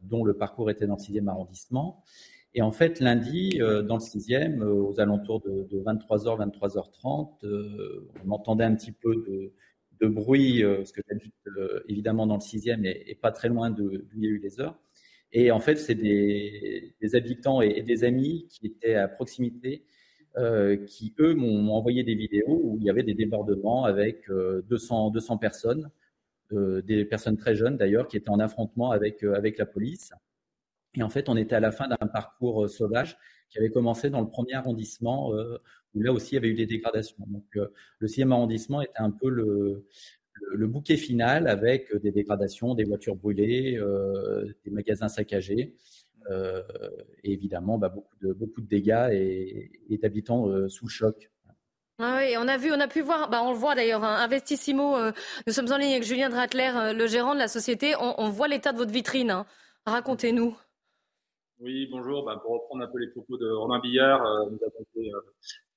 dont 0.01 0.23
le 0.23 0.35
parcours 0.35 0.71
était 0.71 0.87
dans 0.87 0.95
le 0.95 1.03
6e 1.03 1.29
arrondissement. 1.29 2.05
Et 2.55 2.63
en 2.63 2.73
fait, 2.73 3.01
lundi, 3.01 3.61
euh, 3.61 3.83
dans 3.83 3.97
le 3.97 4.01
sixième, 4.01 4.63
euh, 4.63 4.73
aux 4.73 4.99
alentours 5.01 5.41
de, 5.41 5.81
23h, 5.83 6.51
23h30, 6.51 7.45
euh, 7.45 8.09
on 8.27 8.31
entendait 8.33 8.65
un 8.65 8.75
petit 8.75 8.93
peu 8.93 9.15
de, 9.15 9.53
bruit, 10.03 10.63
parce 10.63 10.93
que 10.93 11.03
j'habite 11.07 11.35
évidemment 11.87 12.27
dans 12.27 12.37
le 12.37 12.41
sixième 12.41 12.87
et, 12.87 13.03
et 13.07 13.15
pas 13.15 13.33
très 13.33 13.51
loin 13.51 13.69
d'où 13.69 13.93
il 14.17 14.25
y 14.25 14.27
a 14.27 14.31
eu 14.31 14.39
les 14.39 14.59
heures. 14.59 14.79
Et 15.33 15.51
en 15.51 15.61
fait, 15.61 15.77
c'est 15.77 15.95
des, 15.95 16.95
habitants 17.13 17.61
et, 17.61 17.83
des 17.83 18.05
amis 18.05 18.47
qui 18.49 18.67
étaient 18.67 18.95
à 18.95 19.09
proximité, 19.09 19.85
qui 20.87 21.15
eux 21.19 21.35
m'ont 21.35 21.71
envoyé 21.75 22.03
des 22.03 22.15
vidéos 22.15 22.61
où 22.65 22.79
il 22.79 22.85
y 22.85 22.89
avait 22.89 23.03
des 23.03 23.13
débordements 23.13 23.85
avec 23.85 24.27
200, 24.31 25.11
200 25.11 25.37
personnes, 25.37 25.91
des 26.51 27.05
personnes 27.05 27.37
très 27.37 27.55
jeunes 27.55 27.77
d'ailleurs, 27.77 28.09
qui 28.09 28.17
étaient 28.17 28.31
en 28.31 28.41
affrontement 28.41 28.93
avec, 28.93 29.23
avec 29.23 29.59
la 29.59 29.67
police. 29.67 30.15
Et 30.95 31.03
en 31.03 31.09
fait, 31.09 31.29
on 31.29 31.37
était 31.37 31.55
à 31.55 31.61
la 31.61 31.71
fin 31.71 31.89
d'un 31.89 31.97
parcours 31.97 32.65
euh, 32.65 32.69
sauvage 32.69 33.17
qui 33.49 33.59
avait 33.59 33.71
commencé 33.71 34.11
dans 34.11 34.21
le 34.21 34.29
premier 34.29 34.55
arrondissement, 34.55 35.35
euh, 35.35 35.59
où 35.95 36.03
là 36.03 36.13
aussi 36.13 36.33
il 36.33 36.35
y 36.35 36.39
avait 36.39 36.49
eu 36.49 36.55
des 36.55 36.67
dégradations. 36.67 37.25
Donc, 37.27 37.45
euh, 37.57 37.69
le 37.99 38.09
sixième 38.09 38.33
arrondissement 38.33 38.81
était 38.81 38.99
un 38.99 39.11
peu 39.11 39.29
le, 39.29 39.87
le, 40.53 40.67
bouquet 40.67 40.97
final 40.97 41.47
avec 41.49 41.95
des 41.97 42.11
dégradations, 42.13 42.75
des 42.75 42.85
voitures 42.85 43.17
brûlées, 43.17 43.81
des 44.65 44.71
magasins 44.71 45.09
saccagés. 45.09 45.75
et 47.25 47.33
évidemment 47.33 47.77
bah, 47.77 47.89
beaucoup, 47.89 48.61
de, 48.61 48.67
dégâts 48.67 49.09
et, 49.13 49.99
d'habitants 49.99 50.69
sous 50.69 50.89
choc. 50.89 51.31
Ah 51.99 52.21
oui, 52.21 52.35
on 52.39 52.49
a 52.49 52.57
vu, 52.57 52.73
on 52.73 52.81
a 52.81 52.89
pu 52.89 53.03
voir, 53.03 53.29
bah 53.29 53.43
on 53.43 53.51
le 53.53 53.59
voit 53.59 53.75
d'ailleurs, 53.75 54.05
hein, 54.05 54.17
Investissimo, 54.23 54.97
nous 55.47 55.53
sommes 55.53 55.71
en 55.71 55.77
ligne 55.77 55.93
avec 55.93 56.05
Julien 56.05 56.31
Dratler, 56.31 56.93
le 56.95 57.07
gérant 57.07 57.35
de 57.35 57.41
la 57.41 57.49
société. 57.49 57.95
On, 57.99 58.31
voit 58.31 58.49
l'état 58.49 58.73
de 58.73 58.79
votre 58.79 58.93
vitrine. 58.93 59.31
Hein. 59.31 59.47
Racontez-nous. 59.85 60.57
Oui, 61.61 61.87
bonjour. 61.91 62.25
Bah, 62.25 62.41
pour 62.43 62.53
reprendre 62.53 62.85
un 62.85 62.89
peu 62.89 62.99
les 62.99 63.09
propos 63.09 63.37
de 63.37 63.51
Romain 63.51 63.81
Billard, 63.81 64.23
nous 64.51 64.59
avons 64.63 64.81
été 64.81 65.13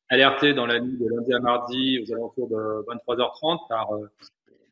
alerté 0.07 0.53
dans 0.53 0.65
la 0.65 0.79
nuit 0.79 0.97
de 0.97 1.05
lundi 1.09 1.33
à 1.33 1.39
mardi 1.39 1.99
aux 1.99 2.13
alentours 2.13 2.47
de 2.47 2.85
23h30 2.85 3.67
par 3.67 3.93
euh, 3.93 4.07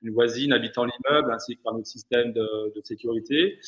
une 0.04 0.13
voisine 0.13 0.54
habitant 0.54 0.86
l'immeuble 0.86 1.32
ainsi 1.34 1.58
que 1.58 1.63
par 1.63 1.74
notre 1.74 1.88
système 1.88 2.32
de, 2.32 2.74
de 2.74 2.82
sécurité. 2.86 3.60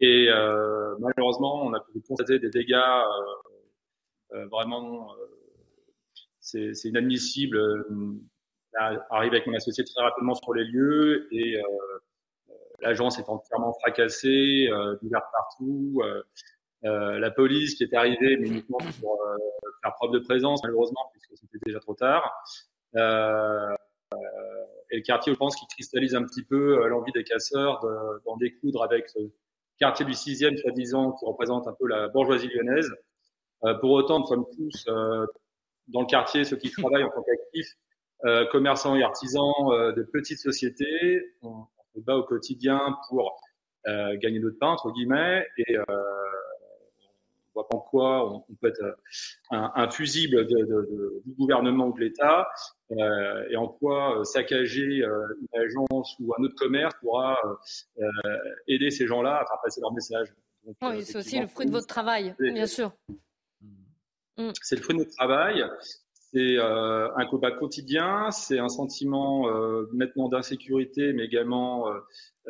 Et 0.00 0.28
euh, 0.30 0.94
malheureusement, 1.00 1.62
on 1.62 1.74
a 1.74 1.80
pu 1.80 2.00
constater 2.00 2.38
des 2.38 2.50
dégâts 2.50 2.74
euh, 2.74 4.36
euh 4.38 4.46
vraiment, 4.46 5.12
euh, 5.12 5.26
c'est 6.40 6.72
inadmissible. 6.84 7.60
Arrive 9.10 9.32
avec 9.32 9.46
mon 9.46 9.54
associé 9.54 9.84
très 9.84 10.02
rapidement 10.02 10.34
sur 10.34 10.54
les 10.54 10.64
lieux 10.64 11.28
et 11.32 11.60
l'agence 12.80 13.18
est 13.18 13.28
entièrement 13.28 13.74
fracassée, 13.74 14.70
divers 15.02 15.24
partout. 15.32 16.00
Euh, 16.84 17.18
la 17.18 17.30
police 17.30 17.74
qui 17.74 17.82
est 17.82 17.94
arrivée, 17.94 18.36
mais 18.36 18.46
uniquement 18.46 18.78
pour 19.00 19.20
euh, 19.22 19.36
faire 19.82 19.94
preuve 19.94 20.12
de 20.12 20.20
présence, 20.20 20.62
malheureusement, 20.62 21.10
puisque 21.12 21.36
c'était 21.36 21.58
déjà 21.66 21.80
trop 21.80 21.94
tard. 21.94 22.32
Euh, 22.94 23.74
et 24.90 24.98
le 24.98 25.02
quartier, 25.02 25.32
je 25.32 25.38
pense, 25.38 25.56
qui 25.56 25.66
cristallise 25.66 26.14
un 26.14 26.24
petit 26.24 26.44
peu 26.44 26.86
l'envie 26.88 27.12
des 27.12 27.24
casseurs 27.24 27.84
d'en 28.24 28.36
découdre 28.36 28.82
avec 28.82 29.08
ce 29.08 29.18
quartier 29.78 30.06
du 30.06 30.14
sixième, 30.14 30.56
soi-disant, 30.56 31.12
qui 31.12 31.26
représente 31.26 31.68
un 31.68 31.74
peu 31.78 31.86
la 31.86 32.08
bourgeoisie 32.08 32.48
lyonnaise. 32.48 32.90
pour 33.80 33.90
autant, 33.90 34.20
nous 34.20 34.26
sommes 34.26 34.46
tous 34.56 34.86
dans 35.88 36.00
le 36.00 36.06
quartier, 36.06 36.44
ceux 36.44 36.56
qui 36.56 36.70
travaillent 36.70 37.04
en 37.04 37.10
tant 37.10 37.22
qu'actifs, 37.22 37.74
commerçants 38.50 38.96
et 38.96 39.02
artisans 39.02 39.52
de 39.94 40.02
petites 40.10 40.38
sociétés. 40.38 41.34
On, 41.42 41.48
on, 41.48 42.00
se 42.00 42.00
bat 42.00 42.16
au 42.16 42.22
quotidien 42.22 42.96
pour 43.10 43.38
gagner 43.84 44.38
notre 44.38 44.58
pain, 44.58 44.68
entre 44.68 44.90
guillemets, 44.90 45.46
et 45.58 45.76
en 47.70 47.78
quoi 47.78 48.44
on, 48.48 48.54
peut 48.60 48.68
être 48.68 48.98
un, 49.50 49.72
un 49.74 49.90
fusible 49.90 50.46
du 50.46 51.34
gouvernement 51.38 51.88
ou 51.88 51.94
de 51.94 52.00
l'État 52.00 52.48
euh, 52.92 53.48
et 53.50 53.56
en 53.56 53.68
quoi 53.68 54.18
euh, 54.18 54.24
saccager 54.24 55.02
euh, 55.02 55.26
une 55.40 55.60
agence 55.60 56.16
ou 56.20 56.32
un 56.38 56.42
autre 56.42 56.54
commerce 56.54 56.94
pourra 57.00 57.38
aider 58.66 58.90
ces 58.90 59.06
gens-là 59.06 59.36
à 59.36 59.46
faire 59.46 59.58
passer 59.62 59.80
leur 59.80 59.92
message. 59.92 60.32
oui, 60.64 61.04
c'est 61.04 61.18
aussi 61.18 61.38
le 61.38 61.46
fruit 61.46 61.66
de 61.66 61.70
votre 61.70 61.86
travail, 61.86 62.34
bien 62.38 62.66
sûr. 62.66 62.92
Mm. 64.38 64.50
C'est 64.62 64.76
le 64.76 64.82
fruit 64.82 64.94
de 64.94 65.00
notre 65.00 65.14
travail. 65.14 65.62
C'est 66.32 66.58
un 66.58 67.26
combat 67.30 67.52
quotidien, 67.52 68.30
c'est 68.30 68.58
un 68.58 68.68
sentiment 68.68 69.46
maintenant 69.92 70.28
d'insécurité, 70.28 71.14
mais 71.14 71.24
également 71.24 71.86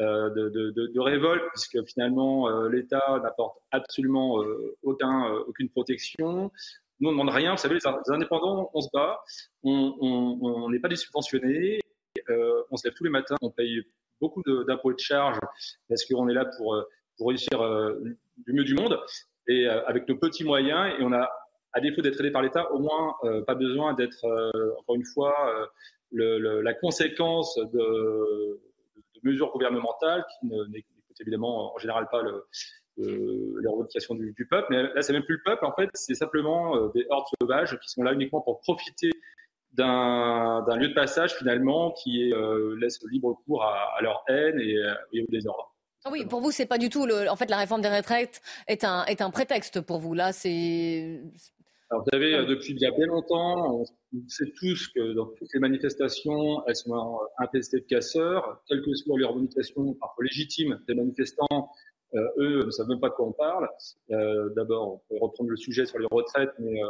euh, 0.01 0.31
de, 0.31 1.01
révolte, 1.01 1.43
puisque 1.53 1.85
finalement 1.89 2.49
euh, 2.49 2.69
l'État 2.69 3.03
n'apporte 3.21 3.59
absolument 3.73 4.41
euh, 4.41 4.77
aucun, 4.85 5.29
aucune 5.49 5.69
protection. 5.71 6.53
Nous, 7.01 7.09
on 7.09 7.13
ne 7.13 7.19
demande 7.19 7.35
rien. 7.35 7.53
Vous 7.53 7.59
savez, 7.59 7.75
les 7.75 8.13
indépendants, 8.15 8.71
on 8.75 8.81
se 8.81 8.89
bat, 8.93 9.19
on 9.65 10.69
n'est 10.71 10.79
pas 10.79 10.89
des 10.89 10.95
subventionnés, 10.95 11.81
on 12.71 12.77
se 12.77 12.87
lève 12.87 12.95
tous 12.95 13.05
les 13.05 13.11
matins, 13.11 13.35
on 13.43 13.51
paye 13.51 13.83
beaucoup 14.21 14.43
d'impôts 14.45 14.93
et 14.93 14.95
de 14.95 15.01
charges 15.01 15.41
parce 15.89 16.05
qu'on 16.05 16.29
est 16.29 16.35
là 16.35 16.45
pour, 16.57 16.81
pour 17.17 17.29
réussir 17.29 17.59
du 18.47 18.53
mieux 18.53 18.65
du 18.65 18.75
monde 18.75 19.01
et 19.49 19.67
avec 19.67 20.09
nos 20.09 20.17
petits 20.17 20.45
moyens. 20.45 20.95
Et 20.99 21.03
on 21.03 21.13
a, 21.13 21.29
à 21.73 21.81
défaut 21.81 22.03
d'être 22.03 22.21
aidé 22.21 22.31
par 22.31 22.43
l'État, 22.43 22.73
au 22.73 22.79
moins 22.79 23.17
pas 23.47 23.55
besoin 23.55 23.95
d'être, 23.95 24.25
encore 24.81 24.97
une 24.97 25.05
fois, 25.05 25.69
le, 26.11 26.61
la 26.61 26.75
conséquence 26.75 27.57
de 27.57 28.61
mesures 29.23 29.53
gouvernementales 29.53 30.25
qui 30.41 30.47
n'écoutent 30.47 31.21
évidemment 31.21 31.75
en 31.75 31.79
général 31.79 32.07
pas 32.11 32.23
le, 32.23 32.45
les 32.99 33.69
revendications 33.69 34.15
du, 34.15 34.47
peuple. 34.51 34.67
Mais 34.71 34.83
là, 34.83 35.03
c'est 35.03 35.13
même 35.13 35.25
plus 35.25 35.37
le 35.37 35.43
peuple, 35.45 35.65
en 35.65 35.73
fait, 35.73 35.89
c'est 35.95 36.15
simplement 36.15 36.77
euh, 36.77 36.91
des 36.95 37.07
hordes 37.11 37.27
sauvages 37.41 37.79
qui 37.81 37.89
sont 37.89 38.03
là 38.03 38.13
uniquement 38.13 38.41
pour 38.41 38.61
profiter 38.61 39.11
d'un 39.73 40.77
lieu 40.77 40.89
de 40.89 40.95
passage 40.95 41.35
finalement 41.37 41.93
qui 41.93 42.33
euh, 42.33 42.77
laisse 42.81 42.99
libre 43.11 43.41
cours 43.47 43.63
à, 43.63 44.01
leur 44.03 44.25
haine 44.29 44.59
et, 44.59 45.21
au 45.21 45.27
désordre. 45.29 45.73
Ah 46.05 46.11
oui, 46.11 46.25
pour 46.27 46.41
vous, 46.41 46.51
c'est 46.51 46.67
pas 46.67 46.79
du 46.79 46.89
tout. 46.89 47.07
En 47.29 47.37
fait, 47.37 47.51
la 47.51 47.59
réforme 47.59 47.83
des 47.83 47.89
retraites 47.89 48.41
est 48.67 48.83
un, 48.83 49.05
est 49.05 49.21
un 49.21 49.31
prétexte 49.31 49.81
pour 49.81 49.99
vous. 49.99 50.15
Là, 50.15 50.33
c'est 50.33 51.21
alors, 51.91 52.05
vous 52.05 52.11
savez, 52.13 52.35
euh, 52.35 52.45
depuis 52.45 52.75
bien 52.75 52.91
longtemps, 53.07 53.81
on 53.81 54.29
sait 54.29 54.53
tous 54.59 54.89
que 54.89 55.15
dans 55.15 55.27
toutes 55.27 55.49
les 55.55 55.61
manifestations, 55.61 56.63
elles 56.67 56.77
sont 56.77 57.19
infestées 57.39 57.81
de 57.81 57.87
casseurs, 57.87 58.63
quelles 58.69 58.83
que 58.83 58.93
soient 58.95 59.19
les 59.19 59.25
revendications 59.25 59.95
parfois 59.95 60.25
légitimes 60.25 60.79
des 60.87 60.95
manifestants. 60.95 61.71
Euh, 62.15 62.29
eux 62.39 62.65
ne 62.67 62.71
savent 62.71 62.89
même 62.89 63.01
pas 63.01 63.09
de 63.09 63.15
quoi 63.15 63.27
on 63.29 63.33
parle. 63.33 63.69
Euh, 64.11 64.51
D'abord, 64.55 64.95
on 64.95 64.99
peut 65.09 65.21
reprendre 65.21 65.51
le 65.51 65.57
sujet 65.57 65.87
sur 65.87 65.99
les 65.99 66.07
retraites, 66.11 66.53
mais 66.59 66.83
euh, 66.83 66.89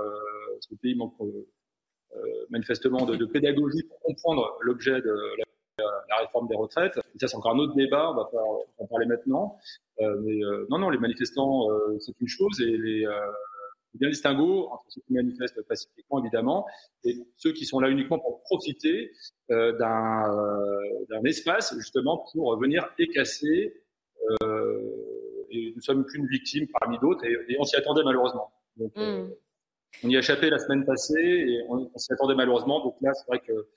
ce 0.60 0.74
pays 0.74 0.96
manque 0.96 1.14
euh, 1.20 2.26
manifestement 2.50 3.04
de, 3.04 3.14
de, 3.16 3.26
pédagogie 3.26 3.82
pour 3.84 4.00
comprendre 4.00 4.56
l'objet 4.60 5.00
de 5.00 5.14
la, 5.38 5.84
la, 6.08 6.16
réforme 6.18 6.48
des 6.48 6.56
retraites. 6.56 6.96
Et 6.96 7.18
ça, 7.20 7.28
c'est 7.28 7.36
encore 7.36 7.54
un 7.54 7.58
autre 7.58 7.74
débat, 7.74 8.10
on 8.10 8.14
va 8.14 8.24
pas 8.24 8.42
en 8.78 8.86
parler 8.86 9.06
maintenant. 9.06 9.58
mais 10.00 10.40
non, 10.70 10.78
non, 10.78 10.90
les 10.90 10.98
manifestants, 10.98 11.68
c'est 12.00 12.18
une 12.20 12.28
chose, 12.28 12.60
et 12.60 12.76
les 12.76 13.06
bien 13.98 14.08
distinguo 14.08 14.68
entre 14.70 14.84
ceux 14.88 15.00
qui 15.02 15.12
manifestent 15.12 15.62
pacifiquement, 15.62 16.20
évidemment, 16.20 16.66
et 17.04 17.16
ceux 17.36 17.52
qui 17.52 17.66
sont 17.66 17.80
là 17.80 17.88
uniquement 17.88 18.18
pour 18.18 18.42
profiter 18.42 19.12
euh, 19.50 19.72
euh, 19.80 21.04
d'un 21.08 21.22
espace, 21.24 21.74
justement, 21.76 22.24
pour 22.32 22.58
venir 22.58 22.88
écasser. 22.98 23.82
Euh, 24.42 25.46
et 25.50 25.72
nous 25.74 25.80
sommes 25.80 26.04
qu'une 26.04 26.26
victime 26.26 26.66
parmi 26.80 26.98
d'autres, 26.98 27.24
et, 27.24 27.56
on 27.58 27.64
s'y 27.64 27.76
attendait 27.76 28.02
malheureusement. 28.04 28.52
Donc, 28.76 28.92
hmm. 28.96 29.30
on 30.04 30.08
y 30.08 30.16
a 30.16 30.18
échappé 30.18 30.50
la 30.50 30.58
semaine 30.58 30.84
passée, 30.84 31.14
et 31.20 31.62
on, 31.68 31.90
s'y 31.96 32.12
attendait 32.12 32.34
malheureusement. 32.34 32.84
Donc 32.84 32.96
là, 33.00 33.12
c'est 33.14 33.26
vrai 33.26 33.40
que 33.40 33.68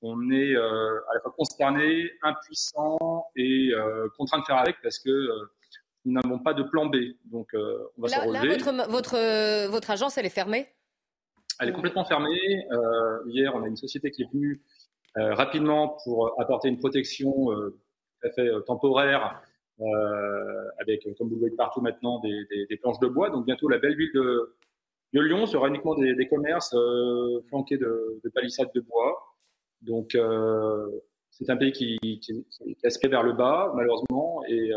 on 0.00 0.30
est 0.30 0.54
à 0.54 1.14
la 1.14 1.20
fois 1.20 1.34
consterné, 1.36 2.10
impuissant 2.22 3.26
et 3.34 3.72
contraint 4.16 4.38
de 4.38 4.44
faire 4.44 4.58
avec, 4.58 4.76
parce 4.82 5.00
que 5.00 5.10
nous 6.04 6.12
n'avons 6.12 6.38
pas 6.38 6.54
de 6.54 6.62
plan 6.62 6.86
B. 6.86 6.96
Donc, 7.24 7.48
euh, 7.54 7.78
on 7.96 8.02
va 8.02 8.08
là, 8.08 8.16
se 8.16 8.28
relever. 8.28 8.48
Là, 8.48 8.54
votre, 8.54 8.90
votre, 8.90 9.14
euh, 9.16 9.68
votre 9.68 9.90
agence, 9.90 10.18
elle 10.18 10.26
est 10.26 10.30
fermée? 10.30 10.68
Elle 11.60 11.70
est 11.70 11.72
complètement 11.72 12.04
fermée. 12.04 12.66
Euh, 12.70 13.18
hier, 13.26 13.54
on 13.54 13.62
a 13.62 13.68
une 13.68 13.76
société 13.76 14.10
qui 14.10 14.22
est 14.22 14.32
venue 14.32 14.62
rapidement 15.16 15.98
pour 16.04 16.40
apporter 16.40 16.68
une 16.68 16.78
protection 16.78 17.46
tout 17.46 18.26
à 18.26 18.30
fait 18.30 18.48
temporaire, 18.68 19.42
avec, 20.78 21.08
comme 21.18 21.26
vous 21.26 21.34
le 21.34 21.40
voyez 21.40 21.56
partout 21.56 21.80
maintenant, 21.80 22.20
des, 22.20 22.44
des, 22.50 22.66
des, 22.66 22.76
planches 22.76 23.00
de 23.00 23.08
bois. 23.08 23.28
Donc, 23.30 23.44
bientôt, 23.44 23.68
la 23.68 23.78
belle 23.78 23.96
ville 23.96 24.12
de, 24.14 24.54
de 25.14 25.20
Lyon 25.20 25.46
sera 25.46 25.66
uniquement 25.66 25.96
des, 25.96 26.14
des 26.14 26.28
commerces 26.28 26.76
flanqués 27.48 27.78
de, 27.78 28.20
de, 28.22 28.28
palissades 28.28 28.70
de 28.76 28.80
bois. 28.80 29.34
Donc, 29.82 30.16
c'est 31.30 31.50
un 31.50 31.56
pays 31.56 31.72
qui, 31.72 31.98
qui, 32.20 32.46
qui, 32.46 33.08
vers 33.08 33.24
le 33.24 33.32
bas, 33.32 33.72
malheureusement, 33.74 34.44
et 34.46 34.70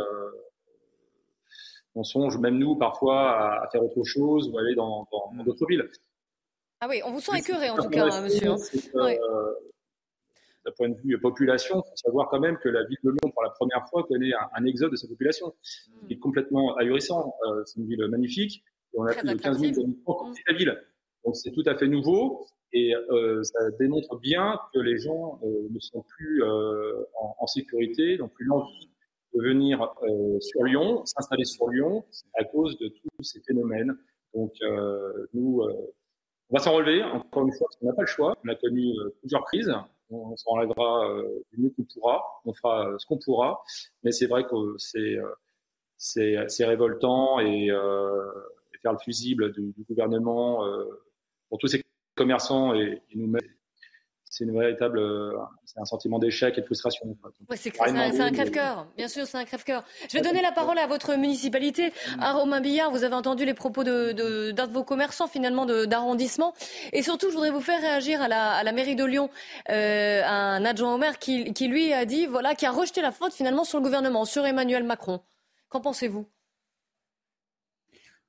on 1.95 2.03
songe 2.03 2.37
même 2.37 2.57
nous 2.57 2.75
parfois 2.75 3.63
à, 3.63 3.69
faire 3.71 3.83
autre 3.83 4.03
chose 4.03 4.49
ou 4.49 4.57
aller 4.57 4.75
dans 4.75 5.07
d'autres 5.45 5.65
villes. 5.67 5.87
Ah 6.79 6.87
oui, 6.89 7.01
on 7.05 7.11
vous 7.11 7.19
sent 7.19 7.37
écœuré 7.37 7.69
en 7.69 7.77
tout 7.77 7.89
cas, 7.89 8.21
monsieur. 8.21 8.51
Euh, 8.95 9.53
d'un 10.65 10.71
point 10.77 10.89
de 10.89 10.95
vue 11.03 11.19
population, 11.19 11.83
il 11.85 11.89
faut 11.89 11.95
savoir 11.95 12.29
quand 12.29 12.39
même 12.39 12.57
que 12.57 12.69
la 12.69 12.83
ville 12.85 12.97
de 13.03 13.09
Lyon, 13.09 13.31
pour 13.31 13.43
la 13.43 13.49
première 13.49 13.87
fois, 13.89 14.03
connaît 14.03 14.33
un, 14.33 14.49
un 14.55 14.65
exode 14.65 14.91
de 14.91 14.95
sa 14.95 15.07
population, 15.07 15.47
mm. 15.47 16.07
qui 16.07 16.13
est 16.13 16.19
complètement 16.19 16.75
ahurissant. 16.77 17.35
Euh, 17.47 17.63
c'est 17.65 17.79
une 17.79 17.87
ville 17.87 18.05
magnifique, 18.07 18.63
et 18.93 18.99
on 18.99 19.05
a 19.05 19.13
plus 19.13 19.27
de 19.27 19.33
15 19.33 19.59
000 19.59 19.71
habitants 19.71 20.03
dans 20.05 20.33
la 20.47 20.57
ville. 20.57 20.81
Donc 21.25 21.35
c'est 21.35 21.51
tout 21.51 21.63
à 21.65 21.75
fait 21.77 21.87
nouveau, 21.87 22.47
et 22.73 22.95
euh, 22.95 23.43
ça 23.43 23.59
démontre 23.79 24.17
bien 24.19 24.59
que 24.73 24.79
les 24.79 24.97
gens 24.97 25.39
euh, 25.43 25.67
ne 25.69 25.79
sont 25.79 26.03
plus 26.03 26.43
euh, 26.43 27.03
en, 27.19 27.35
en, 27.39 27.47
sécurité, 27.47 28.17
n'ont 28.17 28.29
plus 28.29 28.45
l'envie 28.45 28.89
de 29.33 29.41
venir 29.41 29.93
euh, 30.03 30.39
sur 30.39 30.63
Lyon, 30.63 31.05
s'installer 31.05 31.45
sur 31.45 31.67
Lyon 31.69 32.03
à 32.35 32.43
cause 32.43 32.77
de 32.77 32.89
tous 32.89 33.23
ces 33.23 33.41
phénomènes. 33.41 33.97
Donc 34.33 34.53
euh, 34.61 35.27
nous, 35.33 35.61
euh, 35.61 35.93
on 36.49 36.57
va 36.57 36.59
s'en 36.59 36.73
relever, 36.73 37.03
encore 37.03 37.47
une 37.47 37.53
fois, 37.53 37.67
parce 37.67 37.77
qu'on 37.77 37.87
n'a 37.87 37.93
pas 37.93 38.01
le 38.01 38.07
choix. 38.07 38.35
On 38.45 38.49
a 38.49 38.55
connu 38.55 38.93
plusieurs 39.19 39.43
crises. 39.45 39.73
On, 40.09 40.35
s'en 40.35 40.51
relèvera 40.51 41.07
du 41.53 41.61
mieux 41.61 41.69
qu'on 41.69 41.83
pourra. 41.83 42.21
On 42.43 42.53
fera 42.53 42.93
ce 42.97 43.05
qu'on 43.05 43.17
pourra. 43.17 43.61
Mais 44.03 44.11
c'est 44.11 44.27
vrai 44.27 44.43
que 44.43 44.75
c'est 44.77 45.17
c'est 45.97 46.65
révoltant 46.65 47.39
et, 47.39 47.67
et, 47.67 48.77
faire 48.81 48.91
le 48.91 48.97
fusible 48.97 49.53
du, 49.53 49.71
du 49.71 49.83
gouvernement 49.83 50.65
pour 51.47 51.57
tous 51.57 51.67
ces 51.67 51.81
commerçants 52.15 52.73
et, 52.73 53.01
et 53.09 53.17
nous-mêmes 53.17 53.39
c'est 54.41 54.47
une 54.47 54.59
véritable, 54.59 54.97
euh, 54.97 55.37
c'est 55.65 55.79
un 55.79 55.85
sentiment 55.85 56.17
d'échec 56.17 56.57
et 56.57 56.61
de 56.61 56.65
frustration. 56.65 57.15
c'est 57.53 57.79
un, 57.79 58.31
crève-cœur, 58.31 58.87
bien 58.97 59.07
sûr, 59.07 59.27
c'est 59.27 59.37
un 59.37 59.45
crève-cœur. 59.45 59.83
Je 60.09 60.17
vais 60.17 60.23
donner 60.23 60.41
la 60.41 60.51
parole 60.51 60.79
à 60.79 60.87
votre 60.87 61.15
municipalité. 61.15 61.93
À 62.19 62.33
Romain 62.33 62.59
Billard, 62.59 62.89
vous 62.89 63.03
avez 63.03 63.13
entendu 63.13 63.45
les 63.45 63.53
propos 63.53 63.83
d'un 63.83 64.13
de, 64.13 64.51
de, 64.51 64.73
vos 64.73 64.83
commerçants, 64.83 65.27
finalement, 65.27 65.67
d'arrondissement. 65.67 66.55
Et 66.91 67.03
surtout, 67.03 67.27
je 67.29 67.35
voudrais 67.35 67.51
vous 67.51 67.61
faire 67.61 67.79
réagir 67.79 68.19
à 68.19 68.27
la, 68.27 68.53
à 68.53 68.63
la 68.63 68.71
mairie 68.71 68.95
de 68.95 69.05
Lyon, 69.05 69.29
euh, 69.69 70.23
un 70.25 70.65
adjoint 70.65 70.95
au 70.95 70.97
maire 70.97 71.19
qui, 71.19 71.53
qui, 71.53 71.67
lui, 71.67 71.93
a 71.93 72.05
dit, 72.05 72.25
voilà, 72.25 72.55
qui 72.55 72.65
a 72.65 72.71
rejeté 72.71 73.01
la 73.01 73.11
faute, 73.11 73.33
finalement, 73.33 73.63
sur 73.63 73.77
le 73.77 73.83
gouvernement, 73.83 74.25
sur 74.25 74.43
Emmanuel 74.43 74.83
Macron. 74.83 75.21
Qu'en 75.69 75.81
pensez-vous? 75.81 76.25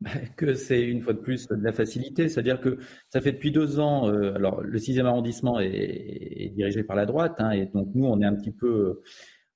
que 0.36 0.55
c'est 0.55 0.82
une 0.82 1.00
fois 1.00 1.12
de 1.12 1.18
plus 1.18 1.48
de 1.48 1.62
la 1.62 1.72
facilité, 1.72 2.28
c'est-à-dire 2.28 2.61
que 2.61 2.78
ça 3.11 3.20
fait 3.20 3.32
depuis 3.32 3.53
deux 3.53 3.78
ans, 3.78 4.09
euh, 4.09 4.34
alors 4.34 4.62
le 4.62 4.78
sixième 4.78 5.07
arrondissement 5.07 5.61
est, 5.61 6.53
dirigé 6.55 6.82
par 6.82 6.96
la 6.96 7.07
droite, 7.07 7.36
hein, 7.38 7.50
et 7.50 7.66
donc 7.66 7.88
nous 7.94 8.07
on 8.07 8.20
est 8.20 8.24
un 8.24 8.34
petit 8.34 8.53
peu 8.53 8.66
euh, 8.66 9.03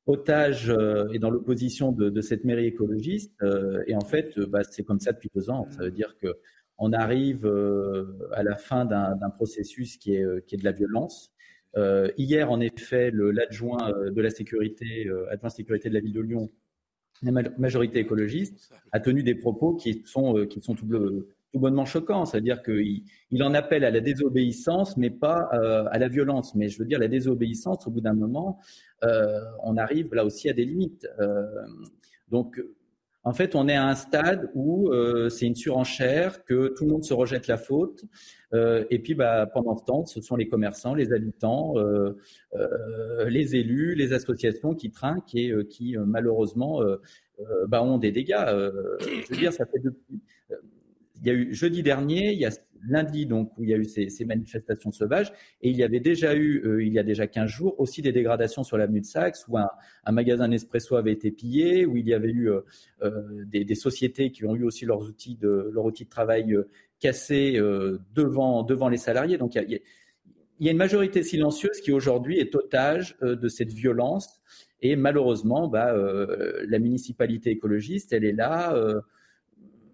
otage 0.07 0.71
euh, 0.71 1.09
et 1.13 1.19
dans 1.19 1.31
l'opposition 1.31 1.93
de, 1.93 2.21
cette 2.21 2.45
mairie 2.45 2.67
écologiste, 2.67 3.35
et 3.87 3.95
en 3.95 4.05
fait 4.05 4.39
bah, 4.39 4.63
c'est 4.65 4.85
comme 4.85 5.01
ça 5.01 5.13
depuis 5.13 5.31
deux 5.35 5.51
ans. 5.51 5.67
Ça 5.71 5.85
veut 5.85 5.91
dire 5.91 6.17
que 6.21 6.39
on 6.79 6.93
arrive 6.93 7.47
à 8.33 8.43
la 8.43 8.57
fin 8.57 8.85
d'un 8.85 9.31
processus 9.31 9.97
qui 9.97 10.15
est, 10.15 10.47
qui 10.47 10.57
est 10.57 10.59
de 10.59 10.65
la 10.65 10.73
violence. 10.73 11.33
hier, 12.19 12.51
en 12.51 12.61
effet, 12.61 13.11
l'adjoint 13.11 13.93
de 14.11 14.21
la 14.21 14.29
sécurité, 14.29 15.09
adjoint 15.31 15.49
sécurité 15.49 15.89
de 15.89 15.95
la 15.95 16.01
ville 16.01 16.13
de 16.13 16.21
Lyon, 16.21 16.51
la 17.23 17.33
majorité 17.59 18.01
écologiste 18.01 18.73
a 18.93 19.01
tenu 19.01 19.23
des 19.23 19.35
propos 19.35 19.75
qui 19.75 20.03
sont, 20.05 20.37
euh, 20.37 20.47
qui 20.47 20.61
sont 20.61 20.75
tout, 20.75 20.87
bonnement 21.55 21.87
choquants. 21.87 22.27
C'est-à-dire 22.27 22.63
qu'il 22.63 23.05
il 23.31 23.43
en 23.43 23.55
appelle 23.55 23.85
à 23.85 23.91
la 23.91 24.01
désobéissance, 24.01 24.97
mais 24.97 25.11
pas 25.11 25.49
euh, 25.55 25.85
à 25.91 25.99
la 25.99 26.09
violence. 26.09 26.55
Mais 26.55 26.69
je 26.69 26.79
veux 26.79 26.85
dire, 26.85 26.99
la 26.99 27.09
désobéissance, 27.09 27.87
au 27.87 27.91
bout 27.91 28.03
d'un 28.03 28.15
moment, 28.15 28.59
euh, 29.05 29.41
on 29.63 29.77
arrive 29.77 30.15
là 30.15 30.25
aussi 30.25 30.49
à 30.49 30.53
des 30.53 30.65
limites. 30.65 31.07
donc, 32.29 32.61
en 33.27 33.35
fait, 33.35 33.55
on 33.55 33.69
est 33.69 33.75
à 33.75 33.87
un 33.87 33.95
stade 33.95 34.51
où 34.55 34.91
c'est 35.29 35.47
une 35.47 35.57
surenchère, 35.57 36.45
que 36.45 36.75
tout 36.77 36.85
le 36.85 36.93
monde 36.93 37.05
se 37.05 37.13
rejette 37.13 37.49
la 37.49 37.59
faute. 37.59 38.05
et 38.55 38.99
puis, 39.01 39.15
bah, 39.15 39.47
pendant 39.47 39.77
ce 39.77 39.85
temps, 39.85 40.07
ce 40.07 40.23
sont 40.23 40.37
les 40.37 40.49
commerçants, 40.49 40.95
les 40.95 41.13
habitants, 41.13 41.75
les 43.27 43.57
élus, 43.57 43.97
les 43.97 44.13
associations 44.13 44.75
qui 44.75 44.93
trinquent 44.93 45.35
et 45.35 45.53
qui, 45.69 45.97
malheureusement, 45.99 46.81
bah, 47.67 47.83
ont 47.83 47.99
des 47.99 48.13
dégâts. 48.13 48.47
je 48.47 49.29
veux 49.29 49.37
dire, 49.37 49.53
ça 49.53 49.67
fait 49.67 49.81
depuis 49.81 50.21
il 51.21 51.27
y 51.27 51.31
a 51.31 51.35
eu 51.35 51.55
jeudi 51.55 51.83
dernier, 51.83 52.33
il 52.33 52.39
y 52.39 52.47
a 52.47 52.51
lundi 52.89 53.27
donc 53.27 53.53
où 53.57 53.65
il 53.65 53.71
y 53.71 53.75
a 53.75 53.77
eu 53.77 53.85
ces, 53.85 54.25
manifestations 54.25 54.93
sauvages, 54.93 55.33
et 55.63 55.71
il 55.71 55.77
y 55.77 55.83
avait 55.83 56.01
déjà 56.01 56.35
eu, 56.35 56.63
euh, 56.65 56.85
il 56.85 56.93
y 56.93 56.99
a 56.99 57.03
déjà 57.03 57.27
15 57.27 57.49
jours, 57.49 57.79
aussi 57.79 58.03
des 58.03 58.13
dégradations 58.13 58.65
sur 58.65 58.77
l'avenue 58.79 59.01
de 59.01 59.07
Saxe, 59.07 59.45
où 59.49 59.59
un, 59.59 59.69
magasin 60.11 60.49
Nespresso 60.49 60.97
avait 60.97 61.13
été 61.13 61.31
pillé, 61.31 61.87
où 61.87 61.97
il 61.97 62.07
y 62.07 62.15
avait 62.15 62.31
eu 62.31 62.51
euh, 62.51 62.61
euh, 63.03 63.45
des, 63.47 63.75
sociétés 63.75 64.31
qui 64.31 64.45
ont 64.45 64.55
eu 64.55 64.65
aussi 64.65 64.85
leurs 64.85 65.03
outils 65.03 65.37
de, 65.37 65.73
de 65.75 66.05
travail 66.09 66.57
cassés 66.99 67.61
devant, 68.15 68.63
devant 68.63 68.89
les 68.89 68.97
salariés. 68.97 69.37
Donc 69.37 69.55
il 69.55 69.81
y, 70.61 70.69
a, 70.69 70.71
une 70.71 70.79
majorité 70.79 71.23
silencieuse 71.23 71.81
qui 71.81 71.93
aujourd'hui 71.93 72.39
est 72.39 72.55
otage 72.55 73.17
de 73.21 73.49
cette 73.49 73.73
violence, 73.73 74.41
et 74.81 74.97
malheureusement, 74.97 75.69
bah, 75.69 75.95
la 75.95 76.79
municipalité 76.79 77.51
écologiste, 77.51 78.13
elle 78.13 78.25
est 78.25 78.33
là 78.33 78.75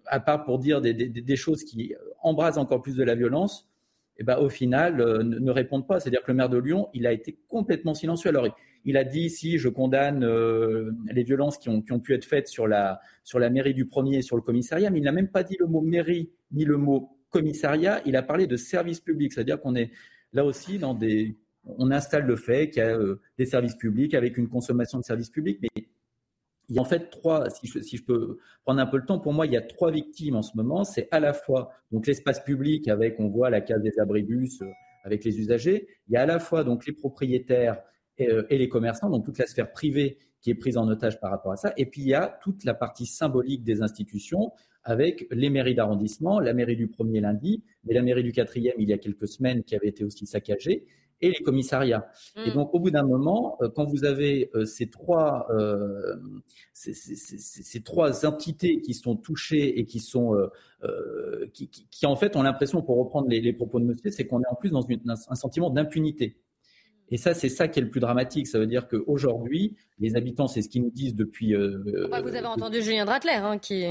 à 0.05 0.19
part 0.19 0.43
pour 0.43 0.59
dire 0.59 0.81
des, 0.81 1.35
choses 1.35 1.63
qui 1.63 1.93
embrasent 2.23 2.57
encore 2.57 2.81
plus 2.81 2.95
de 2.95 3.03
la 3.03 3.15
violence, 3.15 3.69
eh 4.17 4.23
ben, 4.23 4.37
au 4.37 4.49
final, 4.49 5.01
euh, 5.01 5.23
ne, 5.23 5.51
répondent 5.51 5.87
pas. 5.87 5.99
C'est-à-dire 5.99 6.21
que 6.21 6.31
le 6.31 6.35
maire 6.35 6.49
de 6.49 6.57
Lyon, 6.57 6.89
il 6.93 7.07
a 7.07 7.13
été 7.13 7.37
complètement 7.47 7.93
silencieux. 7.93 8.29
Alors, 8.29 8.47
il, 8.85 8.97
a 8.97 9.03
dit 9.03 9.29
si 9.29 9.57
je 9.57 9.69
condamne 9.69 10.23
euh, 10.23 10.91
les 11.11 11.23
violences 11.23 11.57
qui 11.57 11.69
ont, 11.69 11.81
pu 11.81 12.13
être 12.13 12.25
faites 12.25 12.47
sur 12.47 12.67
la, 12.67 12.99
sur 13.23 13.39
la 13.39 13.49
mairie 13.49 13.73
du 13.73 13.85
premier 13.85 14.17
et 14.17 14.21
sur 14.21 14.35
le 14.35 14.41
commissariat, 14.41 14.89
mais 14.89 14.99
il 14.99 15.03
n'a 15.03 15.11
même 15.11 15.29
pas 15.29 15.43
dit 15.43 15.57
le 15.59 15.65
mot 15.65 15.81
mairie 15.81 16.29
ni 16.51 16.65
le 16.65 16.77
mot 16.77 17.17
commissariat. 17.29 18.01
Il 18.05 18.15
a 18.15 18.21
parlé 18.21 18.45
de 18.45 18.55
service 18.55 18.99
public. 18.99 19.33
C'est-à-dire 19.33 19.59
qu'on 19.59 19.75
est 19.75 19.91
là 20.31 20.45
aussi 20.45 20.77
dans 20.77 20.93
des. 20.93 21.35
On 21.65 21.91
installe 21.91 22.25
le 22.25 22.35
fait 22.35 22.69
qu'il 22.69 22.83
y 22.83 22.85
a 22.85 22.97
euh, 22.97 23.21
des 23.37 23.45
services 23.45 23.75
publics 23.75 24.13
avec 24.13 24.37
une 24.37 24.49
consommation 24.49 24.99
de 24.99 25.03
services 25.03 25.29
publics, 25.29 25.59
mais 25.61 25.87
il 26.69 26.75
y 26.75 26.79
a 26.79 26.81
en 26.81 26.85
fait 26.85 27.09
trois, 27.09 27.49
si 27.49 27.67
je, 27.67 28.03
peux 28.03 28.39
prendre 28.63 28.79
un 28.79 28.85
peu 28.85 28.97
le 28.97 29.05
temps, 29.05 29.19
pour 29.19 29.33
moi, 29.33 29.45
il 29.45 29.53
y 29.53 29.57
a 29.57 29.61
trois 29.61 29.91
victimes 29.91 30.35
en 30.35 30.41
ce 30.41 30.55
moment. 30.55 30.83
C'est 30.83 31.07
à 31.11 31.19
la 31.19 31.33
fois 31.33 31.71
donc 31.91 32.07
l'espace 32.07 32.43
public 32.43 32.87
avec, 32.87 33.19
on 33.19 33.27
voit 33.27 33.49
la 33.49 33.61
case 33.61 33.81
des 33.81 33.99
abribus 33.99 34.61
euh, 34.61 34.67
avec 35.03 35.23
les 35.25 35.39
usagers. 35.39 35.87
Il 36.07 36.13
y 36.13 36.17
a 36.17 36.21
à 36.21 36.25
la 36.25 36.39
fois 36.39 36.63
donc 36.63 36.85
les 36.85 36.93
propriétaires 36.93 37.81
et, 38.17 38.29
euh, 38.29 38.43
et, 38.49 38.57
les 38.57 38.69
commerçants, 38.69 39.09
donc 39.09 39.25
toute 39.25 39.37
la 39.37 39.47
sphère 39.47 39.71
privée 39.71 40.17
qui 40.41 40.51
est 40.51 40.55
prise 40.55 40.77
en 40.77 40.87
otage 40.87 41.19
par 41.19 41.31
rapport 41.31 41.51
à 41.51 41.57
ça. 41.57 41.73
Et 41.77 41.85
puis 41.85 42.01
il 42.01 42.07
y 42.07 42.13
a 42.13 42.39
toute 42.41 42.63
la 42.63 42.73
partie 42.73 43.05
symbolique 43.05 43.63
des 43.63 43.81
institutions 43.81 44.51
avec 44.83 45.27
les 45.31 45.49
mairies 45.49 45.75
d'arrondissement, 45.75 46.39
la 46.39 46.53
mairie 46.53 46.75
du 46.75 46.87
premier 46.87 47.21
lundi, 47.21 47.63
mais 47.85 47.93
la 47.93 48.01
mairie 48.01 48.23
du 48.23 48.33
quatrième 48.33 48.75
il 48.77 48.89
y 48.89 48.93
a 48.93 48.97
quelques 48.97 49.27
semaines 49.27 49.63
qui 49.63 49.75
avait 49.75 49.87
été 49.87 50.03
aussi 50.03 50.25
saccagée 50.25 50.85
et 51.23 51.29
les 51.29 51.43
commissariats. 51.43 52.07
Et 52.35 52.51
mm. 52.51 52.53
donc, 52.53 52.73
au 52.73 52.79
bout 52.79 52.91
d'un 52.91 53.03
moment, 53.03 53.57
euh, 53.61 53.69
quand 53.69 53.85
vous 53.85 54.03
avez 54.03 54.51
euh, 54.53 54.65
ces 54.65 54.89
trois, 54.89 55.47
euh, 55.51 56.15
ces, 56.73 57.81
trois 57.81 58.25
entités 58.25 58.81
qui 58.81 58.93
sont 58.93 59.15
touchées 59.15 59.79
et 59.79 59.85
qui 59.85 59.99
sont, 59.99 60.35
qui, 61.53 61.69
qui, 61.69 62.05
en 62.05 62.15
fait 62.15 62.35
ont 62.35 62.43
l'impression, 62.43 62.81
pour 62.81 62.97
reprendre 62.97 63.29
les, 63.29 63.53
propos 63.53 63.79
de 63.79 63.85
Monsieur, 63.85 64.11
c'est 64.11 64.27
qu'on 64.27 64.41
est 64.41 64.47
en 64.49 64.55
plus 64.55 64.71
dans 64.71 64.85
un, 65.07 65.35
sentiment 65.35 65.69
d'impunité. 65.69 66.37
Et 67.09 67.17
ça, 67.17 67.33
c'est 67.33 67.49
ça 67.49 67.67
qui 67.67 67.79
est 67.79 67.83
le 67.83 67.89
plus 67.89 67.99
dramatique. 67.99 68.47
Ça 68.47 68.59
veut 68.59 68.67
dire 68.67 68.87
qu'aujourd'hui, 68.87 69.75
les 69.99 70.15
habitants, 70.15 70.47
c'est 70.47 70.61
ce 70.61 70.69
qu'ils 70.69 70.83
nous 70.83 70.91
disent 70.91 71.15
depuis. 71.15 71.53
vous 71.53 72.35
avez 72.35 72.45
entendu 72.45 72.81
Julien 72.81 73.05
Dratler, 73.05 73.31
hein, 73.33 73.57
qui. 73.59 73.85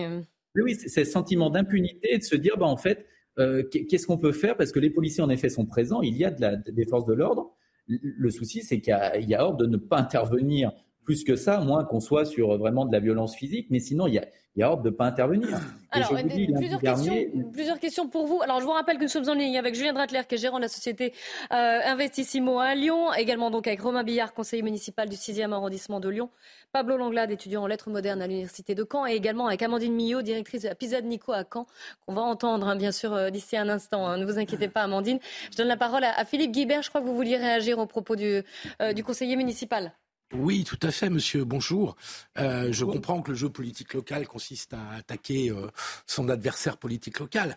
Oui, 0.55 0.63
oui, 0.63 0.75
c'est 0.75 1.05
ce 1.05 1.11
sentiment 1.11 1.49
d'impunité 1.49 2.19
de 2.19 2.23
se 2.23 2.37
dire, 2.37 2.59
bah, 2.59 2.67
en 2.67 2.77
fait, 2.77 3.07
euh, 3.39 3.63
qu'est-ce 3.63 4.07
qu'on 4.07 4.19
peut 4.19 4.33
faire? 4.33 4.57
Parce 4.57 4.73
que 4.73 4.79
les 4.79 4.91
policiers, 4.91 5.23
en 5.23 5.31
effet, 5.31 5.49
sont 5.49 5.67
présents. 5.67 6.03
Il 6.03 6.17
y 6.17 6.25
a 6.25 6.31
de 6.31 6.41
la, 6.41 6.57
des 6.57 6.85
forces 6.85 7.07
de 7.07 7.15
l'ordre. 7.15 7.55
Le 7.89 8.31
souci, 8.31 8.63
c'est 8.63 8.81
qu'il 8.81 8.95
y, 9.29 9.35
a 9.35 9.45
ordre 9.45 9.59
de 9.59 9.67
ne 9.67 9.77
pas 9.77 9.99
intervenir 9.99 10.71
plus 11.05 11.25
que 11.25 11.37
ça, 11.37 11.61
moins 11.61 11.85
qu'on 11.85 12.01
soit 12.01 12.25
sur 12.25 12.57
vraiment 12.59 12.87
de 12.87 12.93
la 12.93 13.01
violence 13.01 13.35
physique. 13.35 13.67
Mais 13.71 13.81
sinon, 13.81 14.07
il 14.07 14.15
y 14.15 14.19
a, 14.19 14.27
il 14.55 14.61
y 14.61 14.63
a 14.63 14.71
ordre 14.71 14.83
de 14.83 14.91
ne 14.91 14.95
pas 14.95 15.07
intervenir. 15.07 15.49
Alors, 15.91 16.11
plusieurs, 16.11 16.81
questions, 16.81 17.51
plusieurs, 17.53 17.79
questions, 17.79 18.09
pour 18.09 18.27
vous. 18.27 18.43
Alors, 18.43 18.61
je 18.61 18.65
vous 18.65 18.73
rappelle 18.73 18.99
que 18.99 19.03
nous 19.03 19.09
sommes 19.09 19.29
en 19.29 19.35
ligne 19.35 19.57
avec 19.59 19.75
Julien 19.75 19.95
Dratler, 19.95 20.21
qui 20.29 20.35
est 20.35 20.39
gérant 20.39 20.59
de 20.59 20.63
la 20.63 20.69
société 20.69 21.15
euh, 21.53 21.81
Investissimo 21.85 22.59
à 22.59 22.75
Lyon, 22.75 23.15
également 23.15 23.51
donc 23.51 23.67
avec 23.67 23.81
Romain 23.81 24.05
Billard, 24.05 24.35
conseiller 24.35 24.63
municipal 24.63 25.09
du 25.09 25.17
6e 25.17 25.53
arrondissement 25.53 26.01
de 26.01 26.09
Lyon, 26.11 26.29
Pablo 26.73 26.99
Langlade, 26.99 27.31
étudiant 27.31 27.63
en 27.63 27.67
lettres 27.67 27.89
modernes 27.89 28.21
à 28.21 28.27
l'université 28.27 28.75
de 28.75 28.87
Caen, 28.91 29.07
et 29.07 29.15
également 29.15 29.47
avec 29.47 29.63
Amandine 29.63 29.95
Millot, 29.95 30.21
directrice 30.21 30.63
de 30.63 30.69
la 30.69 30.75
Pisa 30.75 31.01
de 31.01 31.07
Nico 31.07 31.33
à 31.33 31.45
Caen, 31.51 31.67
qu'on 32.07 32.15
va 32.15 32.23
entendre 32.23 32.69
hein, 32.69 32.77
bien 32.77 32.93
sûr 32.93 33.15
euh, 33.15 33.31
d'ici 33.31 33.57
un 33.57 33.71
instant. 33.71 34.07
Hein. 34.07 34.19
Ne 34.19 34.27
vous 34.27 34.39
inquiétez 34.39 34.69
pas, 34.69 34.83
Amandine. 34.83 35.19
Je 35.51 35.57
donne 35.57 35.69
la 35.69 35.79
parole 35.79 36.05
à, 36.05 36.25
Philippe 36.27 36.53
Guibert. 36.53 36.83
Je 36.83 36.91
crois 36.91 37.01
que 37.01 37.07
vous 37.07 37.15
vouliez 37.15 37.39
réagir 37.39 37.79
au 37.79 37.87
propos 37.87 38.17
du, 38.17 38.43
euh, 38.83 38.93
du 38.93 39.03
conseiller 39.03 39.37
municipal. 39.37 39.93
Oui, 40.35 40.65
tout 40.65 40.79
à 40.83 40.91
fait, 40.91 41.11
monsieur. 41.11 41.45
Bonjour. 41.45 41.95
Euh, 42.39 42.73
je 42.73 42.85
comprends 42.85 43.21
que 43.21 43.31
le 43.31 43.37
jeu 43.37 43.51
politique 43.51 43.93
local 43.93 44.27
consiste 44.27 44.73
à 44.73 44.97
attaquer 44.97 45.51
euh, 45.51 45.69
son 46.07 46.29
adversaire 46.29 46.79
politique 46.79 47.19
local. 47.19 47.57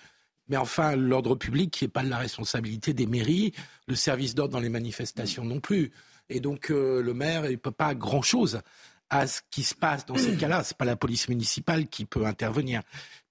Mais 0.49 0.57
enfin, 0.57 0.95
l'ordre 0.95 1.36
public 1.36 1.71
qui 1.71 1.86
n'est 1.86 1.89
pas 1.89 2.03
de 2.03 2.09
la 2.09 2.17
responsabilité 2.17 2.93
des 2.93 3.07
mairies, 3.07 3.53
le 3.88 3.95
service 3.95 4.36
d'ordre 4.36 4.53
dans 4.53 4.59
les 4.59 4.69
manifestations 4.69 5.45
non 5.45 5.59
plus. 5.59 5.91
Et 6.30 6.39
donc, 6.39 6.69
euh, 6.69 7.01
le 7.01 7.13
maire, 7.13 7.45
il 7.45 7.53
ne 7.53 7.57
peut 7.57 7.71
pas 7.71 7.95
grand-chose 7.95 8.61
à 9.09 9.26
ce 9.26 9.41
qui 9.49 9.63
se 9.63 9.73
passe 9.73 10.05
dans 10.05 10.17
ces 10.17 10.36
cas-là. 10.36 10.63
Ce 10.63 10.73
n'est 10.73 10.78
pas 10.78 10.86
la 10.86 10.97
police 10.97 11.30
municipale 11.30 11.88
qui 11.88 12.05
peut 12.05 12.26
intervenir. 12.26 12.82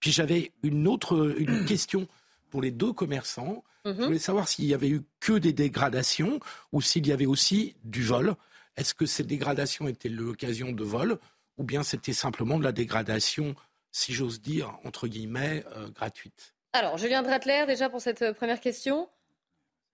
Puis 0.00 0.10
j'avais 0.10 0.52
une 0.62 0.88
autre 0.88 1.34
une 1.38 1.64
question 1.66 2.08
pour 2.50 2.62
les 2.62 2.70
deux 2.70 2.92
commerçants. 2.92 3.62
Je 3.84 3.90
mhm. 3.90 4.04
voulais 4.04 4.18
savoir 4.18 4.48
s'il 4.48 4.64
y 4.64 4.74
avait 4.74 4.88
eu 4.88 5.02
que 5.20 5.34
des 5.34 5.52
dégradations 5.52 6.40
ou 6.72 6.80
s'il 6.80 7.06
y 7.06 7.12
avait 7.12 7.26
aussi 7.26 7.74
du 7.84 8.02
vol. 8.02 8.34
Est-ce 8.76 8.94
que 8.94 9.06
ces 9.06 9.24
dégradations 9.24 9.88
étaient 9.88 10.08
l'occasion 10.08 10.72
de 10.72 10.84
vol 10.84 11.18
ou 11.56 11.64
bien 11.64 11.82
c'était 11.82 12.12
simplement 12.12 12.58
de 12.58 12.64
la 12.64 12.72
dégradation, 12.72 13.54
si 13.92 14.12
j'ose 14.12 14.40
dire, 14.40 14.76
entre 14.84 15.06
guillemets, 15.06 15.64
euh, 15.76 15.88
gratuite? 15.90 16.54
Alors, 16.76 16.98
Julien 16.98 17.22
Dratler, 17.22 17.66
déjà 17.68 17.88
pour 17.88 18.00
cette 18.00 18.22
euh, 18.22 18.32
première 18.32 18.58
question. 18.58 19.08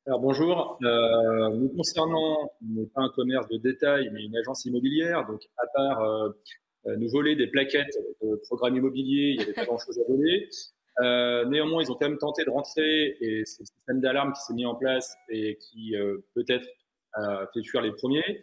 Alors 0.07 0.19
bonjour, 0.19 0.79
euh, 0.83 1.51
nous 1.51 1.69
concernant, 1.69 2.51
n'est 2.63 2.87
pas 2.87 3.03
un 3.03 3.11
commerce 3.11 3.47
de 3.49 3.59
détail, 3.59 4.09
mais 4.15 4.25
une 4.25 4.35
agence 4.35 4.65
immobilière. 4.65 5.27
Donc, 5.27 5.43
à 5.59 5.67
part 5.75 6.03
euh, 6.03 6.31
nous 6.97 7.11
voler 7.11 7.37
des 7.37 7.49
plaquettes 7.49 7.99
de 8.23 8.41
programme 8.47 8.79
immobilier, 8.79 9.33
il 9.33 9.37
n'y 9.37 9.43
avait 9.43 9.53
pas 9.53 9.67
grand-chose 9.67 9.99
à 9.99 10.11
voler. 10.11 10.49
néanmoins, 11.51 11.83
ils 11.83 11.93
ont 11.93 11.97
quand 11.97 12.09
même 12.09 12.17
tenté 12.17 12.47
de 12.47 12.51
rentrer 12.51 13.15
et 13.21 13.45
c'est 13.45 13.61
le 13.61 13.67
système 13.67 14.01
d'alarme 14.01 14.33
qui 14.33 14.41
s'est 14.41 14.55
mis 14.55 14.65
en 14.65 14.75
place 14.75 15.15
et 15.29 15.59
qui 15.59 15.95
peut-être 16.35 16.67
fait 17.53 17.63
fuir 17.63 17.83
les 17.83 17.93
premiers. 17.93 18.41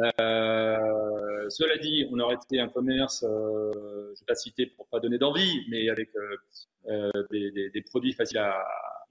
Euh, 0.00 1.48
cela 1.50 1.78
dit, 1.78 2.06
on 2.10 2.18
aurait 2.18 2.34
été 2.34 2.58
un 2.58 2.68
commerce, 2.68 3.22
euh, 3.22 3.70
je 3.74 3.78
ne 3.78 4.10
vais 4.10 4.26
pas 4.26 4.34
citer 4.34 4.66
pour 4.66 4.88
pas 4.88 4.98
donner 4.98 5.18
d'envie, 5.18 5.64
mais 5.70 5.88
avec 5.88 6.10
euh, 6.86 7.10
des, 7.30 7.50
des, 7.52 7.70
des, 7.70 7.82
produits 7.82 8.12
faciles 8.12 8.38
à, 8.38 8.64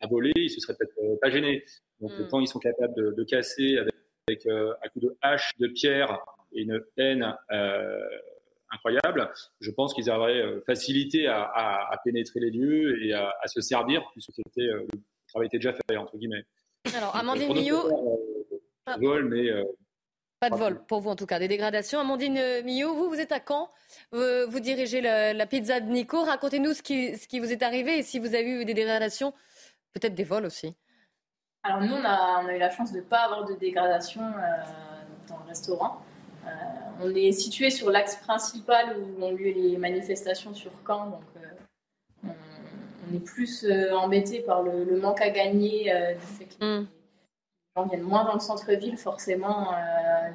voler, 0.10 0.34
ils 0.36 0.50
se 0.50 0.60
seraient 0.60 0.76
peut-être 0.78 1.20
pas 1.22 1.30
gênés. 1.30 1.64
Donc 2.02 2.12
Mm. 2.12 2.28
quand 2.30 2.42
ils 2.42 2.48
sont 2.48 2.60
capables 2.60 2.94
de, 2.96 3.12
de 3.12 3.24
casser 3.24 3.78
avec, 3.78 3.96
avec 4.28 4.46
un 4.48 4.90
coup 4.90 5.00
de 5.00 5.16
hache, 5.22 5.52
de 5.60 5.68
pierre 5.68 6.20
et 6.52 6.64
une 6.64 6.84
haine 6.98 7.34
incroyable, 8.70 9.32
je 9.62 9.72
pense 9.72 9.94
qu'ils 9.94 10.10
auraient 10.10 10.44
facilité 10.66 11.28
à, 11.28 11.44
à, 11.44 11.94
à, 11.94 11.98
pénétrer 12.04 12.42
les 12.42 12.50
lieux 12.50 13.02
et 13.06 13.14
à, 13.14 13.34
à 13.42 13.48
se 13.48 13.62
servir, 13.62 14.04
puisque 14.12 14.34
c'était, 14.34 14.68
le 14.68 14.88
travail 15.30 15.48
était 15.48 15.60
déjà 15.60 15.74
fait, 15.74 15.96
entre 15.96 16.18
guillemets. 16.18 16.44
Alors, 16.94 17.16
Amandine 17.16 17.54
Millot. 17.54 18.33
Euh, 18.90 18.96
vol, 19.00 19.30
mais. 19.30 19.50
Euh, 19.50 19.64
pas 20.40 20.50
de 20.50 20.56
vol, 20.56 20.84
pour 20.86 21.00
vous 21.00 21.10
en 21.10 21.16
tout 21.16 21.26
cas, 21.26 21.40
des 21.40 21.48
dégradations. 21.48 22.00
Amandine 22.02 22.62
Millot, 22.66 22.94
vous, 22.94 23.08
vous 23.08 23.20
êtes 23.20 23.32
à 23.32 23.40
Caen, 23.40 23.72
vous, 24.12 24.20
vous 24.50 24.60
dirigez 24.60 25.00
la, 25.00 25.34
la, 25.34 25.46
pizza 25.46 25.80
de 25.80 25.90
Nico. 25.90 26.22
Racontez-nous 26.22 26.74
ce 26.74 26.82
qui, 26.82 27.18
ce 27.18 27.30
qui 27.30 27.40
vous 27.40 27.54
est 27.54 27.64
arrivé 27.64 28.00
et 28.00 28.04
si 28.04 28.20
vous 28.20 28.36
avez 28.36 28.50
eu 28.50 28.66
des 28.66 28.74
dégradations, 28.74 29.34
peut-être 29.94 30.16
des 30.16 30.26
vols 30.26 30.46
aussi. 30.46 30.76
Alors 31.64 31.82
nous, 31.82 31.96
on 31.96 32.04
a, 32.04 32.42
on 32.44 32.48
a 32.48 32.56
eu 32.56 32.60
la 32.60 32.70
chance 32.70 32.92
de 32.92 32.98
ne 32.98 33.04
pas 33.04 33.20
avoir 33.20 33.46
de 33.46 33.54
dégradation 33.54 34.22
euh, 34.22 34.64
dans 35.30 35.38
le 35.40 35.48
restaurant. 35.48 36.02
Euh, 36.46 36.50
on 37.02 37.16
est 37.16 37.32
situé 37.32 37.70
sur 37.70 37.90
l'axe 37.90 38.18
principal 38.18 38.98
où 38.98 39.24
ont 39.24 39.32
lieu 39.32 39.52
les 39.52 39.78
manifestations 39.78 40.54
sur 40.54 40.72
Caen, 40.86 41.06
donc 41.06 41.24
euh, 41.38 42.28
on, 42.28 42.30
on, 43.10 43.16
est 43.16 43.24
plus 43.24 43.66
embêté 43.94 44.42
par 44.42 44.62
le, 44.62 44.84
le, 44.84 45.00
manque 45.00 45.22
à 45.22 45.30
gagner 45.30 45.84
du 46.20 46.26
fait 46.26 46.46
que 46.46 46.82
mm. 46.82 46.88
Les 47.76 47.82
gens 47.82 47.88
viennent 47.88 48.04
moins 48.04 48.24
dans 48.24 48.34
le 48.34 48.40
centre-ville 48.40 48.98
forcément 48.98 49.74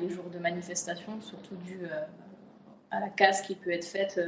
les 0.00 0.10
jours 0.10 0.28
de 0.32 0.38
manifestation, 0.38 1.20
surtout 1.20 1.54
dû 1.56 1.80
à 2.90 3.00
la 3.00 3.08
casse 3.08 3.42
qui 3.42 3.54
peut 3.54 3.70
être 3.70 3.84
faite, 3.84 4.20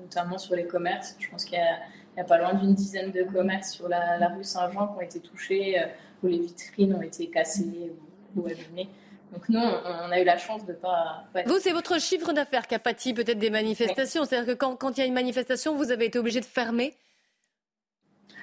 notamment 0.00 0.38
sur 0.38 0.54
les 0.54 0.66
commerces. 0.66 1.16
Je 1.18 1.28
pense 1.28 1.44
qu'il 1.44 1.58
y, 1.58 2.16
y 2.16 2.20
a, 2.20 2.24
pas 2.24 2.38
loin 2.38 2.54
d'une 2.54 2.74
dizaine 2.74 3.10
de 3.10 3.22
commerces 3.24 3.72
sur 3.72 3.88
la, 3.88 4.16
la 4.18 4.28
rue 4.28 4.44
Saint-Jean 4.44 4.88
qui 4.88 4.96
ont 4.96 5.00
été 5.00 5.20
touchés, 5.20 5.76
où 6.22 6.26
les 6.26 6.38
vitrines 6.38 6.94
ont 6.94 7.02
été 7.02 7.28
cassées 7.28 7.92
ou, 8.36 8.42
ou 8.42 8.46
abîmées. 8.46 8.88
Donc 9.32 9.48
nous, 9.48 9.60
on 9.60 10.10
a 10.10 10.20
eu 10.20 10.24
la 10.24 10.36
chance 10.36 10.64
de 10.66 10.72
ne 10.72 10.76
pas, 10.76 11.24
pas... 11.32 11.42
Vous, 11.44 11.58
c'est 11.58 11.72
votre 11.72 11.98
chiffre 11.98 12.32
d'affaires 12.32 12.66
qui 12.66 12.74
a 12.74 12.78
pâti 12.78 13.14
peut-être 13.14 13.38
des 13.38 13.50
manifestations. 13.50 14.24
C'est-à-dire 14.24 14.54
que 14.54 14.58
quand, 14.58 14.76
quand 14.76 14.96
il 14.96 15.00
y 15.00 15.02
a 15.02 15.06
une 15.06 15.14
manifestation, 15.14 15.74
vous 15.74 15.90
avez 15.90 16.06
été 16.06 16.18
obligé 16.18 16.40
de 16.40 16.44
fermer 16.44 16.94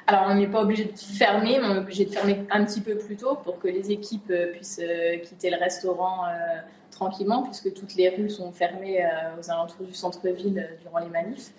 alors, 0.10 0.26
on 0.28 0.34
n'est 0.34 0.48
pas 0.48 0.64
obligé 0.64 0.86
de 0.86 0.98
fermer, 0.98 1.60
mais 1.60 1.68
on 1.68 1.76
est 1.76 1.80
obligé 1.80 2.04
de 2.06 2.10
fermer 2.10 2.44
un 2.50 2.66
petit 2.66 2.82
peu 2.82 2.98
plus 2.98 3.16
tôt 3.16 3.36
pour 3.36 3.60
que 3.60 3.68
les 3.68 3.92
équipes 3.92 4.34
puissent 4.54 4.82
euh, 4.82 5.20
quitter 5.20 5.52
le 5.52 5.58
restaurant 5.58 6.26
euh, 6.26 6.62
tranquillement, 6.90 7.44
puisque 7.44 7.72
toutes 7.76 7.94
les 7.94 8.10
rues 8.10 8.32
sont 8.32 8.52
fermées 8.52 9.06
euh, 9.06 9.40
aux 9.40 9.52
alentours 9.52 9.86
du 9.86 9.94
centre-ville 9.94 10.68
durant 10.82 10.98
les 10.98 11.10
manifs. 11.10 11.52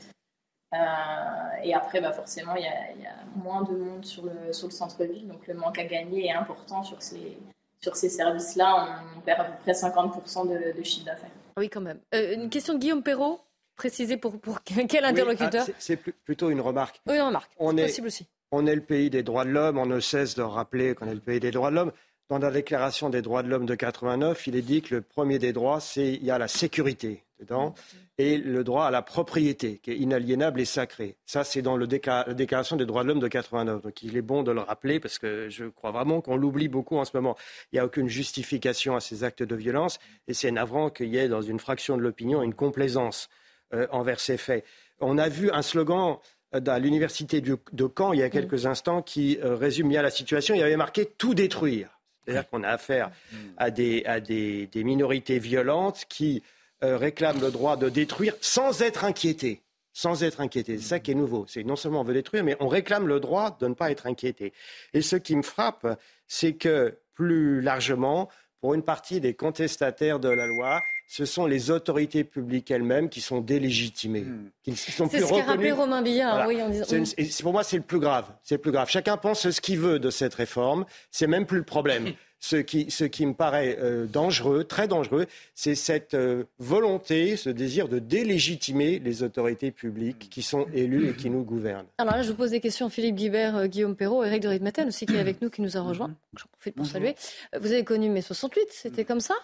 et 1.62 1.74
après, 1.74 2.00
bah, 2.00 2.10
forcément, 2.10 2.56
il 2.56 2.62
y, 2.62 3.02
y, 3.02 3.06
a 3.06 3.14
moins 3.36 3.62
de 3.62 3.76
monde 3.76 4.04
sur 4.04 4.24
le, 4.24 4.52
sur 4.52 4.66
le 4.66 4.72
centre-ville, 4.72 5.28
donc 5.28 5.46
le 5.46 5.54
manque 5.54 5.78
à 5.78 5.84
gagner 5.84 6.26
est 6.26 6.32
important 6.32 6.82
sur 6.82 7.00
ces, 7.00 7.38
sur 7.80 7.94
ces 7.94 8.08
services-là. 8.08 9.04
On 9.16 9.20
perd 9.20 9.42
à 9.42 9.44
peu 9.44 9.62
près 9.62 9.72
50% 9.74 10.48
de, 10.48 10.76
de 10.76 10.82
chiffre 10.82 11.06
d'affaires. 11.06 11.30
Oui, 11.56 11.70
quand 11.70 11.82
même. 11.82 12.00
une 12.12 12.50
question 12.50 12.74
de 12.74 12.80
Guillaume 12.80 13.04
Perrault 13.04 13.38
préciser 13.76 14.16
pour, 14.16 14.40
pour 14.40 14.62
quel 14.64 15.04
interlocuteur 15.04 15.64
oui, 15.66 15.72
ah, 15.72 15.78
C'est 15.78 15.96
plutôt 15.96 16.50
une 16.50 16.60
remarque. 16.60 17.00
Oui, 17.06 17.14
une 17.14 17.22
remarque. 17.22 17.52
On 17.56 17.76
est, 17.76 17.82
est 17.82 17.86
possible 17.86 18.08
aussi. 18.08 18.26
On 18.52 18.66
est 18.66 18.74
le 18.74 18.80
pays 18.80 19.10
des 19.10 19.22
droits 19.22 19.44
de 19.44 19.50
l'homme, 19.50 19.78
on 19.78 19.86
ne 19.86 20.00
cesse 20.00 20.34
de 20.34 20.42
rappeler 20.42 20.94
qu'on 20.94 21.06
est 21.06 21.14
le 21.14 21.20
pays 21.20 21.40
des 21.40 21.50
droits 21.50 21.70
de 21.70 21.76
l'homme. 21.76 21.92
Dans 22.28 22.38
la 22.38 22.50
déclaration 22.50 23.10
des 23.10 23.22
droits 23.22 23.42
de 23.42 23.48
l'homme 23.48 23.66
de 23.66 23.74
89, 23.74 24.46
il 24.46 24.56
est 24.56 24.62
dit 24.62 24.82
que 24.82 24.94
le 24.94 25.02
premier 25.02 25.38
des 25.38 25.52
droits, 25.52 25.80
c'est 25.80 26.14
il 26.14 26.24
y 26.24 26.30
a 26.30 26.38
la 26.38 26.48
sécurité 26.48 27.24
dedans 27.40 27.74
et 28.18 28.36
le 28.38 28.62
droit 28.62 28.84
à 28.84 28.90
la 28.90 29.02
propriété 29.02 29.78
qui 29.78 29.90
est 29.90 29.96
inaliénable 29.96 30.60
et 30.60 30.64
sacré. 30.64 31.16
Ça, 31.24 31.42
c'est 31.42 31.62
dans 31.62 31.76
le 31.76 31.88
la 32.06 32.34
déclaration 32.34 32.76
des 32.76 32.86
droits 32.86 33.02
de 33.02 33.08
l'homme 33.08 33.20
de 33.20 33.28
89. 33.28 33.82
Donc 33.82 34.02
il 34.02 34.16
est 34.16 34.22
bon 34.22 34.42
de 34.42 34.52
le 34.52 34.60
rappeler 34.60 35.00
parce 35.00 35.18
que 35.18 35.48
je 35.48 35.64
crois 35.64 35.90
vraiment 35.90 36.20
qu'on 36.20 36.36
l'oublie 36.36 36.68
beaucoup 36.68 36.98
en 36.98 37.04
ce 37.04 37.12
moment. 37.14 37.36
Il 37.72 37.76
n'y 37.76 37.80
a 37.80 37.84
aucune 37.84 38.08
justification 38.08 38.94
à 38.94 39.00
ces 39.00 39.24
actes 39.24 39.42
de 39.42 39.56
violence 39.56 39.98
et 40.28 40.34
c'est 40.34 40.50
navrant 40.50 40.90
qu'il 40.90 41.08
y 41.08 41.16
ait 41.16 41.28
dans 41.28 41.42
une 41.42 41.58
fraction 41.58 41.96
de 41.96 42.02
l'opinion 42.02 42.42
une 42.42 42.54
complaisance 42.54 43.28
euh, 43.74 43.86
envers 43.90 44.20
ces 44.20 44.36
faits. 44.36 44.64
On 45.00 45.16
a 45.16 45.28
vu 45.28 45.50
un 45.50 45.62
slogan 45.62 46.18
à 46.52 46.78
l'université 46.78 47.40
de 47.40 47.58
Caen 47.96 48.12
il 48.12 48.20
y 48.20 48.22
a 48.22 48.30
quelques 48.30 48.66
instants 48.66 49.02
qui 49.02 49.38
euh, 49.42 49.54
résume 49.54 49.88
bien 49.88 50.02
la 50.02 50.10
situation. 50.10 50.54
Il 50.54 50.58
y 50.58 50.62
avait 50.62 50.76
marqué 50.76 51.06
tout 51.06 51.34
détruire. 51.34 51.88
C'est-à-dire 52.24 52.48
qu'on 52.48 52.62
a 52.62 52.68
affaire 52.68 53.10
à 53.56 53.70
des, 53.70 54.04
à 54.04 54.20
des, 54.20 54.66
des 54.66 54.84
minorités 54.84 55.38
violentes 55.38 56.04
qui 56.08 56.42
euh, 56.82 56.96
réclament 56.96 57.40
le 57.40 57.50
droit 57.50 57.76
de 57.76 57.88
détruire 57.88 58.34
sans 58.40 58.82
être 58.82 59.04
inquiétées. 59.04 59.62
Sans 59.92 60.22
être 60.22 60.40
inquiétés. 60.40 60.78
C'est 60.78 60.88
ça 60.88 61.00
qui 61.00 61.10
est 61.10 61.14
nouveau. 61.14 61.46
C'est 61.48 61.64
non 61.64 61.76
seulement 61.76 62.02
on 62.02 62.04
veut 62.04 62.14
détruire, 62.14 62.44
mais 62.44 62.56
on 62.60 62.68
réclame 62.68 63.08
le 63.08 63.20
droit 63.20 63.56
de 63.60 63.66
ne 63.66 63.74
pas 63.74 63.90
être 63.90 64.06
inquiété. 64.06 64.52
Et 64.94 65.02
ce 65.02 65.16
qui 65.16 65.34
me 65.34 65.42
frappe, 65.42 65.98
c'est 66.28 66.54
que 66.54 66.96
plus 67.14 67.60
largement, 67.60 68.28
pour 68.60 68.74
une 68.74 68.82
partie 68.82 69.20
des 69.20 69.34
contestataires 69.34 70.20
de 70.20 70.28
la 70.28 70.46
loi, 70.46 70.80
ce 71.12 71.24
sont 71.24 71.44
les 71.44 71.72
autorités 71.72 72.22
publiques 72.22 72.70
elles-mêmes 72.70 73.08
qui 73.08 73.20
sont 73.20 73.40
délégitimées, 73.40 74.20
Hmm. 74.20 74.48
qui 74.62 74.76
sont 74.76 75.08
C'est 75.10 75.20
ce 75.22 75.28
qu'a 75.28 75.42
rappelé 75.42 75.72
Romain 75.72 76.02
Billard, 76.02 76.34
Voilà. 76.44 76.48
oui, 76.48 76.62
en 76.62 76.68
disant. 76.68 76.84
Et 77.18 77.26
pour 77.42 77.52
moi, 77.52 77.64
c'est 77.64 77.78
le 77.78 77.82
plus 77.82 77.98
grave. 77.98 78.26
C'est 78.44 78.54
le 78.54 78.60
plus 78.60 78.70
grave. 78.70 78.88
Chacun 78.88 79.16
pense 79.16 79.50
ce 79.50 79.60
qu'il 79.60 79.80
veut 79.80 79.98
de 79.98 80.08
cette 80.10 80.34
réforme. 80.34 80.84
C'est 81.10 81.26
même 81.26 81.46
plus 81.46 81.58
le 81.58 81.64
problème. 81.64 82.12
Ce 82.42 82.56
qui, 82.56 82.90
ce 82.90 83.04
qui 83.04 83.26
me 83.26 83.34
paraît 83.34 83.76
euh, 83.80 84.06
dangereux, 84.06 84.64
très 84.64 84.88
dangereux, 84.88 85.26
c'est 85.54 85.74
cette 85.74 86.14
euh, 86.14 86.44
volonté, 86.58 87.36
ce 87.36 87.50
désir 87.50 87.86
de 87.86 87.98
délégitimer 87.98 88.98
les 88.98 89.22
autorités 89.22 89.70
publiques 89.70 90.28
qui 90.30 90.40
sont 90.40 90.66
élues 90.72 91.10
et 91.10 91.12
qui 91.12 91.28
nous 91.28 91.42
gouvernent. 91.42 91.84
Alors 91.98 92.14
là, 92.16 92.22
je 92.22 92.30
vous 92.30 92.36
pose 92.36 92.52
des 92.52 92.60
questions. 92.60 92.88
Philippe 92.88 93.16
Guibert, 93.16 93.56
euh, 93.56 93.66
Guillaume 93.66 93.94
Perrault, 93.94 94.24
Eric 94.24 94.40
de 94.40 94.48
Ritmaten 94.48 94.88
aussi 94.88 95.04
qui 95.04 95.16
est 95.16 95.20
avec 95.20 95.42
nous, 95.42 95.50
qui 95.50 95.60
nous 95.60 95.76
a 95.76 95.80
rejoints. 95.82 96.14
J'en 96.34 96.46
profite 96.52 96.76
pour 96.76 96.86
saluer. 96.86 97.14
Euh, 97.54 97.58
Vous 97.60 97.72
avez 97.72 97.84
connu 97.84 98.08
mai 98.08 98.22
68, 98.22 98.68
c'était 98.70 99.04
comme 99.04 99.20
ça? 99.20 99.34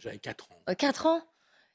J'avais 0.00 0.18
4 0.18 0.50
ans. 0.50 0.62
Euh, 0.68 0.74
4 0.74 1.06
ans 1.06 1.22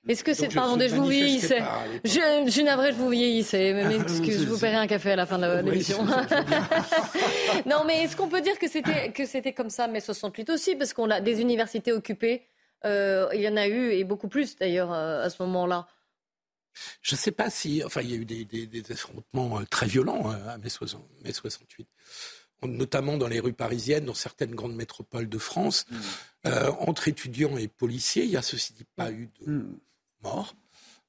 Est-ce 0.08 0.24
que 0.24 0.34
c'est. 0.34 0.50
Pardon, 0.54 0.78
je 0.80 0.96
vous 0.96 1.06
vieillissais. 1.08 1.62
Je, 2.04 2.44
je 2.46 2.50
suis 2.52 2.64
navrée, 2.64 2.92
je 2.92 2.98
vous 2.98 3.10
vieillissais. 3.10 3.74
Mais 3.74 3.84
Ah, 3.86 4.02
excuse, 4.04 4.42
je 4.44 4.48
vous 4.50 4.58
paierai 4.60 4.76
un 4.76 4.88
café 4.88 5.12
à 5.12 5.16
la 5.16 5.26
fin 5.26 5.38
de 5.40 5.62
Oui, 5.64 5.72
l'émission. 5.72 6.06
non, 7.66 7.84
mais 7.86 8.04
est-ce 8.04 8.16
qu'on 8.16 8.28
peut 8.30 8.42
dire 8.42 8.58
que 8.60 8.68
c'était, 8.68 9.12
que 9.12 9.26
c'était 9.26 9.54
comme 9.54 9.70
ça 9.70 9.88
mai 9.88 10.00
68 10.00 10.50
aussi 10.50 10.76
Parce 10.76 10.94
qu'on 10.94 11.10
a 11.10 11.22
des 11.22 11.42
universités 11.42 11.92
occupées. 11.92 12.44
euh, 12.86 13.28
il 13.34 13.42
y 13.42 13.48
en 13.48 13.58
a 13.58 13.68
eu, 13.68 13.92
et 13.92 14.04
beaucoup 14.04 14.28
plus 14.28 14.56
d'ailleurs, 14.58 14.94
euh, 14.94 15.24
à 15.24 15.30
ce 15.30 15.42
moment-là? 15.44 15.88
Je 17.02 17.16
ne 17.16 17.18
sais 17.18 17.32
pas 17.32 17.50
si. 17.50 17.82
Enfin, 17.86 18.02
il 18.02 18.12
y 18.12 18.14
a 18.14 18.18
eu 18.18 18.26
des, 18.26 18.44
des- 18.46 18.68
des 18.68 18.92
affrontements 18.92 19.60
euh, 19.60 19.64
très 19.70 19.86
violents 19.88 20.30
euh, 20.32 20.50
à 20.50 20.58
mai, 20.58 20.68
60 20.70 21.02
mai 21.24 21.32
68, 21.32 21.88
On- 21.88 21.88
notamment 22.64 23.18
dans 23.18 23.28
les 23.28 23.40
rues 23.40 23.54
parisiennes, 23.54 24.06
dans 24.06 24.14
certaines 24.14 24.56
grandes 24.56 24.76
métropoles 24.76 25.30
de 25.30 25.38
France, 25.38 25.86
euh, 26.46 26.72
entre 26.80 27.08
étudiants 27.08 27.58
et 27.58 27.68
policiers. 27.68 28.24
Il 28.24 28.30
n'y 28.32 28.38
a 28.38 28.42
ceci 28.42 28.74
dit 28.74 28.86
pas 28.96 29.12
eu 29.12 29.30
de 29.46 29.66
morts 30.24 30.56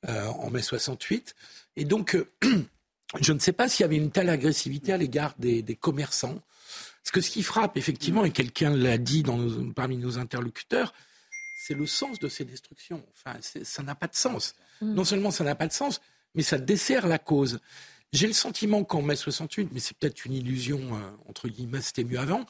euh, 0.09 0.27
en 0.27 0.51
mai 0.51 0.63
68. 0.63 1.35
Et 1.77 1.85
donc, 1.85 2.15
euh, 2.15 2.31
je 3.21 3.33
ne 3.33 3.39
sais 3.39 3.53
pas 3.53 3.69
s'il 3.69 3.83
y 3.83 3.85
avait 3.85 3.97
une 3.97 4.11
telle 4.11 4.29
agressivité 4.29 4.93
à 4.93 4.97
l'égard 4.97 5.35
des, 5.39 5.63
des 5.63 5.77
commerçants. 5.77 6.41
Parce 7.03 7.13
que 7.13 7.21
ce 7.21 7.31
qui 7.31 7.43
frappe, 7.43 7.77
effectivement, 7.77 8.25
et 8.25 8.33
quelqu'un 8.33 8.75
l'a 8.77 8.99
dit 8.99 9.23
dans 9.23 9.37
nos- 9.37 9.73
parmi 9.73 9.97
nos 9.97 10.19
interlocuteurs, 10.19 10.93
c'est 11.65 11.75
le 11.75 11.87
sens 11.87 12.19
de 12.19 12.29
ces 12.29 12.45
destructions. 12.45 13.03
Enfin, 13.13 13.39
ça 13.63 13.83
n'a 13.83 13.95
pas 13.95 14.09
de 14.09 14.15
sens. 14.17 14.55
Non 14.83 15.05
seulement 15.05 15.31
ça 15.31 15.43
n'a 15.45 15.55
pas 15.55 15.67
de 15.67 15.73
sens, 15.73 16.01
mais 16.35 16.43
ça 16.43 16.59
dessert 16.59 17.07
la 17.07 17.19
cause. 17.19 17.61
J'ai 18.13 18.27
le 18.29 18.33
sentiment 18.33 18.85
qu'en 18.85 19.03
mai 19.03 19.17
68, 19.17 19.69
mais 19.73 19.81
c'est 19.81 19.97
peut-être 19.97 20.25
une 20.25 20.33
illusion, 20.33 20.79
euh, 20.79 21.29
entre 21.29 21.49
guillemets, 21.49 21.81
c'était 21.81 22.05
mieux 22.05 22.19
avant, 22.19 22.45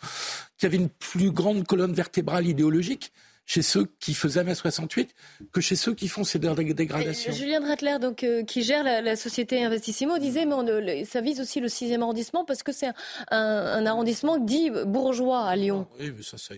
qu'il 0.58 0.64
y 0.64 0.66
avait 0.66 0.76
une 0.76 0.88
plus 0.90 1.30
grande 1.30 1.66
colonne 1.66 1.92
vertébrale 1.94 2.46
idéologique 2.46 3.12
chez 3.48 3.62
ceux 3.62 3.86
qui 4.00 4.12
faisaient 4.14 4.42
mai 4.44 4.54
68 4.56 5.14
que 5.52 5.60
chez 5.60 5.76
ceux 5.76 5.94
qui 5.94 6.08
font 6.08 6.24
ces 6.24 6.38
dé- 6.40 6.74
dégradations. 6.74 7.32
Julien 7.32 7.60
Dratler, 7.60 7.96
donc, 8.00 8.22
euh, 8.24 8.42
qui 8.42 8.62
gère 8.64 8.82
la, 8.82 9.00
la 9.00 9.14
société 9.16 9.62
Investissimo, 9.64 10.18
disait 10.18 10.46
mais 10.46 10.54
on, 10.54 10.66
euh, 10.66 10.80
le- 10.80 11.04
ça 11.04 11.20
vise 11.20 11.40
aussi 11.40 11.60
le 11.60 11.68
6e 11.68 12.02
arrondissement 12.02 12.44
parce 12.44 12.62
que 12.64 12.72
c'est 12.72 12.88
un, 13.30 13.86
arrondissement 13.86 14.38
dit 14.38 14.70
bourgeois 14.84 15.46
à 15.46 15.54
Lyon. 15.56 15.86
Oui, 16.00 16.12
mais 16.16 16.22
ça, 16.24 16.38
ça 16.38 16.54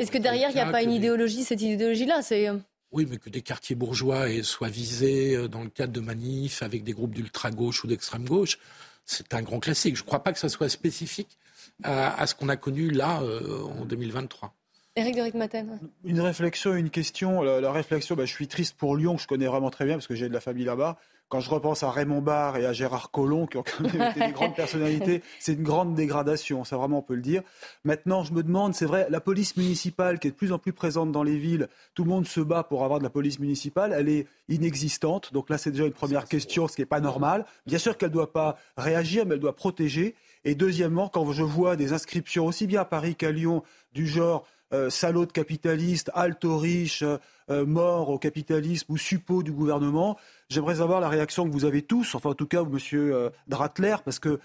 Est-ce 0.00 0.10
que 0.12 0.18
derrière, 0.18 0.50
il 0.50 0.54
n'y 0.54 0.60
a 0.60 0.70
pas 0.70 0.82
une 0.82 0.92
idéologie, 0.92 1.42
cette 1.44 1.60
idéologie-là 1.60 2.22
c'est, 2.22 2.48
euh, 2.48 2.54
Oui, 2.90 3.06
mais 3.08 3.18
que 3.18 3.28
des 3.30 3.42
quartiers 3.42 3.76
bourgeois 3.76 4.30
aient- 4.30 4.42
soient 4.42 4.68
visés 4.68 5.36
euh, 5.36 5.48
dans 5.48 5.62
le 5.62 5.68
cadre 5.70 5.92
de 5.92 6.00
manifs 6.00 6.62
avec 6.62 6.84
des 6.84 6.92
groupes 6.92 7.14
d'ultra-gauche 7.14 7.84
ou 7.84 7.86
d'extrême-gauche, 7.86 8.58
c'est 9.04 9.34
un 9.34 9.42
grand 9.42 9.60
classique. 9.60 9.96
Je 9.96 10.02
ne 10.02 10.06
crois 10.06 10.22
pas 10.22 10.32
que 10.32 10.38
ça 10.38 10.48
soit 10.48 10.68
spécifique 10.68 11.38
à, 11.82 12.18
à 12.20 12.26
ce 12.26 12.34
qu'on 12.34 12.48
a 12.48 12.56
connu 12.56 12.90
là 12.90 13.20
euh, 13.22 13.62
en 13.64 13.84
2023. 13.84 14.54
Éric 14.96 15.16
de 15.16 15.20
Ritmaten 15.22 15.78
Une 16.04 16.20
réflexion, 16.20 16.74
une 16.74 16.90
question. 16.90 17.42
La, 17.42 17.60
la 17.60 17.72
réflexion, 17.72 18.16
bah, 18.16 18.24
je 18.24 18.32
suis 18.32 18.48
triste 18.48 18.74
pour 18.76 18.96
Lyon, 18.96 19.16
que 19.16 19.22
je 19.22 19.26
connais 19.28 19.46
vraiment 19.46 19.70
très 19.70 19.84
bien 19.84 19.94
parce 19.94 20.06
que 20.06 20.14
j'ai 20.14 20.28
de 20.28 20.34
la 20.34 20.40
famille 20.40 20.64
là-bas. 20.64 20.98
Quand 21.28 21.40
je 21.40 21.50
repense 21.50 21.82
à 21.82 21.90
Raymond 21.90 22.22
Barre 22.22 22.56
et 22.56 22.64
à 22.64 22.72
Gérard 22.72 23.10
Collomb, 23.10 23.46
qui 23.46 23.58
ont 23.58 23.62
quand 23.62 23.84
même 23.84 24.10
été 24.10 24.26
des 24.26 24.32
grandes 24.32 24.54
personnalités, 24.54 25.22
c'est 25.38 25.52
une 25.52 25.62
grande 25.62 25.94
dégradation, 25.94 26.64
ça 26.64 26.78
vraiment 26.78 26.98
on 26.98 27.02
peut 27.02 27.14
le 27.14 27.22
dire. 27.22 27.42
Maintenant, 27.84 28.24
je 28.24 28.32
me 28.32 28.42
demande, 28.42 28.74
c'est 28.74 28.86
vrai, 28.86 29.06
la 29.10 29.20
police 29.20 29.56
municipale 29.56 30.18
qui 30.18 30.28
est 30.28 30.30
de 30.30 30.36
plus 30.36 30.52
en 30.52 30.58
plus 30.58 30.72
présente 30.72 31.12
dans 31.12 31.22
les 31.22 31.36
villes, 31.36 31.68
tout 31.94 32.04
le 32.04 32.10
monde 32.10 32.26
se 32.26 32.40
bat 32.40 32.62
pour 32.62 32.82
avoir 32.82 32.98
de 32.98 33.04
la 33.04 33.10
police 33.10 33.38
municipale, 33.40 33.92
elle 33.92 34.08
est 34.08 34.26
inexistante. 34.48 35.32
Donc 35.34 35.50
là, 35.50 35.58
c'est 35.58 35.70
déjà 35.70 35.84
une 35.84 35.92
première 35.92 36.24
question, 36.24 36.66
ce 36.66 36.76
qui 36.76 36.82
n'est 36.82 36.86
pas 36.86 37.00
normal. 37.00 37.44
Bien 37.66 37.78
sûr 37.78 37.98
qu'elle 37.98 38.08
ne 38.08 38.14
doit 38.14 38.32
pas 38.32 38.56
réagir, 38.78 39.26
mais 39.26 39.34
elle 39.34 39.40
doit 39.40 39.56
protéger. 39.56 40.14
Et 40.44 40.54
deuxièmement, 40.54 41.08
quand 41.08 41.30
je 41.32 41.42
vois 41.42 41.76
des 41.76 41.92
inscriptions 41.92 42.46
aussi 42.46 42.66
bien 42.66 42.80
à 42.80 42.84
Paris 42.86 43.16
qu'à 43.16 43.32
Lyon 43.32 43.62
du 43.92 44.06
genre 44.06 44.46
euh, 44.72 44.90
salaud 44.90 45.26
de 45.26 45.32
capitaliste, 45.32 46.10
alto 46.14 46.58
riche, 46.58 47.02
euh, 47.50 47.66
mort 47.66 48.10
au 48.10 48.18
capitalisme 48.18 48.92
ou 48.92 48.96
suppôt 48.96 49.42
du 49.42 49.52
gouvernement, 49.52 50.16
j'aimerais 50.48 50.76
savoir 50.76 51.00
la 51.00 51.08
réaction 51.08 51.46
que 51.46 51.52
vous 51.52 51.64
avez 51.64 51.82
tous, 51.82 52.14
enfin 52.14 52.30
en 52.30 52.34
tout 52.34 52.46
cas 52.46 52.62
monsieur 52.64 53.14
euh, 53.14 53.30
Dratler, 53.46 53.96
parce 54.04 54.18
que 54.18 54.40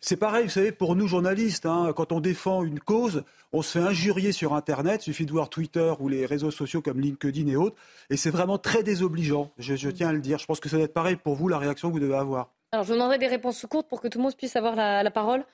c'est 0.00 0.16
pareil, 0.16 0.44
vous 0.44 0.50
savez, 0.50 0.72
pour 0.72 0.94
nous 0.94 1.08
journalistes, 1.08 1.66
hein, 1.66 1.92
quand 1.94 2.12
on 2.12 2.20
défend 2.20 2.62
une 2.62 2.78
cause, 2.78 3.24
on 3.52 3.62
se 3.62 3.78
fait 3.78 3.84
injurier 3.84 4.32
sur 4.32 4.54
Internet. 4.54 5.02
Il 5.02 5.04
suffit 5.12 5.26
de 5.26 5.32
voir 5.32 5.48
Twitter 5.48 5.92
ou 5.98 6.08
les 6.08 6.26
réseaux 6.26 6.50
sociaux 6.50 6.82
comme 6.82 7.00
LinkedIn 7.00 7.48
et 7.48 7.56
autres. 7.56 7.76
Et 8.10 8.16
c'est 8.16 8.30
vraiment 8.30 8.58
très 8.58 8.82
désobligeant, 8.82 9.50
je, 9.58 9.88
tiens 9.90 10.08
à 10.08 10.12
le 10.12 10.20
dire. 10.20 10.38
Je 10.38 10.46
pense 10.46 10.60
que 10.60 10.68
ça 10.68 10.76
doit 10.76 10.84
être 10.84 10.94
pareil 10.94 11.16
pour 11.16 11.34
vous, 11.34 11.48
la 11.48 11.58
réaction 11.58 11.88
que 11.88 11.94
vous 11.94 12.00
devez 12.00 12.16
avoir. 12.16 12.50
Alors, 12.72 12.84
je 12.84 12.88
vous 12.88 12.94
demanderai 12.94 13.18
des 13.18 13.26
réponses 13.26 13.64
courtes 13.68 13.88
pour 13.88 14.00
que 14.00 14.08
tout 14.08 14.18
le 14.18 14.24
monde 14.24 14.36
puisse 14.36 14.56
avoir 14.56 14.76
la, 14.76 15.10
parole. 15.10 15.44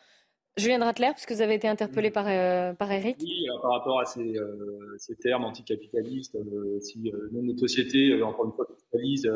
Julien 0.56 0.78
Dratler, 0.78 1.10
puisque 1.12 1.32
vous 1.32 1.42
avez 1.42 1.54
été 1.54 1.66
interpellé 1.66 2.10
par, 2.10 2.26
euh, 2.28 2.72
par 2.74 2.90
Eric. 2.92 3.16
Oui, 3.20 3.46
par 3.60 3.72
rapport 3.72 4.00
à 4.00 4.04
ces, 4.04 4.36
euh, 4.38 4.96
termes 5.20 5.44
anticapitalistes, 5.44 6.36
euh, 6.36 6.78
si 6.80 7.12
notre 7.32 7.58
société, 7.58 8.22
encore 8.22 8.46
une 8.46 8.52
fois, 8.52 8.66
capitalise, 8.66 9.26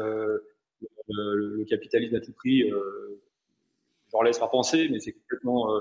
le, 1.09 1.65
capitalisme 1.65 2.15
à 2.17 2.21
tout 2.21 2.33
prix, 2.33 2.71
j'en 4.13 4.23
laisse 4.23 4.41
à 4.43 4.49
penser, 4.49 4.89
mais 4.91 5.01
c'est 5.01 5.13
complètement, 5.13 5.75
euh, 5.75 5.81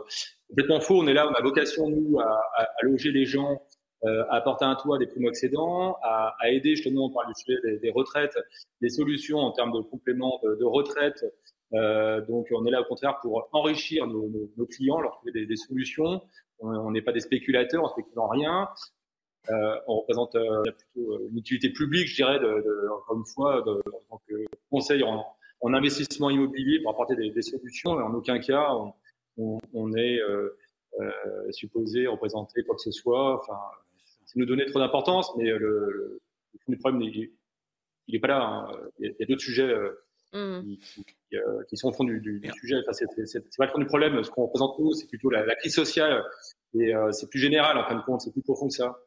complètement 0.50 0.80
faux. 0.80 1.02
On 1.02 1.08
est 1.08 1.14
là, 1.14 1.28
on 1.30 1.34
a 1.34 1.42
vocation, 1.42 1.90
nous, 1.90 2.20
à, 2.20 2.42
à, 2.56 2.68
loger 2.84 3.12
les 3.12 3.26
gens, 3.26 3.62
euh, 4.06 4.24
à 4.30 4.36
apporter 4.38 4.66
un 4.66 4.76
toit 4.76 4.98
des 4.98 5.08
primo-accédants, 5.08 5.98
à, 6.04 6.36
à, 6.40 6.50
aider, 6.50 6.76
justement, 6.76 7.06
on 7.06 7.10
parle 7.10 7.28
du 7.28 7.34
sujet 7.42 7.60
des, 7.64 7.80
des, 7.80 7.92
retraites, 7.92 8.38
des 8.82 8.90
solutions 8.90 9.40
en 9.40 9.52
termes 9.52 9.72
de 9.72 9.82
compléments 9.82 10.40
de, 10.44 10.56
de 10.56 10.66
retraite. 10.66 11.26
Euh, 11.74 12.22
donc, 12.26 12.48
on 12.52 12.66
est 12.66 12.72
là, 12.72 12.82
au 12.82 12.86
contraire, 12.86 13.20
pour 13.22 13.50
enrichir 13.52 14.08
nos, 14.08 14.50
clients, 14.70 15.00
leur 15.00 15.14
trouver 15.14 15.46
des, 15.46 15.56
solutions. 15.56 16.22
On 16.60 16.92
n'est 16.92 17.02
pas 17.02 17.12
des 17.12 17.20
spéculateurs, 17.20 17.84
on 17.84 18.22
ne 18.22 18.28
rien. 18.30 18.70
Euh, 19.50 19.80
on 19.88 20.00
représente 20.00 20.36
euh, 20.36 20.62
plutôt 20.64 21.20
une 21.30 21.38
utilité 21.38 21.70
publique, 21.70 22.08
je 22.08 22.16
dirais, 22.16 22.40
de, 22.40 22.46
de, 22.46 23.16
une 23.16 23.26
fois, 23.26 23.62
en 23.62 24.18
tant 24.18 24.22
que 24.28 24.34
conseil 24.70 25.04
en, 25.04 25.26
en 25.62 25.74
investissement 25.74 26.30
immobilier 26.30 26.82
pour 26.82 26.92
apporter 26.92 27.16
des, 27.16 27.42
solutions. 27.42 28.00
Et 28.00 28.04
en 28.04 28.14
aucun 28.14 28.40
cas, 28.40 28.70
on, 29.38 29.96
est 29.96 30.20
supposé 31.52 32.08
représenter 32.08 32.64
quoi 32.64 32.76
que 32.76 32.82
ce 32.82 32.92
soit. 32.92 33.40
Enfin, 33.40 33.60
c'est 34.26 34.40
nous 34.40 34.46
donner 34.46 34.66
trop 34.66 34.80
d'importance, 34.80 35.32
mais 35.38 35.46
le, 35.46 36.20
problème, 36.80 37.02
il 37.02 37.32
n'est 38.10 38.20
pas 38.20 38.28
là. 38.28 38.42
Hein. 38.42 38.72
Il 39.00 39.16
y 39.20 39.24
a, 39.24 39.26
d'autres 39.26 39.42
sujets 39.42 39.74
mmh. 40.38 40.62
qui, 40.64 41.04
qui, 41.04 41.38
euh, 41.38 41.64
qui, 41.68 41.78
sont 41.78 41.90
au 41.90 41.94
fond 41.94 42.04
du, 42.04 42.20
du, 42.20 42.40
du 42.40 42.52
sujet. 42.52 42.76
Enfin, 42.88 42.92
c'est 42.94 43.58
pas 43.58 43.66
le 43.66 43.72
fond 43.72 43.80
du 43.80 43.86
problème. 43.86 44.24
Ce 44.24 44.30
qu'on 44.30 44.44
représente 44.44 44.80
nous, 44.80 44.94
c'est 44.94 45.08
plutôt 45.08 45.30
la, 45.30 45.46
la, 45.46 45.56
crise 45.56 45.74
sociale. 45.74 46.24
Et 46.74 46.96
euh, 46.96 47.12
c'est 47.12 47.30
plus 47.30 47.40
général, 47.40 47.78
en 47.78 47.88
fin 47.88 47.96
de 47.96 48.02
compte. 48.02 48.22
C'est 48.22 48.32
plus 48.32 48.42
profond 48.42 48.68
que 48.68 48.74
ça. 48.74 48.98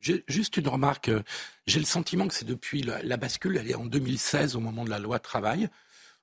Juste 0.00 0.56
une 0.56 0.68
remarque. 0.68 1.10
J'ai 1.66 1.80
le 1.80 1.86
sentiment 1.86 2.28
que 2.28 2.34
c'est 2.34 2.44
depuis 2.44 2.82
la, 2.82 3.16
bascule, 3.16 3.56
elle 3.56 3.70
est 3.70 3.74
en 3.74 3.86
2016 3.86 4.56
au 4.56 4.60
moment 4.60 4.84
de 4.84 4.90
la 4.90 4.98
loi 4.98 5.18
travail, 5.18 5.68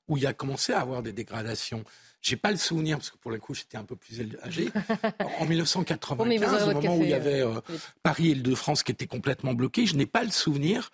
où 0.07 0.17
il 0.17 0.23
y 0.23 0.27
a 0.27 0.33
commencé 0.33 0.73
à 0.73 0.79
avoir 0.79 1.03
des 1.03 1.11
dégradations. 1.11 1.83
J'ai 2.21 2.37
pas 2.37 2.51
le 2.51 2.57
souvenir, 2.57 2.97
parce 2.97 3.11
que 3.11 3.17
pour 3.17 3.31
le 3.31 3.39
coup, 3.39 3.53
j'étais 3.53 3.77
un 3.77 3.83
peu 3.83 3.95
plus 3.95 4.21
âgé. 4.43 4.69
En 5.39 5.45
1995, 5.45 6.69
au 6.69 6.73
moment 6.73 6.97
où 6.97 7.03
il 7.03 7.09
y 7.09 7.13
avait 7.13 7.41
euh, 7.41 7.59
Paris 8.03 8.31
et 8.31 8.35
de 8.35 8.55
france 8.55 8.83
qui 8.83 8.91
étaient 8.91 9.07
complètement 9.07 9.53
bloqués, 9.53 9.85
je 9.85 9.95
n'ai 9.95 10.05
pas 10.05 10.23
le 10.23 10.29
souvenir 10.29 10.91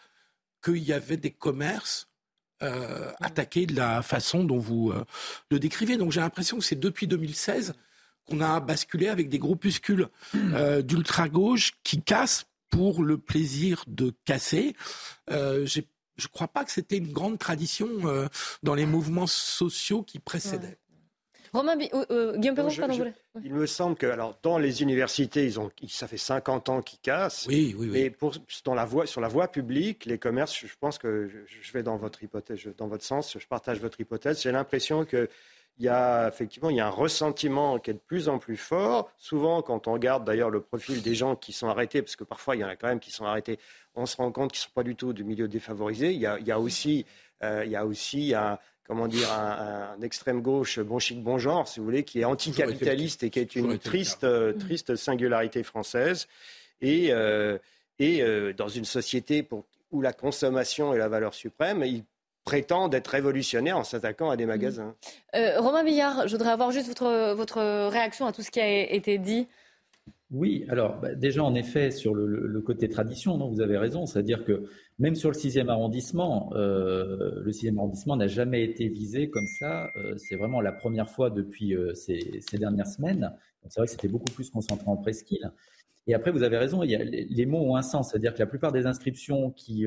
qu'il 0.63 0.77
y 0.77 0.93
avait 0.93 1.17
des 1.17 1.31
commerces 1.31 2.08
euh, 2.63 3.11
attaqués 3.21 3.65
de 3.65 3.75
la 3.75 4.01
façon 4.01 4.43
dont 4.43 4.59
vous 4.59 4.93
le 5.49 5.59
décrivez. 5.59 5.97
Donc 5.97 6.11
j'ai 6.11 6.21
l'impression 6.21 6.57
que 6.57 6.63
c'est 6.63 6.79
depuis 6.79 7.07
2016 7.07 7.73
qu'on 8.25 8.41
a 8.41 8.59
basculé 8.59 9.07
avec 9.07 9.29
des 9.29 9.39
groupuscules 9.39 10.07
d'ultra-gauche 10.83 11.73
qui 11.83 12.01
cassent 12.01 12.45
pour 12.69 13.03
le 13.03 13.17
plaisir 13.17 13.83
de 13.87 14.13
casser. 14.25 14.75
Euh, 15.31 15.65
je 15.65 15.81
ne 15.81 16.27
crois 16.27 16.47
pas 16.47 16.63
que 16.63 16.71
c'était 16.71 16.97
une 16.97 17.11
grande 17.11 17.39
tradition 17.39 17.89
euh, 18.05 18.27
dans 18.63 18.75
les 18.75 18.85
mouvements 18.85 19.27
sociaux 19.27 20.03
qui 20.03 20.19
précédaient. 20.19 20.77
Romain, 21.53 21.77
euh, 22.11 22.37
Guillaume 22.37 22.55
Perron, 22.55 22.69
pardon, 22.77 23.13
Il 23.43 23.53
me 23.53 23.65
semble 23.65 23.95
que, 23.95 24.05
alors, 24.05 24.37
dans 24.43 24.57
les 24.57 24.81
universités, 24.81 25.45
ils 25.45 25.59
ont, 25.59 25.69
ça 25.87 26.07
fait 26.07 26.17
50 26.17 26.69
ans 26.69 26.81
qu'ils 26.81 26.99
cassent. 26.99 27.45
Oui, 27.47 27.75
oui, 27.77 27.89
oui. 27.89 27.89
Mais 27.91 28.09
pour, 28.09 28.33
dans 28.65 28.75
la 28.75 28.85
voie, 28.85 29.05
sur 29.05 29.21
la 29.21 29.27
voie 29.27 29.47
publique, 29.47 30.05
les 30.05 30.17
commerces, 30.17 30.55
je 30.55 30.75
pense 30.79 30.97
que 30.97 31.27
je, 31.27 31.71
vais 31.73 31.83
dans 31.83 31.97
votre 31.97 32.23
hypothèse, 32.23 32.59
dans 32.77 32.87
votre 32.87 33.03
sens, 33.03 33.37
je 33.37 33.47
partage 33.47 33.79
votre 33.79 33.99
hypothèse. 33.99 34.41
J'ai 34.41 34.51
l'impression 34.51 35.05
que 35.05 35.29
il 35.79 35.85
y 35.85 35.89
a 35.89 36.27
effectivement 36.27 36.69
il 36.69 36.75
y 36.75 36.81
a 36.81 36.87
un 36.87 36.91
ressentiment 36.91 37.79
qui 37.79 37.91
est 37.91 37.93
de 37.93 37.99
plus 37.99 38.27
en 38.27 38.37
plus 38.37 38.57
fort. 38.57 39.09
Souvent, 39.17 39.61
quand 39.61 39.87
on 39.87 39.93
regarde 39.93 40.25
d'ailleurs 40.25 40.49
le 40.49 40.59
profil 40.59 41.01
des 41.01 41.15
gens 41.15 41.37
qui 41.37 41.53
sont 41.53 41.69
arrêtés, 41.69 42.01
parce 42.01 42.17
que 42.17 42.25
parfois 42.25 42.57
il 42.57 42.59
y 42.59 42.65
en 42.65 42.67
a 42.67 42.75
quand 42.75 42.87
même 42.87 42.99
qui 42.99 43.11
sont 43.11 43.23
arrêtés, 43.23 43.59
on 43.95 44.05
se 44.05 44.17
rend 44.17 44.31
compte 44.31 44.51
qu'ils 44.51 44.59
ne 44.59 44.63
sont 44.63 44.73
pas 44.73 44.83
du 44.83 44.95
tout 44.97 45.13
du 45.13 45.23
milieu 45.23 45.47
défavorisé. 45.47 46.11
Il 46.11 46.19
y 46.19 46.25
a, 46.25 46.37
il 46.37 46.45
y 46.45 46.51
a 46.51 46.59
aussi, 46.59 47.05
euh, 47.43 47.63
il 47.65 47.71
y 47.71 47.77
a 47.77 47.85
aussi 47.85 48.33
un, 48.33 48.59
comment 48.89 49.07
dire, 49.07 49.31
un, 49.31 49.93
un, 49.95 50.01
extrême 50.01 50.41
gauche 50.41 50.79
bon 50.79 50.97
chic, 50.97 51.21
bon 51.21 51.37
genre, 51.37 51.67
si 51.67 51.79
vous 51.79 51.85
voulez, 51.85 52.03
qui 52.03 52.21
est 52.21 52.25
anticapitaliste 52.25 53.21
et 53.21 53.29
qui 53.29 53.39
est 53.39 53.55
une 53.55 53.77
triste, 53.77 54.23
euh, 54.23 54.51
triste 54.53 54.95
singularité 54.95 55.61
française. 55.61 56.27
Et, 56.81 57.09
euh, 57.11 57.59
et 57.99 58.23
euh, 58.23 58.51
dans 58.51 58.67
une 58.67 58.85
société 58.85 59.43
pour, 59.43 59.65
où 59.91 60.01
la 60.01 60.11
consommation 60.11 60.91
est 60.91 60.97
la 60.97 61.07
valeur 61.07 61.35
suprême, 61.35 61.83
il 61.83 62.03
prétendent 62.45 62.95
être 62.95 63.09
révolutionnaire 63.09 63.77
en 63.77 63.83
s'attaquant 63.83 64.31
à 64.31 64.37
des 64.37 64.47
magasins. 64.47 64.95
Euh, 65.35 65.61
Romain 65.61 65.83
Billard, 65.83 66.27
je 66.27 66.35
voudrais 66.35 66.51
avoir 66.51 66.71
juste 66.71 66.87
votre, 66.87 67.33
votre 67.33 67.61
réaction 67.89 68.25
à 68.25 68.31
tout 68.31 68.41
ce 68.41 68.49
qui 68.49 68.59
a 68.59 68.91
été 68.91 69.19
dit. 69.19 69.47
Oui, 70.31 70.65
alors 70.69 70.99
bah, 70.99 71.15
déjà 71.15 71.43
en 71.43 71.55
effet 71.55 71.89
sur 71.89 72.13
le, 72.13 72.61
côté 72.61 72.87
tradition, 72.87 73.37
non, 73.37 73.49
vous 73.49 73.61
avez 73.61 73.77
raison, 73.77 74.05
c'est-à-dire 74.05 74.45
que 74.45 74.69
même 74.99 75.15
sur 75.15 75.31
le 75.31 75.35
6e 75.35 75.69
arrondissement, 75.69 76.51
euh, 76.53 77.41
le 77.41 77.51
6e 77.51 77.77
arrondissement 77.77 78.15
n'a 78.15 78.27
jamais 78.27 78.63
été 78.63 78.89
visé 78.89 79.29
comme 79.29 79.47
ça. 79.59 79.87
Euh, 79.97 80.15
c'est 80.17 80.35
vraiment 80.35 80.61
la 80.61 80.71
première 80.71 81.09
fois 81.09 81.31
depuis 81.31 81.75
ces, 81.95 82.41
dernières 82.53 82.87
semaines. 82.87 83.33
C'est 83.67 83.79
vrai 83.79 83.87
que 83.87 83.91
c'était 83.91 84.07
beaucoup 84.07 84.31
plus 84.31 84.51
concentré 84.51 84.87
en 84.87 84.97
presqu'île. 84.97 85.51
Et 86.05 86.13
après, 86.13 86.31
vous 86.31 86.43
avez 86.43 86.57
raison, 86.57 86.81
a, 86.81 86.85
les 86.85 87.45
mots 87.45 87.59
ont 87.59 87.75
un 87.75 87.81
sens, 87.81 88.11
c'est-à-dire 88.11 88.33
que 88.33 88.39
la 88.39 88.47
plupart 88.47 88.71
des 88.71 88.85
inscriptions 88.85 89.49
qui, 89.51 89.85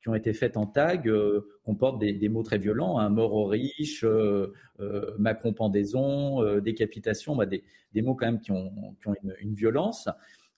qui 0.00 0.08
ont 0.08 0.14
été 0.14 0.32
faites 0.32 0.56
en 0.56 0.66
tag 0.66 1.08
euh, 1.08 1.46
comportent 1.64 1.98
des, 2.00 2.28
mots 2.28 2.42
très 2.42 2.58
violents, 2.58 2.98
hein, 2.98 3.10
mort 3.10 3.34
aux 3.34 3.46
riches, 3.46 4.04
euh, 4.04 4.52
euh, 4.80 5.14
Macron 5.18 5.52
pendaison, 5.52 6.60
décapitation, 6.60 7.36
bah, 7.36 7.46
des, 7.46 7.62
mots 8.02 8.14
quand 8.14 8.26
même 8.26 8.40
qui 8.40 8.50
ont, 8.50 8.96
une, 9.40 9.54
violence. 9.54 10.08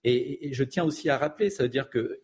Et, 0.04 0.52
je 0.52 0.64
tiens 0.64 0.84
aussi 0.84 1.10
à 1.10 1.18
rappeler, 1.18 1.50
ça 1.50 1.64
veut 1.64 1.68
dire 1.68 1.90
que 1.90 2.20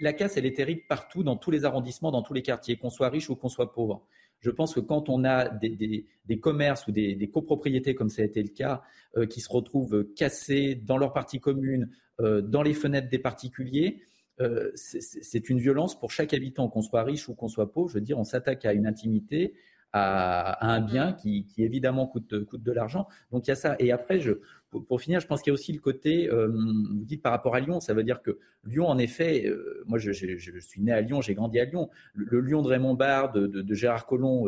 la 0.00 0.12
casse, 0.12 0.36
elle 0.36 0.46
est 0.46 0.56
terrible 0.56 0.82
partout, 0.88 1.22
dans 1.22 1.36
tous 1.36 1.50
les 1.50 1.64
arrondissements, 1.64 2.10
dans 2.10 2.22
tous 2.22 2.34
les 2.34 2.42
quartiers, 2.42 2.76
qu'on 2.76 2.90
soit 2.90 3.10
riche 3.10 3.28
ou 3.28 3.36
qu'on 3.36 3.48
soit 3.48 3.72
pauvre. 3.72 4.06
Je 4.40 4.50
pense 4.50 4.72
que 4.72 4.80
quand 4.80 5.08
on 5.08 5.24
a 5.24 5.48
des, 5.48 6.06
commerces 6.40 6.86
ou 6.86 6.92
des, 6.92 7.30
copropriétés, 7.32 7.94
comme 7.94 8.08
ça 8.08 8.22
a 8.22 8.24
été 8.24 8.42
le 8.42 8.50
cas, 8.50 8.82
qui 9.28 9.40
se 9.40 9.50
retrouvent 9.50 10.06
cassés 10.14 10.76
dans 10.76 10.96
leur 10.96 11.12
partie 11.12 11.40
commune, 11.40 11.90
dans 12.20 12.62
les 12.62 12.74
fenêtres 12.74 13.08
des 13.08 13.18
particuliers, 13.18 14.02
euh, 14.40 14.70
c'est 14.74 15.48
une 15.48 15.58
violence 15.58 15.98
pour 15.98 16.12
chaque 16.12 16.34
habitant, 16.34 16.68
qu'on 16.68 16.82
soit 16.82 17.02
riche 17.02 17.28
ou 17.28 17.34
qu'on 17.34 17.48
soit 17.48 17.72
pauvre. 17.72 17.88
Je 17.88 17.94
veux 17.94 18.00
dire, 18.00 18.18
on 18.18 18.24
s'attaque 18.24 18.64
à 18.64 18.72
une 18.72 18.86
intimité, 18.86 19.54
à, 19.92 20.72
un 20.72 20.80
bien 20.80 21.12
qui, 21.12 21.46
évidemment 21.58 22.06
coûte, 22.06 22.44
coûte 22.44 22.62
de 22.62 22.72
l'argent. 22.72 23.08
Donc 23.32 23.46
il 23.46 23.50
y 23.50 23.52
a 23.52 23.56
ça. 23.56 23.76
Et 23.78 23.90
après, 23.90 24.20
je, 24.20 24.32
pour, 24.70 25.00
finir, 25.00 25.20
je 25.20 25.26
pense 25.26 25.42
qu'il 25.42 25.50
y 25.50 25.52
a 25.52 25.54
aussi 25.54 25.72
le 25.72 25.80
côté, 25.80 26.30
euh, 26.30 26.48
vous 26.48 27.04
dites 27.04 27.22
par 27.22 27.32
rapport 27.32 27.54
à 27.54 27.60
Lyon, 27.60 27.80
ça 27.80 27.94
veut 27.94 28.04
dire 28.04 28.22
que 28.22 28.38
Lyon, 28.64 28.86
en 28.86 28.98
effet, 28.98 29.46
euh, 29.46 29.82
moi 29.86 29.98
je, 29.98 30.12
suis 30.12 30.82
né 30.82 30.92
à 30.92 31.00
Lyon, 31.00 31.20
j'ai 31.20 31.34
grandi 31.34 31.58
à 31.58 31.64
Lyon. 31.64 31.88
Le, 32.14 32.40
Lyon 32.40 32.62
de 32.62 32.68
Raymond 32.68 32.94
Barre, 32.94 33.32
de, 33.32 33.74
Gérard 33.74 34.06
Collomb, 34.06 34.46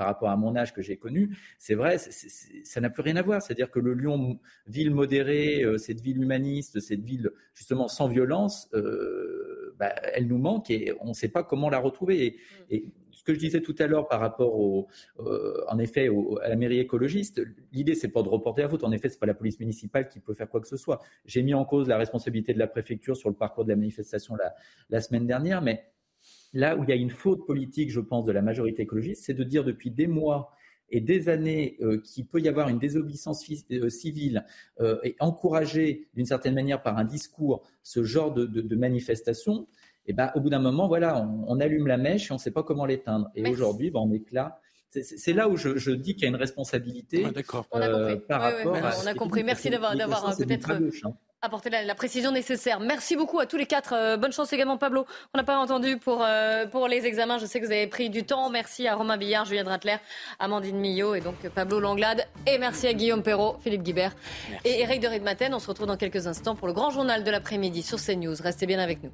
par 0.00 0.06
rapport 0.06 0.30
à 0.30 0.36
mon 0.38 0.56
âge 0.56 0.72
que 0.72 0.80
j'ai 0.80 0.96
connu, 0.96 1.36
c'est 1.58 1.74
vrai, 1.74 1.98
ça 1.98 2.80
n'a 2.80 2.88
plus 2.88 3.02
rien 3.02 3.16
à 3.16 3.22
voir. 3.22 3.42
C'est-à-dire 3.42 3.70
que 3.70 3.80
le 3.80 3.92
Lyon, 3.92 4.40
ville 4.66 4.90
modérée, 4.90 5.62
euh, 5.62 5.76
cette 5.76 6.00
ville 6.00 6.22
humaniste, 6.22 6.80
cette 6.80 7.02
ville 7.02 7.30
justement 7.52 7.86
sans 7.86 8.08
violence, 8.08 8.70
euh, 8.72 9.74
bah, 9.78 9.92
elle 10.14 10.26
nous 10.26 10.38
manque 10.38 10.70
et 10.70 10.94
on 11.02 11.08
ne 11.08 11.12
sait 11.12 11.28
pas 11.28 11.42
comment 11.44 11.68
la 11.68 11.78
retrouver. 11.78 12.38
Et, 12.70 12.86
ce 13.10 13.22
que 13.24 13.34
je 13.34 13.38
disais 13.38 13.60
tout 13.60 13.74
à 13.78 13.86
l'heure 13.86 14.08
par 14.08 14.20
rapport 14.20 14.58
au, 14.58 14.88
euh, 15.18 15.62
en 15.68 15.78
effet, 15.78 16.08
à 16.42 16.48
la 16.48 16.56
mairie 16.56 16.78
écologiste, 16.78 17.42
l'idée 17.70 17.94
c'est 17.94 18.08
pas 18.08 18.22
de 18.22 18.28
reporter 18.30 18.62
la 18.62 18.70
faute. 18.70 18.84
En 18.84 18.92
effet, 18.92 19.10
c'est 19.10 19.18
pas 19.18 19.26
la 19.26 19.34
police 19.34 19.60
municipale 19.60 20.08
qui 20.08 20.20
peut 20.20 20.32
faire 20.32 20.48
quoi 20.48 20.62
que 20.62 20.66
ce 20.66 20.78
soit. 20.78 21.00
J'ai 21.26 21.42
mis 21.42 21.52
en 21.52 21.66
cause 21.66 21.86
la 21.88 21.98
responsabilité 21.98 22.54
de 22.54 22.58
la 22.58 22.68
préfecture 22.68 23.18
sur 23.18 23.28
le 23.28 23.34
parcours 23.34 23.64
de 23.64 23.68
la 23.68 23.76
manifestation 23.76 24.34
la, 24.36 24.54
la 24.88 25.02
semaine 25.02 25.26
dernière, 25.26 25.60
mais 25.60 25.84
Là 26.52 26.76
où 26.76 26.82
il 26.84 26.90
y 26.90 26.92
a 26.92 26.96
une 26.96 27.10
faute 27.10 27.46
politique, 27.46 27.90
je 27.90 28.00
pense, 28.00 28.24
de 28.24 28.32
la 28.32 28.42
majorité 28.42 28.82
écologiste, 28.82 29.24
c'est 29.24 29.34
de 29.34 29.44
dire 29.44 29.64
depuis 29.64 29.90
des 29.90 30.06
mois 30.06 30.52
et 30.90 31.00
des 31.00 31.28
années 31.28 31.76
euh, 31.82 32.00
qu'il 32.00 32.26
peut 32.26 32.40
y 32.40 32.48
avoir 32.48 32.68
une 32.68 32.78
désobéissance 32.78 33.44
euh, 33.70 33.88
civile 33.88 34.44
euh, 34.80 34.98
et 35.04 35.14
encourager 35.20 36.08
d'une 36.14 36.26
certaine 36.26 36.54
manière 36.54 36.82
par 36.82 36.98
un 36.98 37.04
discours 37.04 37.62
ce 37.84 38.02
genre 38.02 38.34
de, 38.34 38.44
de, 38.44 38.60
de 38.60 38.76
manifestation, 38.76 39.68
et 40.06 40.10
eh 40.10 40.12
ben, 40.14 40.32
au 40.34 40.40
bout 40.40 40.48
d'un 40.48 40.58
moment, 40.58 40.88
voilà, 40.88 41.28
on, 41.46 41.60
allume 41.60 41.86
la 41.86 41.98
mèche 41.98 42.30
et 42.30 42.32
on 42.32 42.36
ne 42.36 42.40
sait 42.40 42.50
pas 42.50 42.62
comment 42.62 42.86
l'éteindre. 42.86 43.30
Et 43.36 43.48
aujourd'hui, 43.48 43.90
ben, 43.90 44.00
on 44.00 44.10
est 44.12 44.32
là 44.32 44.58
c'est 44.90 45.32
là 45.32 45.48
où 45.48 45.56
je, 45.56 45.90
dis 45.92 46.14
qu'il 46.14 46.22
y 46.22 46.26
a 46.26 46.30
une 46.30 46.34
responsabilité 46.34 47.22
ah, 47.24 47.28
on 47.28 47.80
a 47.80 47.88
compris. 47.88 48.16
par 48.26 48.40
rapport 48.40 48.76
On 49.04 49.06
a 49.06 49.14
compris. 49.14 49.44
Merci 49.44 49.70
d'avoir 49.70 49.94
peut-être 50.36 50.70
hein 50.70 51.14
apporter 51.42 51.70
la, 51.70 51.94
précision 51.94 52.32
nécessaire. 52.32 52.80
Merci 52.80 53.16
beaucoup 53.16 53.40
à 53.40 53.46
tous 53.46 53.56
les 53.56 53.66
quatre. 53.66 53.94
Euh, 53.94 54.16
bonne 54.16 54.32
chance 54.32 54.52
également, 54.52 54.76
Pablo. 54.76 55.06
On 55.34 55.38
n'a 55.38 55.44
pas 55.44 55.56
entendu 55.56 55.96
pour, 55.96 56.22
euh, 56.22 56.66
pour 56.66 56.86
les 56.86 57.06
examens. 57.06 57.38
Je 57.38 57.46
sais 57.46 57.60
que 57.60 57.66
vous 57.66 57.72
avez 57.72 57.86
pris 57.86 58.10
du 58.10 58.24
temps. 58.24 58.50
Merci 58.50 58.86
à 58.86 58.94
Romain 58.94 59.16
Billard, 59.16 59.46
Julien 59.46 59.64
Drattler, 59.64 59.96
Amandine 60.38 60.78
Millot 60.78 61.14
et 61.14 61.20
donc 61.20 61.36
Pablo 61.54 61.80
Langlade. 61.80 62.26
Et 62.46 62.58
merci 62.58 62.86
à 62.86 62.92
Guillaume 62.92 63.22
Perrault, 63.22 63.58
Philippe 63.62 63.82
Guibert 63.82 64.14
et 64.64 64.80
Eric 64.80 65.00
de 65.00 65.08
Ridmaten. 65.08 65.54
On 65.54 65.58
se 65.58 65.68
retrouve 65.68 65.86
dans 65.86 65.96
quelques 65.96 66.26
instants 66.26 66.54
pour 66.54 66.68
le 66.68 66.74
grand 66.74 66.90
journal 66.90 67.24
de 67.24 67.30
l'après-midi 67.30 67.82
sur 67.82 67.98
CNews. 67.98 68.36
Restez 68.42 68.66
bien 68.66 68.78
avec 68.78 69.02
nous. 69.02 69.12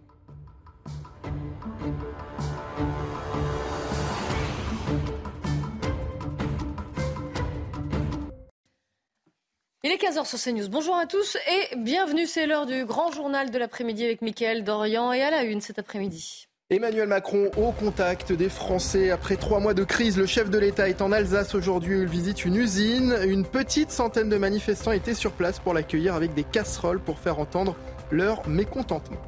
Il 9.87 9.93
est 9.93 10.03
15h 10.03 10.27
sur 10.27 10.41
CNews. 10.41 10.69
Bonjour 10.69 10.97
à 10.97 11.07
tous 11.07 11.37
et 11.37 11.77
bienvenue. 11.77 12.27
C'est 12.27 12.49
l'heure 12.49 12.67
du 12.67 12.85
grand 12.85 13.13
journal 13.13 13.53
de 13.53 13.57
l'après-midi 13.57 14.05
avec 14.05 14.21
Mickaël 14.21 14.65
Dorian 14.65 15.13
et 15.13 15.23
à 15.23 15.31
la 15.31 15.45
une 15.45 15.61
cet 15.61 15.79
après-midi. 15.79 16.49
Emmanuel 16.71 17.07
Macron 17.07 17.53
au 17.57 17.71
contact 17.71 18.33
des 18.33 18.49
Français. 18.49 19.13
Après 19.13 19.37
trois 19.37 19.61
mois 19.61 19.75
de 19.75 19.85
crise, 19.85 20.19
le 20.19 20.27
chef 20.27 20.51
de 20.51 20.59
l'État 20.59 20.89
est 20.89 21.03
en 21.03 21.13
Alsace 21.13 21.55
aujourd'hui. 21.55 22.01
Il 22.01 22.09
visite 22.09 22.45
une 22.45 22.57
usine. 22.57 23.17
Une 23.29 23.45
petite 23.45 23.93
centaine 23.93 24.29
de 24.29 24.37
manifestants 24.37 24.91
étaient 24.91 25.15
sur 25.15 25.31
place 25.31 25.61
pour 25.61 25.73
l'accueillir 25.73 26.17
avec 26.17 26.35
des 26.35 26.43
casseroles 26.43 26.99
pour 26.99 27.21
faire 27.21 27.39
entendre 27.39 27.77
leur 28.11 28.49
mécontentement. 28.49 29.21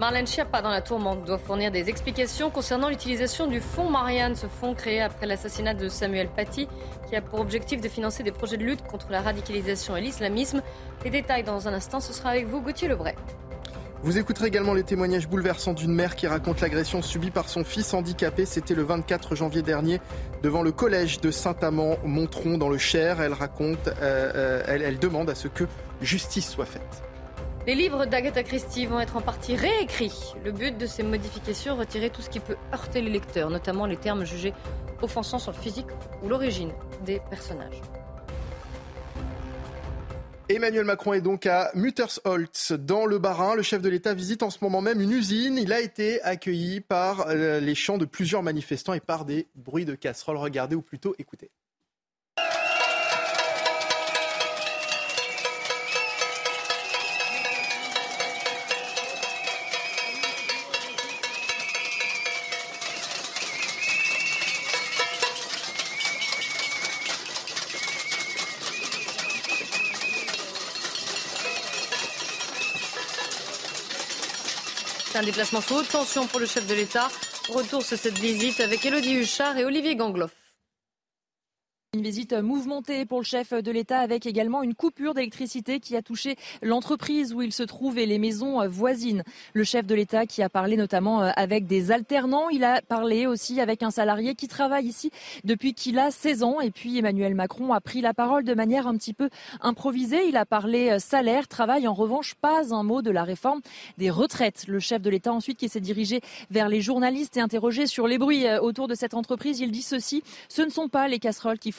Marlène 0.00 0.26
Schiappa 0.26 0.62
dans 0.62 0.70
la 0.70 0.80
tourmente 0.80 1.26
doit 1.26 1.36
fournir 1.36 1.70
des 1.70 1.90
explications 1.90 2.48
concernant 2.48 2.88
l'utilisation 2.88 3.46
du 3.46 3.60
fonds 3.60 3.90
Marianne, 3.90 4.34
ce 4.34 4.46
fonds 4.46 4.72
créé 4.72 5.02
après 5.02 5.26
l'assassinat 5.26 5.74
de 5.74 5.90
Samuel 5.90 6.28
Paty, 6.34 6.68
qui 7.06 7.16
a 7.16 7.20
pour 7.20 7.38
objectif 7.38 7.82
de 7.82 7.88
financer 7.90 8.22
des 8.22 8.32
projets 8.32 8.56
de 8.56 8.64
lutte 8.64 8.82
contre 8.86 9.10
la 9.10 9.20
radicalisation 9.20 9.98
et 9.98 10.00
l'islamisme. 10.00 10.62
Les 11.04 11.10
détails 11.10 11.42
dans 11.42 11.68
un 11.68 11.74
instant, 11.74 12.00
ce 12.00 12.14
sera 12.14 12.30
avec 12.30 12.46
vous, 12.46 12.62
Gauthier 12.62 12.88
Lebray. 12.88 13.14
Vous 14.02 14.16
écouterez 14.16 14.46
également 14.46 14.72
les 14.72 14.84
témoignages 14.84 15.28
bouleversants 15.28 15.74
d'une 15.74 15.92
mère 15.92 16.16
qui 16.16 16.26
raconte 16.26 16.62
l'agression 16.62 17.02
subie 17.02 17.30
par 17.30 17.50
son 17.50 17.62
fils 17.62 17.92
handicapé. 17.92 18.46
C'était 18.46 18.74
le 18.74 18.84
24 18.84 19.34
janvier 19.34 19.60
dernier 19.60 20.00
devant 20.42 20.62
le 20.62 20.72
collège 20.72 21.20
de 21.20 21.30
Saint-Amand-Montron 21.30 22.56
dans 22.56 22.70
le 22.70 22.78
Cher. 22.78 23.20
Elle 23.20 23.34
raconte, 23.34 23.88
euh, 23.88 24.32
euh, 24.34 24.62
elle 24.66 24.98
demande 24.98 25.28
à 25.28 25.34
ce 25.34 25.48
que 25.48 25.64
justice 26.00 26.48
soit 26.48 26.64
faite. 26.64 27.02
Les 27.66 27.74
livres 27.74 28.06
d'Agatha 28.06 28.42
Christie 28.42 28.86
vont 28.86 29.00
être 29.00 29.16
en 29.16 29.20
partie 29.20 29.54
réécrits. 29.54 30.32
Le 30.44 30.50
but 30.50 30.78
de 30.78 30.86
ces 30.86 31.02
modifications, 31.02 31.76
retirer 31.76 32.08
tout 32.08 32.22
ce 32.22 32.30
qui 32.30 32.40
peut 32.40 32.56
heurter 32.72 33.02
les 33.02 33.10
lecteurs, 33.10 33.50
notamment 33.50 33.84
les 33.84 33.98
termes 33.98 34.24
jugés 34.24 34.54
offensants 35.02 35.38
sur 35.38 35.52
le 35.52 35.58
physique 35.58 35.86
ou 36.22 36.28
l'origine 36.28 36.72
des 37.04 37.20
personnages. 37.28 37.80
Emmanuel 40.48 40.84
Macron 40.84 41.12
est 41.12 41.20
donc 41.20 41.44
à 41.46 41.70
Muttersholtz, 41.74 42.72
dans 42.72 43.04
le 43.04 43.18
Bas-Rhin. 43.18 43.54
Le 43.54 43.62
chef 43.62 43.82
de 43.82 43.90
l'État 43.90 44.14
visite 44.14 44.42
en 44.42 44.50
ce 44.50 44.58
moment 44.62 44.80
même 44.80 45.00
une 45.00 45.12
usine. 45.12 45.58
Il 45.58 45.72
a 45.72 45.80
été 45.80 46.20
accueilli 46.22 46.80
par 46.80 47.28
euh, 47.28 47.60
les 47.60 47.74
chants 47.74 47.98
de 47.98 48.06
plusieurs 48.06 48.42
manifestants 48.42 48.94
et 48.94 49.00
par 49.00 49.26
des 49.26 49.48
bruits 49.54 49.84
de 49.84 49.94
casseroles. 49.94 50.38
Regardez 50.38 50.74
ou 50.74 50.82
plutôt 50.82 51.14
écoutez. 51.18 51.50
Un 75.20 75.22
déplacement 75.22 75.60
sous 75.60 75.74
haute 75.74 75.88
tension 75.88 76.26
pour 76.26 76.40
le 76.40 76.46
chef 76.46 76.66
de 76.66 76.74
l'État. 76.74 77.08
Retour 77.50 77.82
sur 77.82 77.98
cette 77.98 78.18
visite 78.18 78.58
avec 78.60 78.86
Elodie 78.86 79.16
Huchard 79.16 79.58
et 79.58 79.66
Olivier 79.66 79.94
Gangloff. 79.94 80.39
Une 81.92 82.04
visite 82.04 82.34
mouvementée 82.34 83.04
pour 83.04 83.18
le 83.18 83.24
chef 83.24 83.52
de 83.52 83.70
l'État 83.72 83.98
avec 83.98 84.24
également 84.24 84.62
une 84.62 84.76
coupure 84.76 85.12
d'électricité 85.12 85.80
qui 85.80 85.96
a 85.96 86.02
touché 86.02 86.36
l'entreprise 86.62 87.34
où 87.34 87.42
il 87.42 87.52
se 87.52 87.64
trouve 87.64 87.98
et 87.98 88.06
les 88.06 88.20
maisons 88.20 88.64
voisines. 88.68 89.24
Le 89.54 89.64
chef 89.64 89.86
de 89.86 89.96
l'État 89.96 90.24
qui 90.24 90.40
a 90.40 90.48
parlé 90.48 90.76
notamment 90.76 91.20
euh, 91.20 91.32
avec 91.34 91.66
des 91.66 91.90
alternants. 91.90 92.48
Il 92.48 92.62
a 92.62 92.80
parlé 92.80 93.26
aussi 93.26 93.60
avec 93.60 93.82
un 93.82 93.90
salarié 93.90 94.36
qui 94.36 94.46
travaille 94.46 94.86
ici 94.86 95.10
depuis 95.42 95.74
qu'il 95.74 95.98
a 95.98 96.12
16 96.12 96.44
ans. 96.44 96.60
Et 96.60 96.70
puis 96.70 96.96
Emmanuel 96.96 97.34
Macron 97.34 97.72
a 97.72 97.80
pris 97.80 98.00
la 98.00 98.14
parole 98.14 98.44
de 98.44 98.54
manière 98.54 98.86
un 98.86 98.96
petit 98.96 99.12
peu 99.12 99.28
improvisée. 99.60 100.28
Il 100.28 100.36
a 100.36 100.46
parlé 100.46 100.90
euh, 100.90 101.00
salaire, 101.00 101.48
travail. 101.48 101.88
En 101.88 101.94
revanche, 101.94 102.36
pas 102.36 102.72
un 102.72 102.84
mot 102.84 103.02
de 103.02 103.10
la 103.10 103.24
réforme 103.24 103.62
des 103.98 104.10
retraites. 104.10 104.66
Le 104.68 104.78
chef 104.78 105.02
de 105.02 105.10
l'État 105.10 105.32
ensuite 105.32 105.58
qui 105.58 105.68
s'est 105.68 105.80
dirigé 105.80 106.20
vers 106.52 106.68
les 106.68 106.82
journalistes 106.82 107.36
et 107.36 107.40
interrogé 107.40 107.88
sur 107.88 108.06
les 108.06 108.18
bruits 108.18 108.46
euh, 108.46 108.60
autour 108.60 108.86
de 108.86 108.94
cette 108.94 109.14
entreprise. 109.14 109.58
Il 109.58 109.72
dit 109.72 109.82
ceci. 109.82 110.22
Ce 110.48 110.62
ne 110.62 110.70
sont 110.70 110.88
pas 110.88 111.08
les 111.08 111.18
casseroles 111.18 111.58
qui 111.58 111.72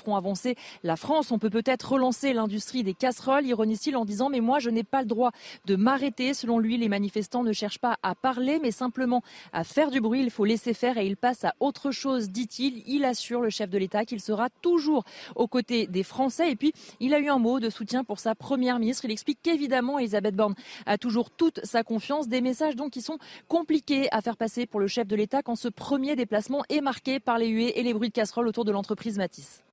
la 0.84 0.96
France. 0.96 1.32
On 1.32 1.40
peut 1.40 1.50
peut-être 1.50 1.94
relancer 1.94 2.34
l'industrie 2.34 2.84
des 2.84 2.94
casseroles, 2.94 3.46
ironise-t-il 3.46 3.96
en 3.96 4.06
disant 4.06 4.30
mais 4.30 4.40
moi 4.40 4.60
je 4.60 4.70
n'ai 4.70 4.84
pas 4.84 5.02
le 5.02 5.08
droit 5.08 5.32
de 5.66 5.76
m'arrêter. 5.76 6.34
Selon 6.34 6.60
lui, 6.60 6.78
les 6.78 6.90
manifestants 6.90 7.44
ne 7.44 7.54
cherchent 7.54 7.80
pas 7.80 7.98
à 8.04 8.16
parler 8.16 8.60
mais 8.62 8.72
simplement 8.72 9.22
à 9.54 9.64
faire 9.64 9.92
du 9.92 10.02
bruit. 10.02 10.22
Il 10.22 10.32
faut 10.32 10.46
laisser 10.46 10.74
faire 10.74 10.98
et 10.98 11.06
il 11.06 11.18
passe 11.18 11.46
à 11.46 11.54
autre 11.60 11.92
chose, 11.92 12.30
dit-il. 12.30 12.84
Il 12.88 13.06
assure 13.06 13.42
le 13.42 13.50
chef 13.50 13.70
de 13.70 13.78
l'État 13.78 14.06
qu'il 14.06 14.20
sera 14.20 14.50
toujours 14.62 15.04
aux 15.36 15.48
côtés 15.48 15.88
des 15.88 16.04
Français. 16.04 16.52
Et 16.52 16.56
puis, 16.56 16.74
il 17.00 17.14
a 17.14 17.20
eu 17.20 17.30
un 17.30 17.40
mot 17.40 17.60
de 17.60 17.70
soutien 17.70 18.04
pour 18.04 18.20
sa 18.20 18.36
première 18.36 18.80
ministre. 18.80 19.06
Il 19.06 19.12
explique 19.12 19.40
qu'évidemment, 19.42 20.00
Elisabeth 20.00 20.36
Borne 20.36 20.56
a 20.86 20.98
toujours 20.98 21.30
toute 21.30 21.60
sa 21.64 21.84
confiance. 21.84 22.28
Des 22.28 22.42
messages 22.42 22.76
donc 22.76 22.92
qui 22.92 23.02
sont 23.02 23.18
compliqués 23.48 24.08
à 24.12 24.22
faire 24.22 24.38
passer 24.38 24.66
pour 24.66 24.80
le 24.80 24.88
chef 24.88 25.08
de 25.08 25.16
l'État 25.16 25.42
quand 25.42 25.56
ce 25.56 25.68
premier 25.68 26.16
déplacement 26.16 26.64
est 26.70 26.82
marqué 26.82 27.20
par 27.20 27.38
les 27.38 27.48
huées 27.48 27.80
et 27.80 27.84
les 27.84 27.94
bruits 27.94 28.10
de 28.10 28.14
casseroles 28.14 28.48
autour 28.48 28.66
de 28.66 28.72
l'entreprise 28.72 29.18
Matisse. 29.18 29.64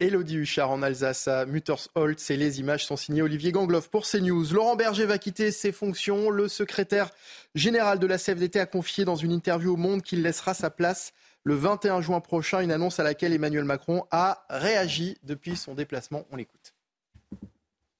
Elodie 0.00 0.36
Huchard 0.36 0.70
en 0.70 0.82
Alsace 0.82 1.26
à 1.26 1.44
Muttersholtz 1.44 2.30
et 2.30 2.36
les 2.36 2.60
images 2.60 2.86
sont 2.86 2.96
signées 2.96 3.22
Olivier 3.22 3.50
Gangloff 3.50 3.88
pour 3.88 4.06
CNews. 4.06 4.44
Laurent 4.52 4.76
Berger 4.76 5.06
va 5.06 5.18
quitter 5.18 5.50
ses 5.50 5.72
fonctions. 5.72 6.30
Le 6.30 6.46
secrétaire 6.46 7.10
général 7.56 7.98
de 7.98 8.06
la 8.06 8.16
CFDT 8.16 8.60
a 8.60 8.66
confié 8.66 9.04
dans 9.04 9.16
une 9.16 9.32
interview 9.32 9.72
au 9.72 9.76
Monde 9.76 10.02
qu'il 10.02 10.22
laissera 10.22 10.54
sa 10.54 10.70
place 10.70 11.14
le 11.42 11.56
21 11.56 12.00
juin 12.00 12.20
prochain, 12.20 12.60
une 12.60 12.70
annonce 12.70 13.00
à 13.00 13.02
laquelle 13.02 13.32
Emmanuel 13.32 13.64
Macron 13.64 14.04
a 14.12 14.44
réagi 14.50 15.16
depuis 15.24 15.56
son 15.56 15.74
déplacement. 15.74 16.24
On 16.30 16.36
l'écoute. 16.36 16.74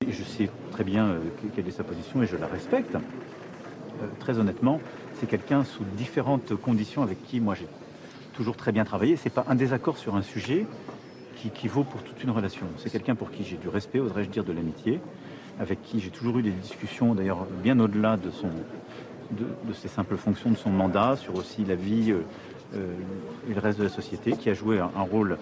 Je 0.06 0.22
sais 0.22 0.48
très 0.70 0.84
bien 0.84 1.08
euh, 1.08 1.20
quelle 1.56 1.66
est 1.66 1.72
sa 1.72 1.82
position 1.82 2.22
et 2.22 2.28
je 2.28 2.36
la 2.36 2.46
respecte. 2.46 2.94
Euh, 2.94 4.06
très 4.20 4.38
honnêtement, 4.38 4.80
c'est 5.18 5.26
quelqu'un 5.26 5.64
sous 5.64 5.82
différentes 5.96 6.54
conditions 6.54 7.02
avec 7.02 7.20
qui 7.26 7.40
moi 7.40 7.56
j'ai 7.56 7.66
toujours 8.34 8.56
très 8.56 8.70
bien 8.70 8.84
travaillé. 8.84 9.16
Ce 9.16 9.24
n'est 9.24 9.30
pas 9.30 9.46
un 9.48 9.56
désaccord 9.56 9.98
sur 9.98 10.14
un 10.14 10.22
sujet 10.22 10.64
qui, 11.54 11.68
vaut 11.68 11.84
pour 11.84 12.02
toute 12.02 12.22
une 12.22 12.30
relation. 12.30 12.66
C'est 12.76 12.90
quelqu'un 12.90 13.14
pour 13.14 13.30
qui 13.30 13.44
j'ai 13.44 13.56
du 13.56 13.68
respect, 13.68 14.00
oserais-je 14.00 14.28
dire 14.28 14.44
de 14.44 14.52
l'amitié, 14.52 15.00
avec 15.60 15.82
qui 15.82 16.00
j'ai 16.00 16.10
toujours 16.10 16.38
eu 16.38 16.42
des 16.42 16.50
discussions, 16.50 17.14
d'ailleurs 17.14 17.44
bien 17.62 17.78
au-delà 17.78 18.16
de, 18.16 18.30
de, 19.30 19.72
ses 19.72 19.88
simples 19.88 20.16
fonctions, 20.16 20.50
de 20.50 20.56
son 20.56 20.70
mandat, 20.70 21.16
sur 21.16 21.34
aussi 21.36 21.64
la 21.64 21.74
vie 21.74 22.12
euh, 22.12 22.22
euh, 22.74 22.92
et 23.48 23.54
le 23.54 23.60
reste 23.60 23.78
de 23.78 23.84
la 23.84 23.90
société, 23.90 24.32
qui 24.32 24.50
a 24.50 24.54
joué 24.54 24.80
un, 24.80 25.02
rôle, 25.02 25.38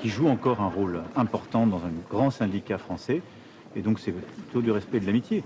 qui 0.00 0.08
joue 0.08 0.28
encore 0.28 0.60
un 0.60 0.68
rôle 0.68 1.02
important 1.16 1.66
dans 1.66 1.78
un 1.78 1.92
grand 2.10 2.30
syndicat 2.30 2.78
français. 2.78 3.22
Et 3.76 3.82
donc 3.82 4.00
c'est 4.00 4.12
plutôt 4.12 4.62
du 4.62 4.70
respect 4.70 4.98
et 4.98 5.00
de 5.00 5.06
l'amitié. 5.06 5.44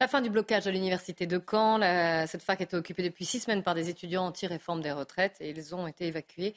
La 0.00 0.08
fin 0.08 0.22
du 0.22 0.30
blocage 0.30 0.66
à 0.66 0.70
l'université 0.70 1.26
de 1.26 1.38
Caen. 1.38 1.78
cette 2.26 2.42
fac 2.42 2.58
était 2.62 2.76
occupée 2.76 3.02
depuis 3.02 3.26
six 3.26 3.40
semaines 3.40 3.62
par 3.62 3.74
des 3.74 3.90
étudiants 3.90 4.24
anti-réforme 4.24 4.80
des 4.80 4.92
retraites 4.92 5.36
et 5.40 5.50
ils 5.50 5.74
ont 5.74 5.86
été 5.86 6.06
évacués 6.06 6.54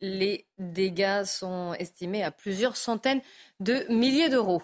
les 0.00 0.46
dégâts 0.58 1.24
sont 1.24 1.74
estimés 1.78 2.22
à 2.22 2.30
plusieurs 2.30 2.76
centaines 2.76 3.20
de 3.60 3.84
milliers 3.88 4.28
d'euros. 4.28 4.62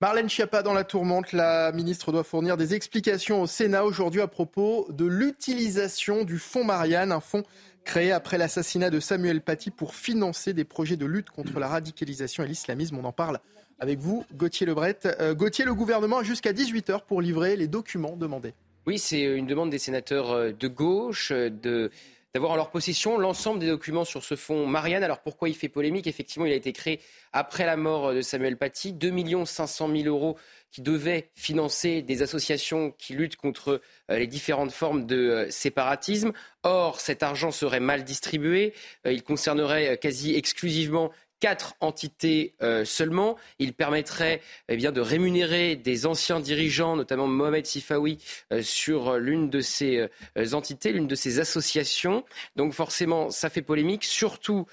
Marlène 0.00 0.30
Schiappa 0.30 0.62
dans 0.62 0.72
la 0.72 0.84
tourmente, 0.84 1.32
la 1.32 1.72
ministre 1.72 2.10
doit 2.10 2.24
fournir 2.24 2.56
des 2.56 2.74
explications 2.74 3.42
au 3.42 3.46
Sénat 3.46 3.84
aujourd'hui 3.84 4.22
à 4.22 4.28
propos 4.28 4.86
de 4.90 5.04
l'utilisation 5.04 6.24
du 6.24 6.38
fonds 6.38 6.64
Marianne, 6.64 7.12
un 7.12 7.20
fonds 7.20 7.42
créé 7.84 8.10
après 8.10 8.38
l'assassinat 8.38 8.88
de 8.88 8.98
Samuel 8.98 9.42
Paty 9.42 9.70
pour 9.70 9.94
financer 9.94 10.54
des 10.54 10.64
projets 10.64 10.96
de 10.96 11.06
lutte 11.06 11.30
contre 11.30 11.58
la 11.58 11.68
radicalisation 11.68 12.44
et 12.44 12.46
l'islamisme. 12.46 12.96
On 12.96 13.04
en 13.04 13.12
parle 13.12 13.40
avec 13.78 13.98
vous, 13.98 14.24
Gauthier 14.34 14.66
Lebret. 14.66 14.98
Euh, 15.04 15.34
Gauthier, 15.34 15.64
le 15.64 15.74
gouvernement 15.74 16.18
a 16.18 16.22
jusqu'à 16.22 16.52
18h 16.52 17.04
pour 17.06 17.20
livrer 17.20 17.56
les 17.56 17.68
documents 17.68 18.16
demandés. 18.16 18.54
Oui, 18.86 18.98
c'est 18.98 19.22
une 19.22 19.46
demande 19.46 19.70
des 19.70 19.78
sénateurs 19.78 20.30
euh, 20.30 20.52
de 20.52 20.68
gauche, 20.68 21.30
de 21.30 21.90
d'avoir 22.34 22.52
en 22.52 22.56
leur 22.56 22.70
possession 22.70 23.18
l'ensemble 23.18 23.58
des 23.58 23.66
documents 23.66 24.04
sur 24.04 24.22
ce 24.22 24.36
fonds 24.36 24.66
Marianne. 24.66 25.02
Alors 25.02 25.20
pourquoi 25.20 25.48
il 25.48 25.54
fait 25.54 25.68
polémique? 25.68 26.06
Effectivement, 26.06 26.46
il 26.46 26.52
a 26.52 26.56
été 26.56 26.72
créé 26.72 27.00
après 27.32 27.66
la 27.66 27.76
mort 27.76 28.14
de 28.14 28.20
Samuel 28.20 28.56
Paty. 28.56 28.92
2 28.92 29.44
500 29.44 29.88
000 29.88 30.04
euros 30.06 30.36
qui 30.70 30.82
devaient 30.82 31.30
financer 31.34 32.02
des 32.02 32.22
associations 32.22 32.92
qui 32.96 33.14
luttent 33.14 33.36
contre 33.36 33.80
euh, 34.10 34.18
les 34.18 34.26
différentes 34.26 34.70
formes 34.70 35.06
de 35.06 35.16
euh, 35.16 35.50
séparatisme. 35.50 36.32
Or, 36.62 37.00
cet 37.00 37.22
argent 37.22 37.50
serait 37.50 37.80
mal 37.80 38.04
distribué. 38.04 38.72
Euh, 39.06 39.12
il 39.12 39.22
concernerait 39.22 39.98
quasi 39.98 40.34
exclusivement 40.34 41.10
quatre 41.40 41.74
entités 41.80 42.54
euh, 42.62 42.84
seulement. 42.84 43.36
Il 43.58 43.72
permettrait 43.72 44.42
eh 44.68 44.76
bien, 44.76 44.92
de 44.92 45.00
rémunérer 45.00 45.74
des 45.74 46.06
anciens 46.06 46.38
dirigeants, 46.38 46.96
notamment 46.96 47.26
Mohamed 47.26 47.66
Sifawi, 47.66 48.18
euh, 48.52 48.62
sur 48.62 49.16
l'une 49.16 49.48
de 49.48 49.60
ces 49.60 50.08
euh, 50.36 50.52
entités, 50.52 50.92
l'une 50.92 51.06
de 51.06 51.14
ces 51.14 51.40
associations. 51.40 52.24
Donc 52.56 52.74
forcément, 52.74 53.30
ça 53.30 53.48
fait 53.48 53.62
polémique, 53.62 54.04
surtout 54.04 54.66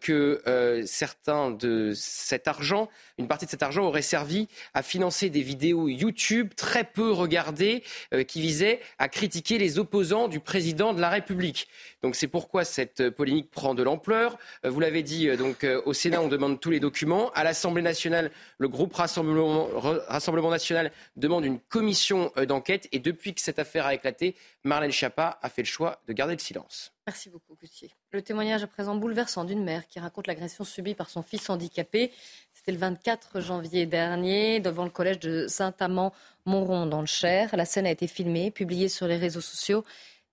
que 0.00 0.42
certains 0.84 1.50
de 1.50 1.92
cet 1.94 2.48
argent, 2.48 2.88
une 3.16 3.28
partie 3.28 3.46
de 3.46 3.50
cet 3.50 3.62
argent 3.62 3.84
aurait 3.84 4.02
servi 4.02 4.48
à 4.74 4.82
financer 4.82 5.30
des 5.30 5.40
vidéos 5.40 5.88
YouTube 5.88 6.50
très 6.54 6.84
peu 6.84 7.10
regardées 7.10 7.82
qui 8.26 8.40
visaient 8.40 8.80
à 8.98 9.08
critiquer 9.08 9.56
les 9.56 9.78
opposants 9.78 10.28
du 10.28 10.40
président 10.40 10.92
de 10.92 11.00
la 11.00 11.08
République. 11.08 11.68
Donc 12.02 12.16
c'est 12.16 12.28
pourquoi 12.28 12.64
cette 12.64 13.08
polémique 13.10 13.50
prend 13.50 13.74
de 13.74 13.82
l'ampleur. 13.82 14.38
Vous 14.64 14.80
l'avez 14.80 15.02
dit 15.02 15.34
donc 15.36 15.66
au 15.86 15.92
Sénat 15.94 16.09
on 16.18 16.28
demande 16.28 16.60
tous 16.60 16.70
les 16.70 16.80
documents. 16.80 17.30
À 17.32 17.44
l'Assemblée 17.44 17.82
nationale, 17.82 18.30
le 18.58 18.68
groupe 18.68 18.94
Rassemblement, 18.94 20.50
national 20.50 20.90
demande 21.16 21.44
une 21.44 21.60
commission 21.60 22.32
euh, 22.36 22.46
d'enquête. 22.46 22.88
Et 22.92 22.98
depuis 22.98 23.34
que 23.34 23.40
cette 23.40 23.58
affaire 23.58 23.86
a 23.86 23.94
éclaté, 23.94 24.34
Marlène 24.64 24.92
Schiappa 24.92 25.38
a 25.42 25.48
fait 25.48 25.62
le 25.62 25.66
choix 25.66 26.00
de 26.06 26.12
garder 26.12 26.34
le 26.34 26.40
silence. 26.40 26.92
Merci 27.06 27.30
beaucoup, 27.30 27.54
Coutier. 27.54 27.90
Le 28.12 28.22
témoignage 28.22 28.62
à 28.62 28.66
présent 28.66 28.94
bouleversant 28.94 29.44
d'une 29.44 29.64
mère 29.64 29.86
qui 29.86 30.00
raconte 30.00 30.26
l'agression 30.26 30.64
subie 30.64 30.94
par 30.94 31.10
son 31.10 31.22
fils 31.22 31.48
handicapé. 31.50 32.12
C'était 32.54 32.72
le 32.72 32.78
24 32.78 33.40
janvier 33.40 33.86
dernier 33.86 34.60
devant 34.60 34.84
le 34.84 34.90
collège 34.90 35.18
de 35.18 35.46
Saint-Amand-Montrond 35.48 36.86
dans 36.86 37.00
le 37.00 37.06
Cher. 37.06 37.50
La 37.54 37.64
scène 37.64 37.86
a 37.86 37.90
été 37.90 38.06
filmée, 38.06 38.50
publiée 38.50 38.88
sur 38.88 39.06
les 39.06 39.16
réseaux 39.16 39.40
sociaux 39.40 39.84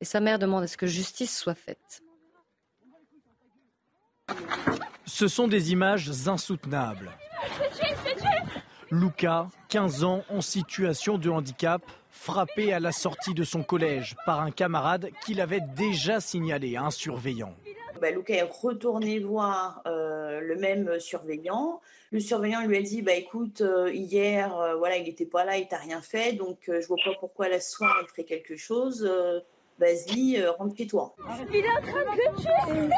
et 0.01 0.05
sa 0.05 0.19
mère 0.19 0.39
demande 0.39 0.63
à 0.63 0.67
ce 0.67 0.77
que 0.77 0.87
justice 0.87 1.35
soit 1.37 1.55
faite. 1.55 2.03
Ce 5.07 5.29
sont 5.29 5.47
des 5.47 5.71
images 5.71 6.11
insoutenables. 6.27 7.09
Luca, 8.91 9.47
15 9.69 10.03
ans, 10.03 10.23
en 10.29 10.41
situation 10.41 11.17
de 11.17 11.29
handicap, 11.29 11.81
frappé 12.11 12.73
à 12.73 12.81
la 12.81 12.91
sortie 12.91 13.33
de 13.33 13.45
son 13.45 13.63
collège 13.63 14.17
par 14.25 14.41
un 14.41 14.51
camarade 14.51 15.09
qu'il 15.25 15.39
avait 15.39 15.61
déjà 15.61 16.19
signalé 16.19 16.75
à 16.75 16.83
un 16.83 16.91
surveillant. 16.91 17.55
Bah, 18.01 18.11
Luca 18.11 18.33
est 18.33 18.41
retourné 18.41 19.19
voir 19.19 19.81
euh, 19.87 20.41
le 20.41 20.57
même 20.57 20.99
surveillant. 20.99 21.79
Le 22.11 22.19
surveillant 22.19 22.65
lui 22.65 22.77
a 22.77 22.81
dit 22.81 23.01
bah, 23.01 23.13
écoute, 23.13 23.61
euh, 23.61 23.89
hier, 23.93 24.59
euh, 24.59 24.75
voilà, 24.75 24.97
il 24.97 25.05
n'était 25.05 25.25
pas 25.25 25.45
là, 25.45 25.57
il 25.57 25.69
t'a 25.69 25.77
rien 25.77 26.01
fait, 26.01 26.33
donc 26.33 26.59
je 26.67 26.85
vois 26.85 26.97
pas 27.03 27.13
pourquoi 27.17 27.47
la 27.47 27.61
soirée 27.61 27.93
il 28.03 28.07
ferait 28.09 28.25
quelque 28.25 28.57
chose 28.57 29.09
vas-y, 29.79 30.37
euh, 30.37 30.51
rentre 30.51 30.75
chez 30.75 30.87
toi. 30.87 31.15
Il 31.49 31.55
est 31.57 31.69
en 31.69 31.81
train 31.81 32.03
de 32.03 32.41
tuer 32.41 32.89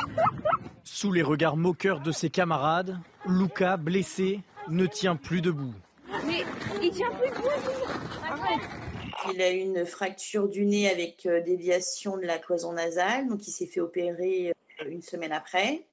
Sous 0.83 1.11
les 1.11 1.21
regards 1.21 1.57
moqueurs 1.57 1.99
de 1.99 2.11
ses 2.11 2.29
camarades, 2.29 2.97
Luca, 3.25 3.77
blessé, 3.77 4.41
ne 4.69 4.85
tient 4.85 5.15
plus 5.15 5.41
debout. 5.41 5.73
Mais 6.25 6.43
il 6.81 6.91
tient 6.91 7.11
plus 7.11 7.29
debout 7.29 7.47
Il 9.33 9.41
a 9.41 9.49
une 9.49 9.85
fracture 9.85 10.47
du 10.47 10.65
nez 10.65 10.89
avec 10.89 11.25
euh, 11.25 11.41
déviation 11.41 12.17
de 12.17 12.23
la 12.23 12.37
cloison 12.37 12.73
nasale, 12.73 13.27
donc 13.27 13.47
il 13.47 13.51
s'est 13.51 13.67
fait 13.67 13.81
opérer 13.81 14.51
euh, 14.81 14.89
une 14.89 15.01
semaine 15.01 15.31
après. 15.31 15.85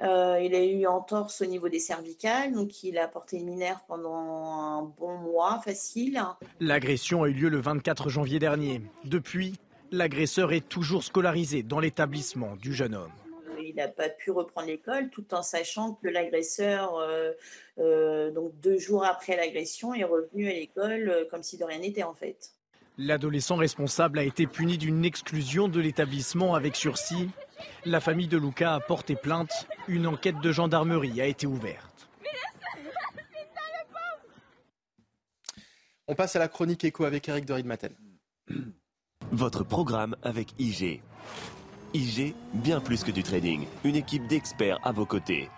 il 0.00 0.54
a 0.54 0.64
eu 0.64 0.86
entorse 0.86 1.40
au 1.42 1.46
niveau 1.46 1.68
des 1.68 1.78
cervicales, 1.78 2.52
donc 2.52 2.82
il 2.82 2.98
a 2.98 3.06
porté 3.06 3.36
une 3.36 3.46
minerve 3.46 3.80
pendant 3.86 4.14
un 4.14 4.82
bon 4.82 5.16
mois 5.18 5.60
facile. 5.64 6.20
L'agression 6.58 7.22
a 7.22 7.28
eu 7.28 7.32
lieu 7.32 7.48
le 7.48 7.60
24 7.60 8.08
janvier 8.08 8.40
dernier. 8.40 8.82
Depuis, 9.04 9.54
L'agresseur 9.94 10.52
est 10.52 10.68
toujours 10.68 11.04
scolarisé 11.04 11.62
dans 11.62 11.78
l'établissement 11.78 12.56
du 12.56 12.74
jeune 12.74 12.96
homme. 12.96 13.12
Il 13.64 13.76
n'a 13.76 13.86
pas 13.86 14.08
pu 14.08 14.32
reprendre 14.32 14.66
l'école 14.66 15.08
tout 15.08 15.32
en 15.32 15.42
sachant 15.42 15.94
que 15.94 16.08
l'agresseur, 16.08 16.96
euh, 16.96 17.30
euh, 17.78 18.32
donc 18.32 18.58
deux 18.58 18.76
jours 18.76 19.04
après 19.04 19.36
l'agression, 19.36 19.94
est 19.94 20.02
revenu 20.02 20.48
à 20.48 20.52
l'école 20.52 21.08
euh, 21.08 21.24
comme 21.30 21.44
si 21.44 21.58
de 21.58 21.64
rien 21.64 21.78
n'était 21.78 22.02
en 22.02 22.12
fait. 22.12 22.50
L'adolescent 22.98 23.54
responsable 23.54 24.18
a 24.18 24.24
été 24.24 24.48
puni 24.48 24.78
d'une 24.78 25.04
exclusion 25.04 25.68
de 25.68 25.78
l'établissement 25.78 26.56
avec 26.56 26.74
sursis. 26.74 27.30
La 27.84 28.00
famille 28.00 28.26
de 28.26 28.36
Luca 28.36 28.74
a 28.74 28.80
porté 28.80 29.14
plainte. 29.14 29.68
Une 29.86 30.08
enquête 30.08 30.40
de 30.40 30.50
gendarmerie 30.50 31.20
a 31.20 31.26
été 31.26 31.46
ouverte. 31.46 32.08
On 36.08 36.16
passe 36.16 36.34
à 36.34 36.40
la 36.40 36.48
chronique 36.48 36.82
écho 36.82 37.04
avec 37.04 37.28
Eric 37.28 37.44
de 37.44 37.62
Maten. 37.62 37.94
Votre 39.32 39.64
programme 39.64 40.16
avec 40.22 40.54
IG. 40.58 41.02
IG, 41.94 42.34
bien 42.52 42.80
plus 42.80 43.02
que 43.04 43.10
du 43.10 43.22
trading. 43.22 43.66
Une 43.84 43.96
équipe 43.96 44.26
d'experts 44.26 44.78
à 44.84 44.92
vos 44.92 45.06
côtés. 45.06 45.48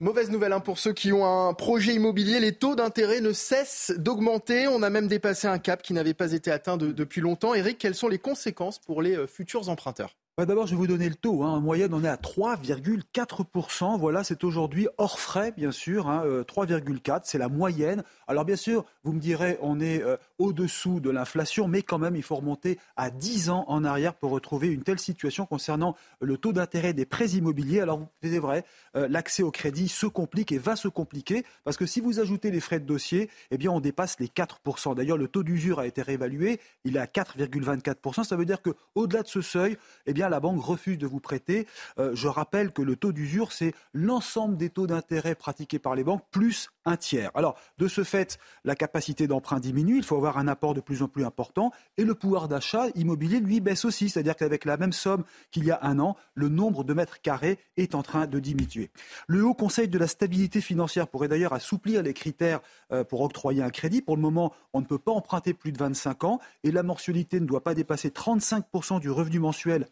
Mauvaise 0.00 0.30
nouvelle 0.30 0.52
hein, 0.52 0.60
pour 0.60 0.78
ceux 0.78 0.92
qui 0.92 1.12
ont 1.12 1.26
un 1.26 1.54
projet 1.54 1.94
immobilier, 1.94 2.38
les 2.38 2.54
taux 2.54 2.76
d'intérêt 2.76 3.20
ne 3.20 3.32
cessent 3.32 3.92
d'augmenter. 3.96 4.68
On 4.68 4.82
a 4.84 4.90
même 4.90 5.08
dépassé 5.08 5.48
un 5.48 5.58
cap 5.58 5.82
qui 5.82 5.92
n'avait 5.92 6.14
pas 6.14 6.32
été 6.32 6.52
atteint 6.52 6.76
depuis 6.76 7.20
longtemps. 7.20 7.52
Eric, 7.54 7.78
quelles 7.78 7.96
sont 7.96 8.08
les 8.08 8.20
conséquences 8.20 8.78
pour 8.78 9.02
les 9.02 9.16
euh, 9.16 9.26
futurs 9.26 9.68
emprunteurs? 9.68 10.14
Bah, 10.38 10.46
d'abord, 10.46 10.68
je 10.68 10.70
vais 10.70 10.76
vous 10.76 10.86
donner 10.86 11.08
le 11.08 11.16
taux. 11.16 11.42
Hein. 11.42 11.48
En 11.48 11.60
moyenne, 11.60 11.92
on 11.92 12.04
est 12.04 12.08
à 12.08 12.14
3,4%. 12.14 13.98
Voilà, 13.98 14.22
c'est 14.22 14.44
aujourd'hui 14.44 14.86
hors 14.96 15.18
frais, 15.18 15.50
bien 15.50 15.72
sûr. 15.72 16.06
3,4, 16.06 17.10
hein. 17.10 17.20
c'est 17.24 17.38
la 17.38 17.48
moyenne. 17.48 18.04
Alors, 18.28 18.44
bien 18.44 18.54
sûr, 18.54 18.84
vous 19.02 19.12
me 19.12 19.18
direz, 19.18 19.58
on 19.62 19.80
est 19.80 20.00
euh, 20.00 20.16
au-dessous 20.38 21.00
de 21.00 21.10
l'inflation, 21.10 21.66
mais 21.66 21.82
quand 21.82 21.98
même, 21.98 22.14
il 22.14 22.22
faut 22.22 22.36
remonter 22.36 22.78
à 22.96 23.10
10 23.10 23.50
ans 23.50 23.64
en 23.66 23.82
arrière 23.82 24.14
pour 24.14 24.30
retrouver 24.30 24.68
une 24.68 24.84
telle 24.84 25.00
situation 25.00 25.44
concernant 25.44 25.96
le 26.20 26.36
taux 26.36 26.52
d'intérêt 26.52 26.92
des 26.92 27.04
prêts 27.04 27.30
immobiliers. 27.30 27.80
Alors, 27.80 28.06
c'est 28.22 28.38
vrai, 28.38 28.64
euh, 28.94 29.08
l'accès 29.10 29.42
au 29.42 29.50
crédit 29.50 29.88
se 29.88 30.06
complique 30.06 30.52
et 30.52 30.58
va 30.58 30.76
se 30.76 30.86
compliquer 30.86 31.44
parce 31.64 31.76
que 31.76 31.84
si 31.84 32.00
vous 32.00 32.20
ajoutez 32.20 32.52
les 32.52 32.60
frais 32.60 32.78
de 32.78 32.86
dossier, 32.86 33.28
eh 33.50 33.58
bien, 33.58 33.72
on 33.72 33.80
dépasse 33.80 34.20
les 34.20 34.28
4%. 34.28 34.94
D'ailleurs, 34.94 35.18
le 35.18 35.26
taux 35.26 35.42
d'usure 35.42 35.80
a 35.80 35.86
été 35.88 36.00
réévalué. 36.00 36.60
Il 36.84 36.96
est 36.96 37.00
à 37.00 37.06
4,24%. 37.06 38.22
Ça 38.22 38.36
veut 38.36 38.44
dire 38.44 38.62
qu'au-delà 38.62 39.24
de 39.24 39.28
ce 39.28 39.40
seuil, 39.40 39.76
eh 40.06 40.12
bien, 40.12 40.27
la 40.28 40.40
banque 40.40 40.62
refuse 40.62 40.98
de 40.98 41.06
vous 41.06 41.20
prêter. 41.20 41.66
Euh, 41.98 42.12
je 42.14 42.28
rappelle 42.28 42.72
que 42.72 42.82
le 42.82 42.96
taux 42.96 43.12
d'usure, 43.12 43.52
c'est 43.52 43.74
l'ensemble 43.92 44.56
des 44.56 44.70
taux 44.70 44.86
d'intérêt 44.86 45.34
pratiqués 45.34 45.78
par 45.78 45.94
les 45.94 46.04
banques 46.04 46.24
plus 46.30 46.70
un 46.84 46.96
tiers. 46.96 47.30
Alors, 47.34 47.56
de 47.78 47.86
ce 47.86 48.02
fait, 48.02 48.38
la 48.64 48.74
capacité 48.74 49.26
d'emprunt 49.26 49.60
diminue, 49.60 49.98
il 49.98 50.04
faut 50.04 50.16
avoir 50.16 50.38
un 50.38 50.48
apport 50.48 50.74
de 50.74 50.80
plus 50.80 51.02
en 51.02 51.08
plus 51.08 51.24
important, 51.24 51.70
et 51.96 52.04
le 52.04 52.14
pouvoir 52.14 52.48
d'achat 52.48 52.86
immobilier, 52.94 53.40
lui, 53.40 53.60
baisse 53.60 53.84
aussi. 53.84 54.08
C'est-à-dire 54.08 54.36
qu'avec 54.36 54.64
la 54.64 54.76
même 54.76 54.92
somme 54.92 55.24
qu'il 55.50 55.64
y 55.64 55.70
a 55.70 55.78
un 55.82 55.98
an, 55.98 56.16
le 56.34 56.48
nombre 56.48 56.84
de 56.84 56.94
mètres 56.94 57.20
carrés 57.20 57.58
est 57.76 57.94
en 57.94 58.02
train 58.02 58.26
de 58.26 58.38
diminuer. 58.38 58.90
Le 59.26 59.44
Haut 59.44 59.54
Conseil 59.54 59.88
de 59.88 59.98
la 59.98 60.06
stabilité 60.06 60.60
financière 60.60 61.08
pourrait 61.08 61.28
d'ailleurs 61.28 61.52
assouplir 61.52 62.02
les 62.02 62.14
critères 62.14 62.60
euh, 62.92 63.04
pour 63.04 63.20
octroyer 63.20 63.62
un 63.62 63.70
crédit. 63.70 64.02
Pour 64.02 64.16
le 64.16 64.22
moment, 64.22 64.52
on 64.72 64.80
ne 64.80 64.86
peut 64.86 64.98
pas 64.98 65.12
emprunter 65.12 65.54
plus 65.54 65.72
de 65.72 65.78
25 65.78 66.24
ans, 66.24 66.40
et 66.64 66.70
la 66.70 66.82
mensualité 66.82 67.40
ne 67.40 67.46
doit 67.46 67.62
pas 67.62 67.74
dépasser 67.74 68.08
35% 68.08 69.00
du 69.00 69.10
revenu 69.10 69.38
mensuel 69.38 69.88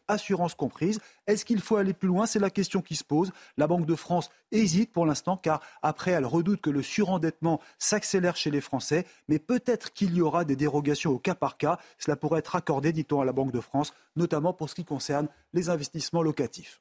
comprise. 0.56 1.00
Est-ce 1.26 1.44
qu'il 1.44 1.60
faut 1.60 1.76
aller 1.76 1.92
plus 1.92 2.08
loin? 2.08 2.26
C'est 2.26 2.38
la 2.38 2.50
question 2.50 2.80
qui 2.82 2.96
se 2.96 3.04
pose. 3.04 3.32
La 3.56 3.66
Banque 3.66 3.86
de 3.86 3.94
France 3.94 4.30
hésite 4.52 4.92
pour 4.92 5.06
l'instant, 5.06 5.36
car 5.36 5.60
après, 5.82 6.12
elle 6.12 6.26
redoute 6.26 6.60
que 6.60 6.70
le 6.70 6.82
surendettement 6.82 7.60
s'accélère 7.78 8.36
chez 8.36 8.50
les 8.50 8.60
Français, 8.60 9.06
mais 9.28 9.38
peut-être 9.38 9.92
qu'il 9.92 10.14
y 10.14 10.20
aura 10.20 10.44
des 10.44 10.56
dérogations 10.56 11.12
au 11.12 11.18
cas 11.18 11.34
par 11.34 11.56
cas. 11.56 11.78
Cela 11.98 12.16
pourrait 12.16 12.40
être 12.40 12.56
accordé, 12.56 12.92
dit-on 12.92 13.20
à 13.20 13.24
la 13.24 13.32
Banque 13.32 13.52
de 13.52 13.60
France, 13.60 13.92
notamment 14.16 14.52
pour 14.52 14.68
ce 14.68 14.74
qui 14.74 14.84
concerne 14.84 15.28
les 15.52 15.68
investissements 15.68 16.22
locatifs. 16.22 16.80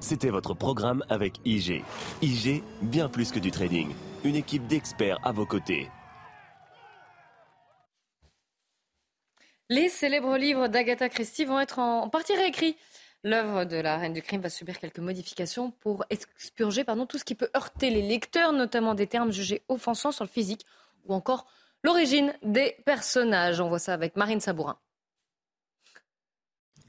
C'était 0.00 0.30
votre 0.30 0.54
programme 0.54 1.04
avec 1.08 1.40
IG. 1.44 1.84
IG, 2.22 2.62
bien 2.82 3.08
plus 3.08 3.30
que 3.30 3.38
du 3.38 3.50
trading. 3.50 3.88
Une 4.24 4.36
équipe 4.36 4.66
d'experts 4.66 5.18
à 5.22 5.32
vos 5.32 5.46
côtés. 5.46 5.90
Les 9.74 9.88
célèbres 9.88 10.36
livres 10.36 10.68
d'Agatha 10.68 11.08
Christie 11.08 11.44
vont 11.44 11.58
être 11.58 11.80
en 11.80 12.08
partie 12.08 12.36
réécrits. 12.36 12.76
L'œuvre 13.24 13.64
de 13.64 13.74
la 13.74 13.96
Reine 13.96 14.12
du 14.12 14.22
Crime 14.22 14.40
va 14.40 14.48
subir 14.48 14.78
quelques 14.78 15.00
modifications 15.00 15.72
pour 15.72 16.04
expurger 16.10 16.84
pardon, 16.84 17.06
tout 17.06 17.18
ce 17.18 17.24
qui 17.24 17.34
peut 17.34 17.50
heurter 17.56 17.90
les 17.90 18.02
lecteurs, 18.02 18.52
notamment 18.52 18.94
des 18.94 19.08
termes 19.08 19.32
jugés 19.32 19.62
offensants 19.68 20.12
sur 20.12 20.22
le 20.22 20.30
physique 20.30 20.64
ou 21.06 21.12
encore 21.12 21.48
l'origine 21.82 22.32
des 22.44 22.76
personnages. 22.86 23.60
On 23.60 23.68
voit 23.68 23.80
ça 23.80 23.94
avec 23.94 24.14
Marine 24.14 24.38
Sabourin. 24.38 24.78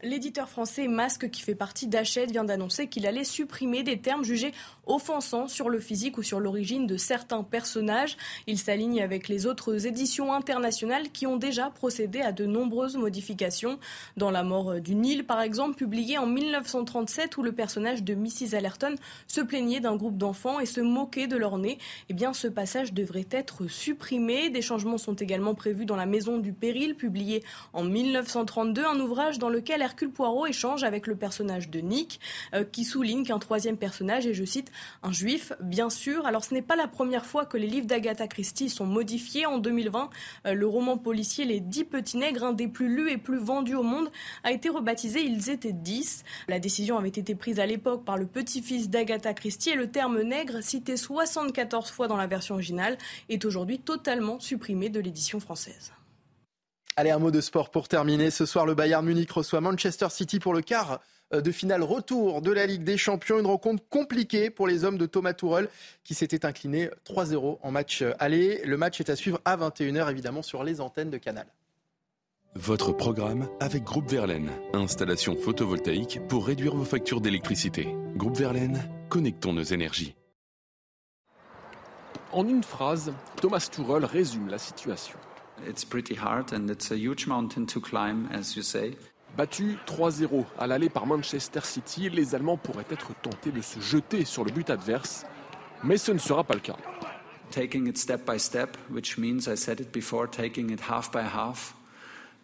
L'éditeur 0.06 0.50
français 0.50 0.88
Masque, 0.88 1.32
qui 1.32 1.42
fait 1.42 1.56
partie 1.56 1.88
d'Hachette, 1.88 2.30
vient 2.30 2.44
d'annoncer 2.44 2.86
qu'il 2.86 3.08
allait 3.08 3.24
supprimer 3.24 3.82
des 3.82 3.98
termes 3.98 4.24
jugés 4.24 4.54
offensants 4.86 5.48
sur 5.48 5.68
le 5.68 5.80
physique 5.80 6.20
ou 6.20 6.22
sur 6.22 6.40
l'origine 6.40 6.86
de 6.86 6.96
certains 6.96 7.42
personnages. 7.42 8.16
Il 8.46 8.60
s'aligne 8.60 9.02
avec 9.02 9.28
les 9.30 9.48
autres 9.48 9.88
éditions 9.88 10.32
internationales 10.32 11.10
qui 11.12 11.26
ont 11.26 11.38
déjà 11.38 11.72
procédé 11.72 12.22
à 12.22 12.32
de 12.32 12.46
nombreuses 12.46 12.98
modifications. 12.98 13.80
Dans 14.16 14.30
La 14.30 14.44
mort 14.44 14.80
du 14.80 14.94
Nil, 14.94 15.26
par 15.26 15.42
exemple, 15.42 15.74
publié 15.74 16.20
en 16.20 16.28
1937, 16.28 17.38
où 17.38 17.42
le 17.42 17.54
personnage 17.54 18.04
de 18.04 18.14
Mrs. 18.14 18.54
Allerton 18.54 18.94
se 19.26 19.42
plaignait 19.42 19.80
d'un 19.80 19.96
groupe 19.96 20.20
d'enfants 20.20 20.60
et 20.60 20.68
se 20.68 20.82
moquait 20.82 21.26
de 21.26 21.36
leur 21.36 21.58
nez, 21.58 21.80
eh 22.10 22.14
bien, 22.14 22.32
ce 22.34 22.48
passage 22.48 22.94
devrait 22.94 23.28
être 23.32 23.66
supprimé. 23.66 24.52
Des 24.52 24.62
changements 24.62 25.00
sont 25.00 25.16
également 25.16 25.56
prévus 25.56 25.88
dans 25.88 25.96
La 25.96 26.06
Maison 26.06 26.38
du 26.38 26.54
Péril, 26.54 26.94
publié 26.94 27.44
en 27.74 27.84
1932, 27.84 28.86
un 28.86 29.00
ouvrage 29.00 29.40
dans 29.40 29.50
lequel 29.50 29.82
Hercule 29.96 30.12
Poirot 30.12 30.46
échange 30.46 30.84
avec 30.84 31.08
le 31.08 31.16
personnage 31.16 31.70
de 31.70 31.80
Nick, 31.80 32.20
euh, 32.54 32.66
qui 32.66 32.84
souligne 32.84 33.24
qu'un 33.24 33.40
troisième 33.40 33.78
personnage 33.78 34.28
est, 34.28 34.34
je 34.34 34.44
cite, 34.44 34.70
un 35.04 35.14
juif, 35.14 35.54
bien 35.62 35.90
sûr. 35.90 36.26
Alors 36.26 36.44
ce 36.44 36.54
n'est 36.54 36.62
pas 36.62 36.76
la 36.76 36.90
première 36.90 37.26
fois 37.26 37.46
que 37.46 37.56
les 37.56 37.68
livres 37.68 37.88
d'Agatha 37.88 38.28
Christie 38.28 38.68
sont 38.68 38.86
modifiés. 38.86 39.46
En 39.46 39.58
2020, 39.58 40.10
euh, 40.48 40.54
le 40.54 40.68
roman 40.68 40.98
policier 40.98 41.46
Les 41.46 41.62
Dix 41.62 41.86
Petits 41.86 42.18
Nègres, 42.18 42.44
un 42.44 42.52
des 42.52 42.68
plus 42.68 42.94
lus 42.94 43.10
et 43.10 43.18
plus 43.18 43.38
vendus 43.38 43.76
au 43.76 43.84
monde, 43.84 44.12
a 44.44 44.52
été 44.52 44.68
rebaptisé 44.68 45.22
Ils 45.24 45.50
étaient 45.50 45.72
dix. 45.72 46.26
La 46.50 46.60
décision 46.60 46.98
avait 46.98 47.08
été 47.08 47.34
prise 47.34 47.62
à 47.62 47.66
l'époque 47.66 48.04
par 48.04 48.18
le 48.18 48.26
petit-fils 48.26 48.90
d'Agatha 48.90 49.34
Christie 49.34 49.70
et 49.70 49.76
le 49.76 49.90
terme 49.90 50.24
nègre, 50.24 50.62
cité 50.62 50.98
74 50.98 51.90
fois 51.90 52.10
dans 52.10 52.18
la 52.18 52.28
version 52.28 52.56
originale, 52.56 52.98
est 53.30 53.46
aujourd'hui 53.46 53.80
totalement 53.80 54.42
supprimé 54.42 54.90
de 54.90 55.00
l'édition 55.00 55.40
française. 55.40 55.94
Allez, 56.98 57.12
un 57.12 57.20
mot 57.20 57.30
de 57.30 57.42
sport 57.42 57.72
pour 57.72 57.90
terminer. 57.90 58.32
Ce 58.32 58.46
soir, 58.46 58.66
le 58.66 58.74
Bayern 58.74 59.06
Munich 59.06 59.30
reçoit 59.30 59.60
Manchester 59.60 60.08
City 60.10 60.40
pour 60.40 60.54
le 60.54 60.62
quart 60.62 61.02
euh, 61.34 61.42
de 61.42 61.52
finale 61.52 61.84
retour 61.84 62.42
de 62.42 62.52
la 62.52 62.66
Ligue 62.66 62.86
des 62.86 62.96
Champions. 62.98 63.38
Une 63.38 63.48
rencontre 63.48 63.84
compliquée 63.90 64.50
pour 64.50 64.66
les 64.66 64.86
hommes 64.86 64.98
de 64.98 65.06
Thomas 65.06 65.34
Tourel 65.34 65.68
qui 66.06 66.14
s'était 66.14 66.46
incliné 66.46 66.90
3-0 67.06 67.58
en 67.62 67.72
match 67.72 68.02
aller. 68.18 68.62
Le 68.64 68.78
match 68.78 69.02
est 69.02 69.10
à 69.10 69.18
suivre 69.18 69.42
à 69.44 69.58
21h 69.58 70.10
évidemment 70.10 70.42
sur 70.42 70.64
les 70.64 70.80
antennes 70.80 71.10
de 71.10 71.18
Canal. 71.18 71.48
Votre 72.56 72.94
programme 72.94 73.50
avec 73.60 73.84
Groupe 73.84 74.10
Verlaine. 74.10 74.50
Installation 74.74 75.36
photovoltaïque 75.36 76.22
pour 76.30 76.48
réduire 76.48 76.76
vos 76.76 76.86
factures 76.86 77.20
d'électricité. 77.20 77.94
Groupe 78.16 78.38
Verlaine, 78.38 78.90
connectons 79.10 79.52
nos 79.52 79.64
énergies. 79.64 80.16
En 82.32 82.48
une 82.48 82.64
phrase, 82.64 83.12
Thomas 83.42 83.68
Tourel 83.70 84.06
résume 84.06 84.48
la 84.48 84.58
situation. 84.58 85.18
It's 85.68 85.86
pretty 85.86 86.16
hard 86.16 86.54
and 86.54 86.70
it's 86.70 86.92
a 86.92 86.98
huge 86.98 87.28
mountain 87.28 87.66
to 87.68 87.80
climb, 87.80 88.28
as 88.32 88.56
you 88.56 88.64
say. 88.64 88.98
Battu 89.38 89.78
3-0 89.86 90.46
à 90.58 90.68
l'aller 90.68 90.90
par 90.90 91.06
Manchester 91.06 91.62
City, 91.64 92.10
les 92.10 92.36
Allemands 92.36 92.58
pourraient 92.58 92.86
être 92.90 93.14
tentés 93.22 93.52
de 93.52 93.62
se 93.62 93.80
jeter 93.80 94.24
sur 94.26 94.46
le 94.46 94.52
but 94.52 94.70
adverse, 94.70 95.26
mais 95.84 95.98
ce 95.98 96.12
ne 96.12 96.20
sera 96.20 96.44
pas 96.44 96.54
le 96.54 96.62
cas. 96.62 96.78
Taking 97.52 97.88
it 97.88 97.98
step 97.98 98.26
by 98.26 98.40
step, 98.40 98.78
which 98.90 99.18
means, 99.18 99.48
I 99.48 99.56
said 99.56 99.80
it 99.80 99.92
before, 99.92 100.28
taking 100.30 100.72
it 100.72 100.82
half 100.90 101.12
by 101.12 101.22
half 101.22 101.76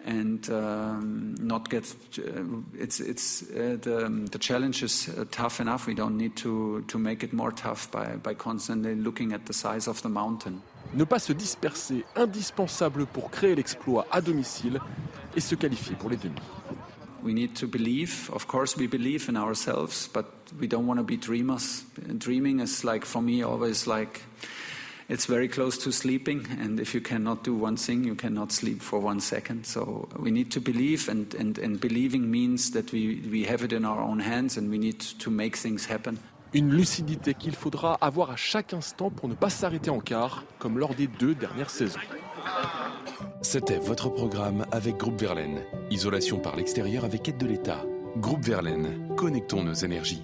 and 0.05 0.49
um, 0.49 1.35
not 1.39 1.69
get 1.69 1.83
uh, 2.19 2.43
it's 2.73 2.99
it's 2.99 3.43
uh, 3.43 3.77
the, 3.81 4.27
the 4.31 4.39
challenge 4.39 4.83
is 4.83 5.09
uh, 5.09 5.25
tough 5.31 5.59
enough 5.59 5.87
we 5.87 5.93
don't 5.93 6.17
need 6.17 6.35
to 6.35 6.83
to 6.87 6.97
make 6.97 7.23
it 7.23 7.33
more 7.33 7.51
tough 7.51 7.89
by 7.91 8.15
by 8.23 8.33
constantly 8.33 8.95
looking 8.95 9.33
at 9.33 9.45
the 9.45 9.53
size 9.53 9.87
of 9.87 10.01
the 10.01 10.09
mountain 10.09 10.61
ne 10.93 11.05
pas 11.05 11.19
se 11.19 11.33
disperser 11.33 12.03
indispensable 12.15 13.05
pour 13.05 13.29
créer 13.29 13.55
l'exploit 13.55 14.05
à 14.11 14.21
domicile 14.21 14.79
et 15.35 15.41
se 15.41 15.55
qualifier 15.55 15.95
pour 15.95 16.09
les 16.09 16.17
demi 16.17 16.41
we 17.23 17.33
need 17.33 17.55
to 17.55 17.67
believe. 17.67 18.29
Of 18.33 18.47
course, 18.47 18.75
we 18.75 18.87
believe 18.87 19.29
in 19.29 19.37
ourselves, 19.37 20.07
but 20.07 20.25
we 20.59 20.67
don't 20.67 20.87
want 20.87 20.99
to 20.99 21.03
be 21.03 21.17
dreamers. 21.17 21.83
Dreaming 22.17 22.59
is 22.59 22.83
like, 22.83 23.05
for 23.05 23.21
me, 23.21 23.43
always 23.43 23.87
like 23.87 24.21
it's 25.11 25.25
very 25.25 25.49
close 25.49 25.77
to 25.77 25.91
sleeping. 25.91 26.47
And 26.61 26.79
if 26.79 26.93
you 26.95 27.01
cannot 27.01 27.43
do 27.43 27.53
one 27.53 27.75
thing, 27.75 28.05
you 28.05 28.15
cannot 28.15 28.51
sleep 28.51 28.81
for 28.81 28.99
one 28.99 29.19
second. 29.19 29.65
So 29.65 30.07
we 30.17 30.31
need 30.31 30.49
to 30.51 30.61
believe, 30.61 31.09
and, 31.09 31.35
and, 31.35 31.59
and 31.59 31.79
believing 31.79 32.31
means 32.31 32.71
that 32.71 32.91
we, 32.93 33.21
we 33.29 33.43
have 33.43 33.61
it 33.63 33.73
in 33.73 33.83
our 33.83 33.99
own 34.01 34.19
hands 34.19 34.57
and 34.57 34.69
we 34.71 34.77
need 34.77 34.99
to 35.19 35.29
make 35.29 35.57
things 35.57 35.85
happen. 35.85 36.17
Une 36.53 36.73
lucidité 36.73 37.33
qu'il 37.33 37.55
faudra 37.55 37.97
avoir 38.01 38.31
à 38.31 38.35
chaque 38.35 38.73
instant 38.73 39.09
pour 39.09 39.29
ne 39.29 39.35
pas 39.35 39.49
s'arrêter 39.49 39.89
en 39.89 40.01
quart, 40.01 40.43
comme 40.59 40.79
lors 40.79 40.95
des 40.95 41.07
deux 41.07 41.33
dernières 41.33 41.69
saisons. 41.69 41.99
C'était 43.41 43.79
votre 43.79 44.09
programme 44.09 44.65
avec 44.71 44.97
Groupe 44.97 45.19
Verlaine. 45.19 45.61
Isolation 45.91 46.39
par 46.39 46.57
l'extérieur 46.57 47.05
avec 47.05 47.27
aide 47.29 47.37
de 47.37 47.45
l'État. 47.47 47.85
Groupe 48.17 48.43
Verlaine, 48.43 49.15
connectons 49.15 49.63
nos 49.63 49.73
énergies. 49.73 50.23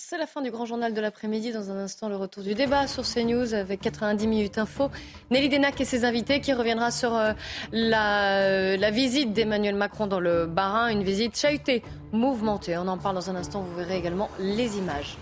C'est 0.00 0.16
la 0.16 0.28
fin 0.28 0.42
du 0.42 0.52
grand 0.52 0.64
journal 0.64 0.94
de 0.94 1.00
l'après-midi. 1.00 1.50
Dans 1.50 1.72
un 1.72 1.76
instant, 1.76 2.08
le 2.08 2.14
retour 2.14 2.44
du 2.44 2.54
débat 2.54 2.86
sur 2.86 3.02
CNews 3.02 3.52
avec 3.52 3.80
90 3.80 4.28
minutes 4.28 4.56
info. 4.56 4.92
Nelly 5.32 5.48
Denac 5.48 5.80
et 5.80 5.84
ses 5.84 6.04
invités 6.04 6.40
qui 6.40 6.52
reviendra 6.52 6.92
sur 6.92 7.16
euh, 7.16 7.32
la, 7.72 8.42
euh, 8.42 8.76
la, 8.76 8.92
visite 8.92 9.32
d'Emmanuel 9.32 9.74
Macron 9.74 10.06
dans 10.06 10.20
le 10.20 10.46
Bas-Rhin. 10.46 10.90
Une 10.90 11.02
visite 11.02 11.36
chahutée, 11.36 11.82
mouvementée. 12.12 12.78
On 12.78 12.86
en 12.86 12.96
parle 12.96 13.16
dans 13.16 13.28
un 13.28 13.34
instant. 13.34 13.60
Vous 13.60 13.74
verrez 13.74 13.96
également 13.96 14.30
les 14.38 14.78
images. 14.78 15.18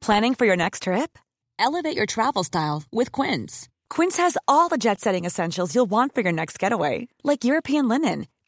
Planning 0.00 0.34
for 0.34 0.46
your 0.46 0.56
next 0.56 0.84
trip? 0.84 1.18
Elevate 1.58 1.94
your 1.94 2.06
travel 2.06 2.42
style 2.42 2.84
with 2.90 3.12
Quince. 3.12 3.68
Quince 3.90 4.16
has 4.16 4.36
all 4.48 4.68
the 4.68 4.76
jet 4.76 5.00
setting 5.00 5.24
essentials 5.24 5.74
you'll 5.74 5.88
want 5.88 6.14
for 6.14 6.22
your 6.22 6.32
next 6.32 6.58
getaway, 6.58 7.06
like 7.22 7.44
European 7.44 7.86
linen, 7.86 8.26